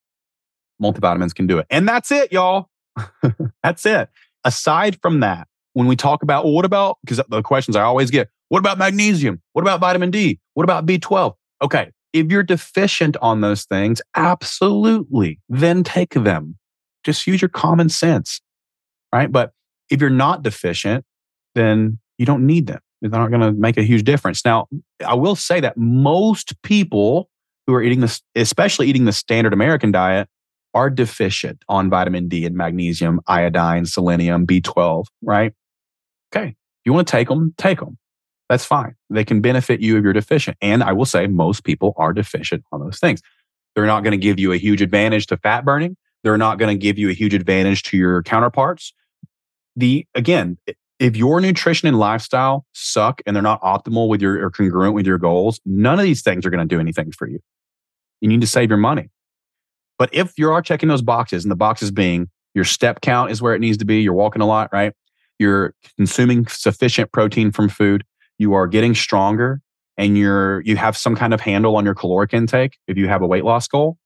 multivitamins 0.82 1.34
can 1.34 1.48
do 1.48 1.58
it. 1.60 1.68
And 1.70 1.88
that's 1.88 2.12
it, 2.12 2.32
y'all. 2.32 2.70
that's 3.64 3.86
it. 3.86 4.10
Aside 4.44 5.00
from 5.02 5.20
that, 5.20 5.48
when 5.74 5.88
we 5.88 5.96
talk 5.96 6.24
about 6.24 6.46
well, 6.46 6.54
what 6.54 6.66
about 6.66 6.98
because 7.04 7.22
the 7.30 7.42
questions 7.42 7.76
I 7.76 7.84
always 7.84 8.10
get, 8.12 8.30
what 8.50 8.60
about 8.60 8.78
magnesium? 8.78 9.42
What 9.54 9.62
about 9.62 9.80
vitamin 9.80 10.12
D? 10.12 10.40
What 10.54 10.64
about 10.64 10.86
B12? 10.86 11.36
Okay, 11.62 11.92
if 12.14 12.32
you're 12.32 12.44
deficient 12.44 13.18
on 13.22 13.42
those 13.42 13.66
things, 13.66 14.02
absolutely, 14.16 15.40
then 15.50 15.84
take 15.84 16.14
them. 16.14 16.58
Just 17.04 17.28
use 17.28 17.42
your 17.42 17.50
common 17.50 17.90
sense, 17.90 18.42
right? 19.14 19.32
But 19.32 19.54
if 19.90 20.02
you're 20.02 20.10
not 20.10 20.44
deficient, 20.44 21.06
then 21.56 22.00
you 22.18 22.26
don't 22.26 22.46
need 22.46 22.68
them. 22.68 22.80
They're 23.02 23.12
not 23.12 23.30
going 23.30 23.42
to 23.42 23.52
make 23.54 23.78
a 23.78 23.84
huge 23.84 24.04
difference. 24.04 24.44
Now, 24.44 24.68
I 25.06 25.14
will 25.14 25.36
say 25.36 25.60
that 25.62 25.78
most 25.78 26.62
people 26.64 27.30
who 27.66 27.74
are 27.74 27.82
eating 27.82 28.02
this, 28.02 28.22
especially 28.36 28.88
eating 28.88 29.06
the 29.06 29.14
standard 29.14 29.54
American 29.54 29.92
diet, 29.92 30.28
are 30.74 30.90
deficient 30.90 31.64
on 31.70 31.90
vitamin 31.90 32.28
D 32.28 32.46
and 32.46 32.56
magnesium, 32.56 33.22
iodine, 33.28 33.86
selenium, 33.86 34.46
B12, 34.46 35.06
right? 35.22 35.54
Okay. 36.34 36.56
You 36.86 36.94
want 36.94 37.08
to 37.08 37.12
take 37.12 37.30
them, 37.30 37.54
take 37.58 37.80
them. 37.80 37.98
That's 38.50 38.66
fine. 38.66 38.96
They 39.10 39.24
can 39.24 39.42
benefit 39.42 39.80
you 39.80 39.98
if 39.98 40.04
you're 40.04 40.14
deficient. 40.14 40.58
And 40.62 40.84
I 40.84 40.92
will 40.94 41.06
say 41.06 41.28
most 41.28 41.64
people 41.64 41.94
are 41.98 42.14
deficient 42.14 42.64
on 42.72 42.80
those 42.82 43.00
things. 43.00 43.22
They're 43.76 43.86
not 43.86 44.04
going 44.04 44.12
to 44.12 44.18
give 44.18 44.40
you 44.40 44.52
a 44.52 44.58
huge 44.58 44.82
advantage 44.82 45.28
to 45.28 45.38
fat 45.38 45.64
burning. 45.64 45.96
They're 46.24 46.38
not 46.38 46.58
going 46.58 46.76
to 46.76 46.82
give 46.82 46.98
you 46.98 47.10
a 47.10 47.14
huge 47.14 47.34
advantage 47.34 47.84
to 47.84 47.98
your 47.98 48.24
counterparts. 48.24 48.94
The 49.76 50.06
again, 50.16 50.58
if 51.00 51.16
your 51.16 51.40
nutrition 51.40 51.88
and 51.88 51.98
lifestyle 51.98 52.66
suck 52.74 53.22
and 53.26 53.36
they're 53.36 53.44
not 53.44 53.62
optimal 53.62 54.10
with 54.10 54.22
your 54.22 54.46
or 54.46 54.52
congruent 54.52 54.94
with 54.94 55.08
your 55.08 55.18
goals, 55.18 55.60
none 55.66 55.98
of 55.98 56.04
these 56.04 56.22
things 56.22 56.46
are 56.46 56.50
going 56.50 56.68
to 56.68 56.76
do 56.76 56.80
anything 56.80 57.12
for 57.12 57.28
you. 57.28 57.40
You 58.22 58.28
need 58.28 58.42
to 58.42 58.48
save 58.48 58.70
your 58.70 58.78
money. 58.78 59.10
But 59.98 60.10
if 60.14 60.34
you 60.38 60.52
are 60.52 60.62
checking 60.62 60.90
those 60.90 61.02
boxes 61.02 61.44
and 61.44 61.52
the 61.52 61.56
boxes 61.56 61.92
being 61.92 62.30
Your 62.56 62.66
step 62.66 63.02
count 63.02 63.32
is 63.32 63.42
where 63.42 63.54
it 63.54 63.60
needs 63.60 63.78
to 63.78 63.86
be. 63.86 64.02
You're 64.02 64.14
walking 64.14 64.42
a 64.42 64.46
lot, 64.46 64.70
right? 64.74 64.94
You're 65.38 65.74
consuming 65.98 66.48
sufficient 66.48 67.12
protein 67.12 67.52
from 67.52 67.70
food. 67.70 68.04
You 68.38 68.54
are 68.54 68.68
getting 68.68 68.96
stronger 68.96 69.62
and 69.98 70.18
you're 70.18 70.62
you 70.62 70.76
have 70.76 70.98
some 70.98 71.16
kind 71.16 71.34
of 71.34 71.42
handle 71.42 71.76
on 71.76 71.86
your 71.86 71.96
caloric 71.96 72.34
intake 72.34 72.78
if 72.88 72.98
you 72.98 73.08
have 73.08 73.22
a 73.22 73.28
weight 73.28 73.46
loss 73.46 73.68
goal. 73.68 73.98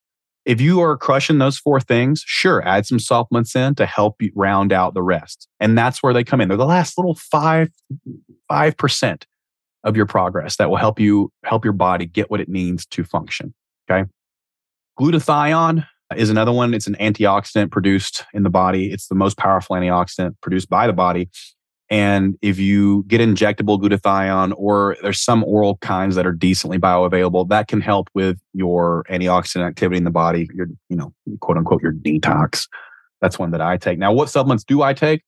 If 0.45 0.59
you 0.59 0.81
are 0.81 0.97
crushing 0.97 1.37
those 1.37 1.57
four 1.57 1.79
things, 1.79 2.23
sure, 2.25 2.61
add 2.67 2.85
some 2.85 2.99
supplements 2.99 3.55
in 3.55 3.75
to 3.75 3.85
help 3.85 4.21
you 4.21 4.31
round 4.35 4.73
out 4.73 4.93
the 4.93 5.01
rest. 5.01 5.47
And 5.59 5.77
that's 5.77 6.03
where 6.03 6.13
they 6.13 6.23
come 6.23 6.41
in. 6.41 6.49
They're 6.49 6.57
the 6.57 6.65
last 6.65 6.97
little 6.97 7.15
five, 7.15 7.69
five 8.49 8.75
percent 8.75 9.25
of 9.83 9.95
your 9.95 10.05
progress 10.05 10.57
that 10.57 10.69
will 10.69 10.77
help 10.77 10.99
you 10.99 11.31
help 11.43 11.63
your 11.63 11.73
body 11.73 12.05
get 12.05 12.29
what 12.29 12.41
it 12.41 12.49
needs 12.49 12.85
to 12.87 13.03
function. 13.03 13.53
Okay. 13.89 14.09
Glutathione 14.99 15.85
is 16.15 16.29
another 16.29 16.51
one. 16.51 16.73
It's 16.73 16.87
an 16.87 16.95
antioxidant 16.99 17.71
produced 17.71 18.25
in 18.33 18.43
the 18.43 18.49
body. 18.49 18.91
It's 18.91 19.07
the 19.07 19.15
most 19.15 19.37
powerful 19.37 19.75
antioxidant 19.75 20.35
produced 20.41 20.69
by 20.69 20.87
the 20.87 20.93
body. 20.93 21.29
And 21.93 22.39
if 22.41 22.57
you 22.57 23.03
get 23.07 23.21
injectable 23.21 23.79
glutathione 23.79 24.55
or 24.57 24.97
there's 25.03 25.21
some 25.21 25.43
oral 25.43 25.77
kinds 25.77 26.15
that 26.15 26.25
are 26.25 26.31
decently 26.31 26.79
bioavailable, 26.79 27.49
that 27.49 27.67
can 27.67 27.81
help 27.81 28.09
with 28.15 28.39
your 28.51 29.05
antioxidant 29.11 29.67
activity 29.67 29.97
in 29.97 30.03
the 30.03 30.09
body, 30.09 30.49
your, 30.55 30.69
you 30.89 30.97
know, 30.97 31.13
quote 31.39 31.55
unquote, 31.55 31.83
your 31.83 31.93
detox. 31.93 32.67
That's 33.21 33.37
one 33.37 33.51
that 33.51 33.61
I 33.61 33.77
take. 33.77 33.99
Now, 33.99 34.11
what 34.11 34.31
supplements 34.31 34.63
do 34.63 34.81
I 34.81 34.93
take? 34.93 35.21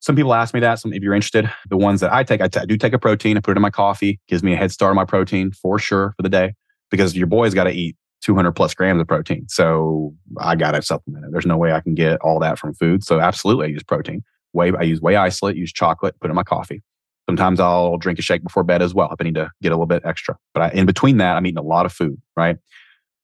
Some 0.00 0.16
people 0.16 0.32
ask 0.32 0.54
me 0.54 0.60
that. 0.60 0.78
Some, 0.78 0.94
if 0.94 1.02
you're 1.02 1.12
interested, 1.12 1.52
the 1.68 1.76
ones 1.76 2.00
that 2.00 2.10
I 2.10 2.24
take, 2.24 2.40
I, 2.40 2.48
t- 2.48 2.60
I 2.60 2.64
do 2.64 2.78
take 2.78 2.94
a 2.94 2.98
protein. 2.98 3.36
I 3.36 3.40
put 3.40 3.50
it 3.50 3.58
in 3.58 3.62
my 3.62 3.68
coffee. 3.68 4.18
Gives 4.28 4.42
me 4.42 4.54
a 4.54 4.56
head 4.56 4.72
start 4.72 4.88
on 4.88 4.96
my 4.96 5.04
protein 5.04 5.52
for 5.52 5.78
sure 5.78 6.14
for 6.16 6.22
the 6.22 6.30
day 6.30 6.54
because 6.90 7.14
your 7.18 7.26
boy's 7.26 7.52
got 7.52 7.64
to 7.64 7.70
eat 7.70 7.96
200 8.22 8.52
plus 8.52 8.72
grams 8.72 8.98
of 8.98 9.06
protein. 9.06 9.44
So 9.50 10.14
I 10.40 10.56
got 10.56 10.70
to 10.70 10.80
supplement 10.80 11.26
it. 11.26 11.32
There's 11.32 11.44
no 11.44 11.58
way 11.58 11.74
I 11.74 11.82
can 11.82 11.94
get 11.94 12.18
all 12.22 12.40
that 12.40 12.58
from 12.58 12.72
food. 12.72 13.04
So 13.04 13.20
absolutely, 13.20 13.66
I 13.66 13.68
use 13.68 13.82
protein. 13.82 14.24
Whey, 14.52 14.72
I 14.78 14.82
use 14.82 15.00
whey 15.00 15.16
isolate, 15.16 15.56
use 15.56 15.72
chocolate, 15.72 16.18
put 16.20 16.30
in 16.30 16.36
my 16.36 16.42
coffee. 16.42 16.82
Sometimes 17.28 17.60
I'll 17.60 17.98
drink 17.98 18.18
a 18.18 18.22
shake 18.22 18.42
before 18.42 18.64
bed 18.64 18.80
as 18.80 18.94
well 18.94 19.10
if 19.12 19.20
I 19.20 19.24
need 19.24 19.34
to 19.34 19.50
get 19.62 19.68
a 19.68 19.74
little 19.74 19.86
bit 19.86 20.02
extra. 20.04 20.36
But 20.54 20.62
I, 20.62 20.68
in 20.70 20.86
between 20.86 21.18
that, 21.18 21.36
I'm 21.36 21.46
eating 21.46 21.58
a 21.58 21.62
lot 21.62 21.84
of 21.84 21.92
food, 21.92 22.20
right? 22.36 22.56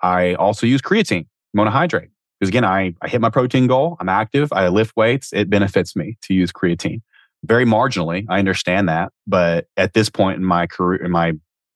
I 0.03 0.35
also 0.35 0.67
use 0.67 0.83
creatine, 0.83 1.27
monohydrate. 1.57 2.11
Because 2.39 2.51
again, 2.51 2.65
I, 2.65 2.95
I 3.01 3.09
hit 3.09 3.23
my 3.23 3.31
protein 3.31 3.67
goal. 3.67 3.97
I'm 4.01 4.09
active. 4.11 4.53
I 4.53 4.69
lift 4.69 4.95
weights. 4.97 5.33
It 5.33 5.49
benefits 5.49 5.97
me 5.97 6.19
to 6.23 6.35
use 6.35 6.53
creatine. 6.53 7.01
Very 7.45 7.65
marginally, 7.65 8.27
I 8.29 8.39
understand 8.39 8.89
that. 8.89 9.13
But 9.27 9.67
at 9.77 9.95
this 9.95 10.11
point 10.11 10.37
in 10.37 10.45
my 10.45 10.67
career, 10.67 11.03
in 11.03 11.11
my, 11.11 11.33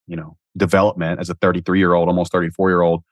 you 0.06 0.16
know, 0.16 0.36
development 0.56 1.20
as 1.20 1.30
a 1.30 1.34
33 1.34 1.78
year 1.78 1.94
old, 1.94 2.08
almost 2.08 2.32
34 2.32 2.68
year 2.68 2.82
old, 2.82 3.02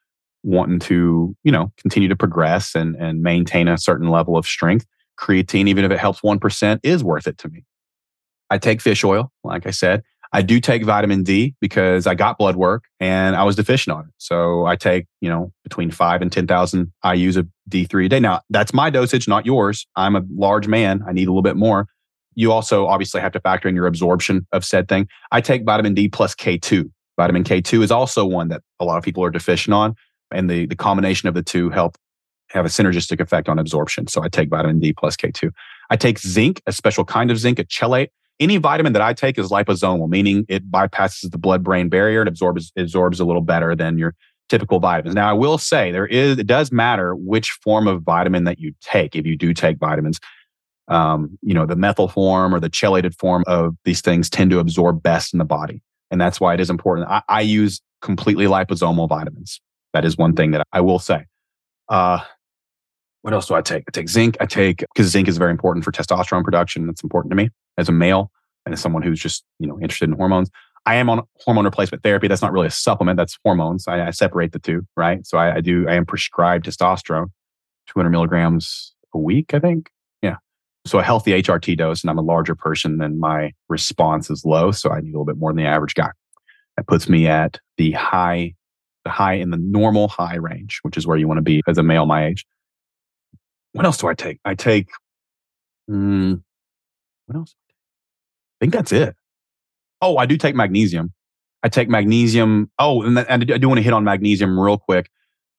wanting 0.43 0.79
to, 0.81 1.35
you 1.43 1.53
know, 1.53 1.73
continue 1.81 2.09
to 2.09 2.17
progress 2.17 2.75
and, 2.75 2.97
and 2.97 3.23
maintain 3.23 3.69
a 3.69 3.79
certain 3.79 4.11
level 4.11 4.37
of 4.37 4.47
strength, 4.47 4.87
creatine, 5.19 5.69
even 5.69 5.85
if 5.85 5.91
it 5.91 5.99
helps 5.99 6.21
1%, 6.21 6.81
is 6.83 7.03
worth 7.03 7.27
it 7.27 7.39
to 7.39 7.49
me. 7.49 7.65
I 8.51 8.59
take 8.59 8.81
fish 8.81 9.05
oil, 9.05 9.33
like 9.43 9.67
I 9.67 9.71
said. 9.71 10.03
I 10.33 10.43
do 10.43 10.61
take 10.61 10.85
vitamin 10.85 11.23
D 11.23 11.55
because 11.61 12.07
I 12.07 12.15
got 12.15 12.39
blood 12.39 12.57
work 12.57 12.85
and 13.01 13.37
I 13.37 13.45
was 13.45 13.57
deficient 13.57 13.97
on 13.97 14.05
it. 14.07 14.15
So 14.19 14.67
I 14.67 14.77
take, 14.77 15.07
you 15.21 15.29
know, 15.29 15.53
between 15.63 15.91
five 15.91 16.21
and 16.21 16.31
10,000 16.31 16.93
IUs 17.05 17.37
of 17.37 17.49
D3 17.71 18.07
a 18.07 18.09
day. 18.09 18.21
Now, 18.21 18.43
that's 18.51 18.75
my 18.75 18.91
dosage, 18.91 19.29
not 19.29 19.47
yours. 19.47 19.87
I'm 19.97 20.17
a 20.17 20.23
large 20.35 20.69
man. 20.69 21.03
I 21.07 21.13
need 21.13 21.29
a 21.29 21.31
little 21.31 21.43
bit 21.43 21.57
more. 21.57 21.87
You 22.35 22.53
also 22.53 22.87
obviously 22.87 23.21
have 23.21 23.33
to 23.33 23.41
factor 23.41 23.69
in 23.69 23.75
your 23.75 23.87
absorption 23.87 24.47
of 24.53 24.65
said 24.65 24.89
thing. 24.89 25.09
I 25.33 25.41
take 25.41 25.65
vitamin 25.65 25.95
D 25.95 26.09
plus 26.09 26.35
K2. 26.35 26.91
Vitamin 27.17 27.45
K2 27.45 27.83
is 27.83 27.91
also 27.91 28.27
one 28.27 28.49
that 28.49 28.63
a 28.79 28.85
lot 28.85 28.99
of 28.99 29.05
people 29.05 29.25
are 29.25 29.31
deficient 29.31 29.73
on. 29.73 29.95
And 30.31 30.51
the, 30.51 30.67
the 30.67 30.77
combination 30.77 31.29
of 31.29 31.35
the 31.35 31.43
two 31.43 31.71
help 31.71 31.97
have 32.51 32.65
a 32.65 32.69
synergistic 32.69 33.21
effect 33.21 33.49
on 33.49 33.59
absorption. 33.59 34.07
So 34.07 34.23
I 34.23 34.29
take 34.29 34.49
vitamin 34.49 34.79
D 34.79 34.93
plus 34.93 35.17
K2. 35.17 35.51
I 35.91 35.97
take 35.97 36.19
zinc, 36.19 36.63
a 36.67 36.73
special 36.73 37.05
kind 37.05 37.31
of 37.31 37.39
zinc, 37.39 37.59
a 37.59 37.65
chelate. 37.65 38.09
Any 38.39 38.59
vitamin 38.59 38.93
that 38.93 39.03
I 39.03 39.15
take 39.15 39.39
is 39.39 39.51
liposomal, 39.51 40.09
meaning 40.09 40.45
it 40.49 40.71
bypasses 40.71 41.31
the 41.31 41.39
blood 41.39 41.63
brain 41.63 41.89
barrier 41.89 42.21
and 42.21 42.29
absorbs, 42.29 42.71
absorbs 42.77 43.19
a 43.19 43.25
little 43.25 43.43
better 43.43 43.75
than 43.75 43.99
your 43.99 44.15
typical 44.49 44.79
vitamins. 44.79 45.15
Now, 45.15 45.31
I 45.31 45.33
will 45.33 45.59
say 45.59 45.91
there 45.91 46.07
is, 46.07 46.39
it 46.39 46.47
does 46.47 46.71
matter 46.71 47.15
which 47.15 47.51
form 47.51 47.89
of 47.89 48.03
vitamin 48.03 48.45
that 48.45 48.59
you 48.59 48.75
take. 48.81 49.17
If 49.17 49.27
you 49.27 49.37
do 49.37 49.55
take 49.55 49.79
vitamins, 49.79 50.21
um, 50.89 51.37
you 51.43 51.55
know, 51.55 51.67
the 51.67 51.77
methyl 51.77 52.09
form 52.09 52.55
or 52.55 52.61
the 52.61 52.71
chelated 52.71 53.19
form 53.19 53.43
of 53.47 53.75
these 53.85 54.01
things 54.01 54.31
tend 54.31 54.51
to 54.51 54.59
absorb 54.59 55.03
best 55.03 55.33
in 55.33 55.39
the 55.39 55.45
body. 55.45 55.83
And 56.11 56.21
that's 56.21 56.41
why 56.41 56.55
it 56.55 56.61
is 56.61 56.71
important. 56.71 57.09
I, 57.09 57.23
I 57.29 57.41
use 57.41 57.81
completely 58.03 58.47
liposomal 58.47 59.09
vitamins. 59.09 59.61
That 59.93 60.05
is 60.05 60.17
one 60.17 60.35
thing 60.35 60.53
that 60.53 60.63
I 60.73 60.81
will 60.81 60.99
say. 60.99 61.25
Uh, 61.89 62.21
what 63.27 63.35
else 63.35 63.49
do 63.49 63.55
I 63.55 63.61
take? 63.61 63.83
I 63.89 63.91
take 63.91 64.09
zinc. 64.09 64.37
I 64.39 64.47
take 64.47 64.85
because 64.95 65.11
zinc 65.11 65.27
is 65.27 65.37
very 65.37 65.51
important 65.51 65.85
for 65.85 65.91
testosterone 65.91 66.45
production. 66.45 66.87
That's 66.87 67.03
important 67.03 67.33
to 67.33 67.37
me 67.37 67.51
as 67.77 67.89
a 67.89 67.93
male 67.93 68.31
and 68.65 68.73
as 68.73 68.81
someone 68.81 69.03
who's 69.03 69.19
just 69.19 69.45
you 69.59 69.67
know 69.67 69.81
interested 69.81 70.09
in 70.09 70.15
hormones. 70.15 70.49
I 70.87 70.95
am 70.95 71.11
on 71.11 71.23
hormone 71.41 71.65
replacement 71.65 72.05
therapy. 72.05 72.29
That's 72.29 72.41
not 72.41 72.53
really 72.53 72.69
a 72.69 72.71
supplement. 72.71 73.17
That's 73.17 73.37
hormones. 73.45 73.89
I, 73.89 74.07
I 74.07 74.11
separate 74.11 74.53
the 74.53 74.61
two, 74.61 74.87
right? 74.97 75.27
So 75.27 75.39
I, 75.39 75.57
I, 75.57 75.61
do. 75.61 75.89
I 75.89 75.95
am 75.95 76.07
prescribed 76.07 76.67
testosterone, 76.67 77.33
200 77.89 78.11
milligrams 78.11 78.95
a 79.13 79.19
week. 79.19 79.55
I 79.55 79.59
think. 79.59 79.91
Yeah. 80.23 80.37
So 80.85 81.01
a 81.01 81.03
healthy 81.03 81.33
HRT 81.33 81.79
dose, 81.79 82.05
and 82.05 82.11
I'm 82.13 82.19
a 82.19 82.23
larger 82.23 82.55
person 82.55 82.99
than 82.99 83.19
my 83.19 83.53
response 83.69 84.31
is 84.31 84.45
low, 84.45 84.71
so 84.71 84.93
I 84.93 85.01
need 85.01 85.09
a 85.09 85.19
little 85.19 85.25
bit 85.25 85.37
more 85.37 85.51
than 85.51 85.65
the 85.65 85.69
average 85.69 85.95
guy. 85.95 86.13
That 86.77 86.87
puts 86.87 87.09
me 87.09 87.27
at 87.27 87.59
the 87.77 87.91
high, 87.91 88.55
the 89.03 89.11
high 89.11 89.35
in 89.35 89.51
the 89.51 89.57
normal 89.57 90.07
high 90.07 90.37
range, 90.37 90.79
which 90.83 90.97
is 90.97 91.09
where 91.09 91.17
you 91.17 91.27
want 91.27 91.39
to 91.39 91.43
be 91.43 91.61
as 91.67 91.77
a 91.77 91.83
male 91.83 92.07
my 92.07 92.27
age 92.27 92.47
what 93.77 93.85
else 93.85 93.99
do 93.99 94.07
I 94.07 94.15
take? 94.15 94.41
I 94.45 94.55
take, 94.55 94.89
mm, 95.89 96.43
what 97.27 97.37
else? 97.37 97.55
I 97.69 98.65
think 98.65 98.73
that's 98.73 98.93
it. 98.93 99.15
Oh, 100.01 100.17
I 100.17 100.27
do 100.27 100.37
take 100.37 100.55
magnesium. 100.55 101.13
I 101.63 101.69
take 101.69 101.89
magnesium. 101.89 102.71
Oh, 102.79 103.03
and, 103.03 103.17
th- 103.17 103.27
and 103.29 103.53
I 103.53 103.59
do 103.59 103.69
want 103.69 103.79
to 103.79 103.83
hit 103.83 103.93
on 103.93 104.05
magnesium 104.05 104.59
real 104.59 104.79
quick. 104.79 105.11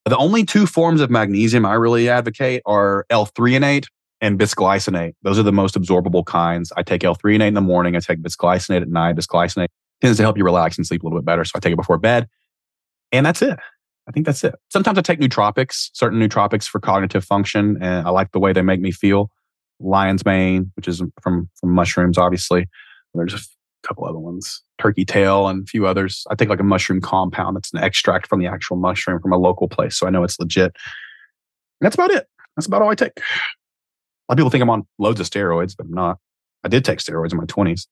The 0.05 0.17
only 0.17 0.45
two 0.45 0.65
forms 0.65 1.01
of 1.01 1.09
magnesium 1.09 1.65
I 1.65 1.73
really 1.73 2.09
advocate 2.09 2.61
are 2.65 3.05
L-threonate 3.09 3.87
and 4.21 4.39
bisglycinate. 4.39 5.13
Those 5.21 5.37
are 5.37 5.43
the 5.43 5.51
most 5.51 5.75
absorbable 5.75 6.25
kinds. 6.25 6.71
I 6.75 6.83
take 6.83 7.03
L-threonate 7.03 7.47
in 7.47 7.53
the 7.53 7.61
morning. 7.61 7.95
I 7.95 7.99
take 7.99 8.19
bisglycinate 8.19 8.81
at 8.81 8.89
night. 8.89 9.15
Bisglycinate 9.15 9.67
tends 10.01 10.17
to 10.17 10.23
help 10.23 10.37
you 10.37 10.43
relax 10.43 10.77
and 10.77 10.87
sleep 10.87 11.03
a 11.03 11.05
little 11.05 11.19
bit 11.19 11.25
better. 11.25 11.43
So 11.45 11.53
I 11.55 11.59
take 11.59 11.73
it 11.73 11.77
before 11.77 11.97
bed. 11.97 12.27
And 13.11 13.25
that's 13.25 13.41
it. 13.41 13.59
I 14.07 14.11
think 14.11 14.25
that's 14.25 14.43
it. 14.43 14.55
Sometimes 14.71 14.97
I 14.97 15.01
take 15.01 15.19
nootropics, 15.19 15.89
certain 15.93 16.19
nootropics 16.19 16.65
for 16.65 16.79
cognitive 16.79 17.25
function, 17.25 17.77
and 17.81 18.07
I 18.07 18.09
like 18.09 18.31
the 18.31 18.39
way 18.39 18.53
they 18.53 18.61
make 18.61 18.79
me 18.79 18.91
feel. 18.91 19.29
Lion's 19.79 20.25
mane, 20.25 20.71
which 20.75 20.87
is 20.87 21.01
from 21.21 21.49
from 21.59 21.71
mushrooms, 21.71 22.17
obviously. 22.17 22.67
There's 23.13 23.33
a 23.33 23.87
couple 23.87 24.05
other 24.05 24.19
ones, 24.19 24.61
turkey 24.79 25.05
tail, 25.05 25.47
and 25.47 25.63
a 25.63 25.65
few 25.65 25.87
others. 25.87 26.23
I 26.29 26.35
take 26.35 26.49
like 26.49 26.59
a 26.59 26.63
mushroom 26.63 27.01
compound. 27.01 27.55
That's 27.55 27.73
an 27.73 27.79
extract 27.79 28.27
from 28.27 28.39
the 28.39 28.47
actual 28.47 28.77
mushroom 28.77 29.19
from 29.21 29.33
a 29.33 29.37
local 29.37 29.67
place, 29.67 29.97
so 29.97 30.07
I 30.07 30.09
know 30.09 30.23
it's 30.23 30.39
legit. 30.39 30.65
And 30.65 31.85
that's 31.85 31.95
about 31.95 32.11
it. 32.11 32.27
That's 32.55 32.67
about 32.67 32.81
all 32.81 32.89
I 32.89 32.95
take. 32.95 33.17
A 33.17 33.21
lot 34.29 34.33
of 34.33 34.37
people 34.37 34.49
think 34.49 34.61
I'm 34.61 34.69
on 34.69 34.87
loads 34.97 35.19
of 35.19 35.29
steroids, 35.29 35.75
but 35.77 35.85
I'm 35.85 35.93
not. 35.93 36.17
I 36.63 36.69
did 36.69 36.83
take 36.83 36.99
steroids 36.99 37.31
in 37.31 37.37
my 37.37 37.45
20s, 37.45 37.87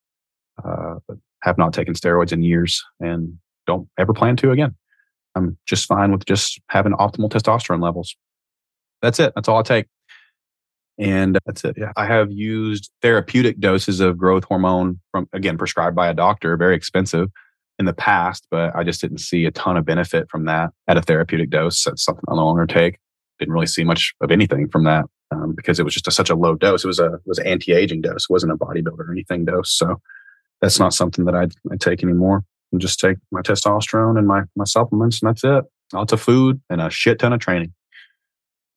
uh, 0.63 0.95
but 1.07 1.18
have 1.43 1.57
not 1.57 1.74
taken 1.74 1.93
steroids 1.93 2.32
in 2.32 2.41
years 2.41 2.84
and 2.99 3.38
don't 3.68 3.88
ever 3.97 4.13
plan 4.13 4.36
to 4.38 4.51
again. 4.51 4.76
I'm 5.36 5.57
just 5.65 5.86
fine 5.86 6.11
with 6.11 6.25
just 6.25 6.59
having 6.69 6.93
optimal 6.93 7.29
testosterone 7.29 7.81
levels. 7.81 8.15
That's 9.01 9.19
it. 9.19 9.33
That's 9.36 9.47
all 9.47 9.59
I 9.59 9.63
take. 9.63 9.88
And 10.97 11.38
that's 11.45 11.63
it. 11.65 11.75
Yeah. 11.77 11.91
I 11.97 12.05
have 12.05 12.31
used 12.31 12.89
therapeutic 13.01 13.59
doses 13.59 13.99
of 13.99 14.17
growth 14.17 14.45
hormone 14.45 14.99
from, 15.11 15.27
again, 15.33 15.57
prescribed 15.57 15.95
by 15.95 16.07
a 16.07 16.13
doctor, 16.13 16.55
very 16.55 16.75
expensive 16.75 17.29
in 17.77 17.86
the 17.86 17.93
past, 17.93 18.47
but 18.49 18.73
I 18.73 18.83
just 18.83 19.01
didn't 19.01 19.17
see 19.17 19.45
a 19.45 19.51
ton 19.51 19.75
of 19.75 19.86
benefit 19.86 20.29
from 20.29 20.45
that 20.45 20.69
at 20.88 20.95
a 20.95 21.01
therapeutic 21.01 21.49
dose. 21.49 21.83
That's 21.83 22.03
something 22.03 22.23
I 22.29 22.36
no 22.36 22.45
longer 22.45 22.65
take. 22.65 22.97
Didn't 23.39 23.53
really 23.53 23.67
see 23.67 23.83
much 23.83 24.13
of 24.21 24.31
anything 24.31 24.69
from 24.69 24.86
that 24.86 25.03
um, 25.31 25.53
because 25.53 25.77
it 25.77 25.83
was 25.83 25.93
just 25.93 26.07
a, 26.07 26.11
such 26.11 26.29
a 26.29 26.36
low 26.36 26.55
dose. 26.55 26.86
It 26.86 26.88
was 26.88 26.99
a 26.99 27.15
it 27.15 27.21
was 27.25 27.39
an 27.39 27.47
anti 27.47 27.73
aging 27.73 27.99
dose. 27.99 28.23
It 28.23 28.29
wasn't 28.29 28.53
a 28.53 28.55
bodybuilder 28.55 28.99
or 28.99 29.11
anything 29.11 29.43
dose. 29.43 29.77
So 29.77 29.99
that's 30.61 30.79
not 30.79 30.93
something 30.93 31.25
that 31.25 31.36
I, 31.36 31.49
I 31.69 31.75
take 31.77 32.01
anymore 32.01 32.45
and 32.72 32.82
just 32.82 32.99
take 32.99 33.18
my 33.32 33.41
testosterone 33.41 34.18
and 34.18 34.28
my, 34.28 34.41
my 34.55 34.66
supplements, 34.66 35.22
and 35.22 35.30
that's 35.30 35.43
it. 35.43 35.63
Lots 35.93 36.13
of 36.13 36.22
food 36.22 36.61
and 36.70 36.82
a 36.82 36.89
shit 36.89 37.20
ton 37.20 37.34
of 37.34 37.39
training. 37.39 37.74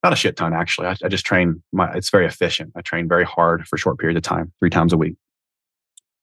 Not 0.04 0.12
a 0.12 0.16
shit 0.16 0.36
ton, 0.36 0.52
actually. 0.52 0.86
I, 0.86 0.96
I 1.02 1.08
just 1.08 1.26
train 1.26 1.62
my, 1.72 1.92
it's 1.94 2.10
very 2.10 2.26
efficient. 2.26 2.72
I 2.76 2.82
train 2.82 3.08
very 3.08 3.24
hard 3.24 3.66
for 3.66 3.76
short 3.76 3.98
periods 3.98 4.18
of 4.18 4.22
time, 4.22 4.52
three 4.60 4.70
times 4.70 4.92
a 4.92 4.96
week. 4.96 5.16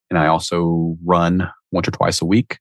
And 0.09 0.19
I 0.19 0.27
also 0.27 0.97
run 1.03 1.49
once 1.71 1.87
or 1.87 1.91
twice 1.91 2.21
a 2.21 2.25
week. 2.25 2.59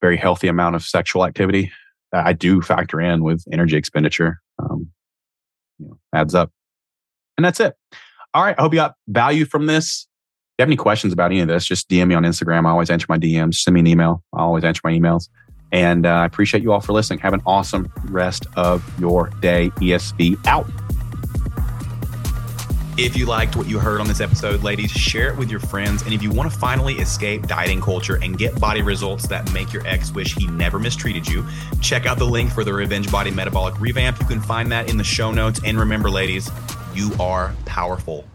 Very 0.00 0.16
healthy 0.16 0.48
amount 0.48 0.76
of 0.76 0.82
sexual 0.82 1.24
activity. 1.24 1.72
I 2.12 2.32
do 2.32 2.60
factor 2.60 3.00
in 3.00 3.24
with 3.24 3.44
energy 3.52 3.76
expenditure. 3.76 4.40
Um, 4.58 4.88
you 5.78 5.86
know, 5.86 5.98
adds 6.14 6.34
up. 6.34 6.50
And 7.36 7.44
that's 7.44 7.60
it. 7.60 7.74
All 8.34 8.44
right. 8.44 8.54
I 8.56 8.62
hope 8.62 8.72
you 8.72 8.78
got 8.78 8.94
value 9.08 9.46
from 9.46 9.66
this 9.66 10.06
you 10.60 10.62
have 10.62 10.68
any 10.68 10.76
questions 10.76 11.14
about 11.14 11.30
any 11.30 11.40
of 11.40 11.48
this, 11.48 11.64
just 11.64 11.88
DM 11.88 12.08
me 12.08 12.14
on 12.14 12.22
Instagram. 12.22 12.66
I 12.66 12.70
always 12.70 12.90
answer 12.90 13.06
my 13.08 13.16
DMs. 13.16 13.54
Send 13.54 13.72
me 13.72 13.80
an 13.80 13.86
email. 13.86 14.22
I 14.34 14.42
always 14.42 14.62
answer 14.62 14.82
my 14.84 14.92
emails. 14.92 15.30
And 15.72 16.04
uh, 16.04 16.10
I 16.10 16.26
appreciate 16.26 16.62
you 16.62 16.70
all 16.72 16.80
for 16.80 16.92
listening. 16.92 17.20
Have 17.20 17.32
an 17.32 17.40
awesome 17.46 17.90
rest 18.08 18.46
of 18.56 18.84
your 19.00 19.28
day. 19.40 19.70
ESV 19.76 20.46
out. 20.46 20.66
If 22.98 23.16
you 23.16 23.24
liked 23.24 23.56
what 23.56 23.68
you 23.68 23.78
heard 23.78 24.02
on 24.02 24.06
this 24.06 24.20
episode, 24.20 24.62
ladies, 24.62 24.90
share 24.90 25.32
it 25.32 25.38
with 25.38 25.50
your 25.50 25.60
friends. 25.60 26.02
And 26.02 26.12
if 26.12 26.22
you 26.22 26.30
want 26.30 26.52
to 26.52 26.58
finally 26.58 26.96
escape 26.96 27.46
dieting 27.46 27.80
culture 27.80 28.18
and 28.22 28.36
get 28.36 28.60
body 28.60 28.82
results 28.82 29.28
that 29.28 29.50
make 29.54 29.72
your 29.72 29.86
ex 29.86 30.12
wish 30.12 30.34
he 30.34 30.46
never 30.46 30.78
mistreated 30.78 31.26
you, 31.26 31.42
check 31.80 32.04
out 32.04 32.18
the 32.18 32.26
link 32.26 32.50
for 32.50 32.64
the 32.64 32.74
Revenge 32.74 33.10
Body 33.10 33.30
Metabolic 33.30 33.80
Revamp. 33.80 34.20
You 34.20 34.26
can 34.26 34.42
find 34.42 34.70
that 34.72 34.90
in 34.90 34.98
the 34.98 35.04
show 35.04 35.32
notes. 35.32 35.62
And 35.64 35.78
remember, 35.78 36.10
ladies, 36.10 36.50
you 36.92 37.10
are 37.18 37.54
powerful. 37.64 38.26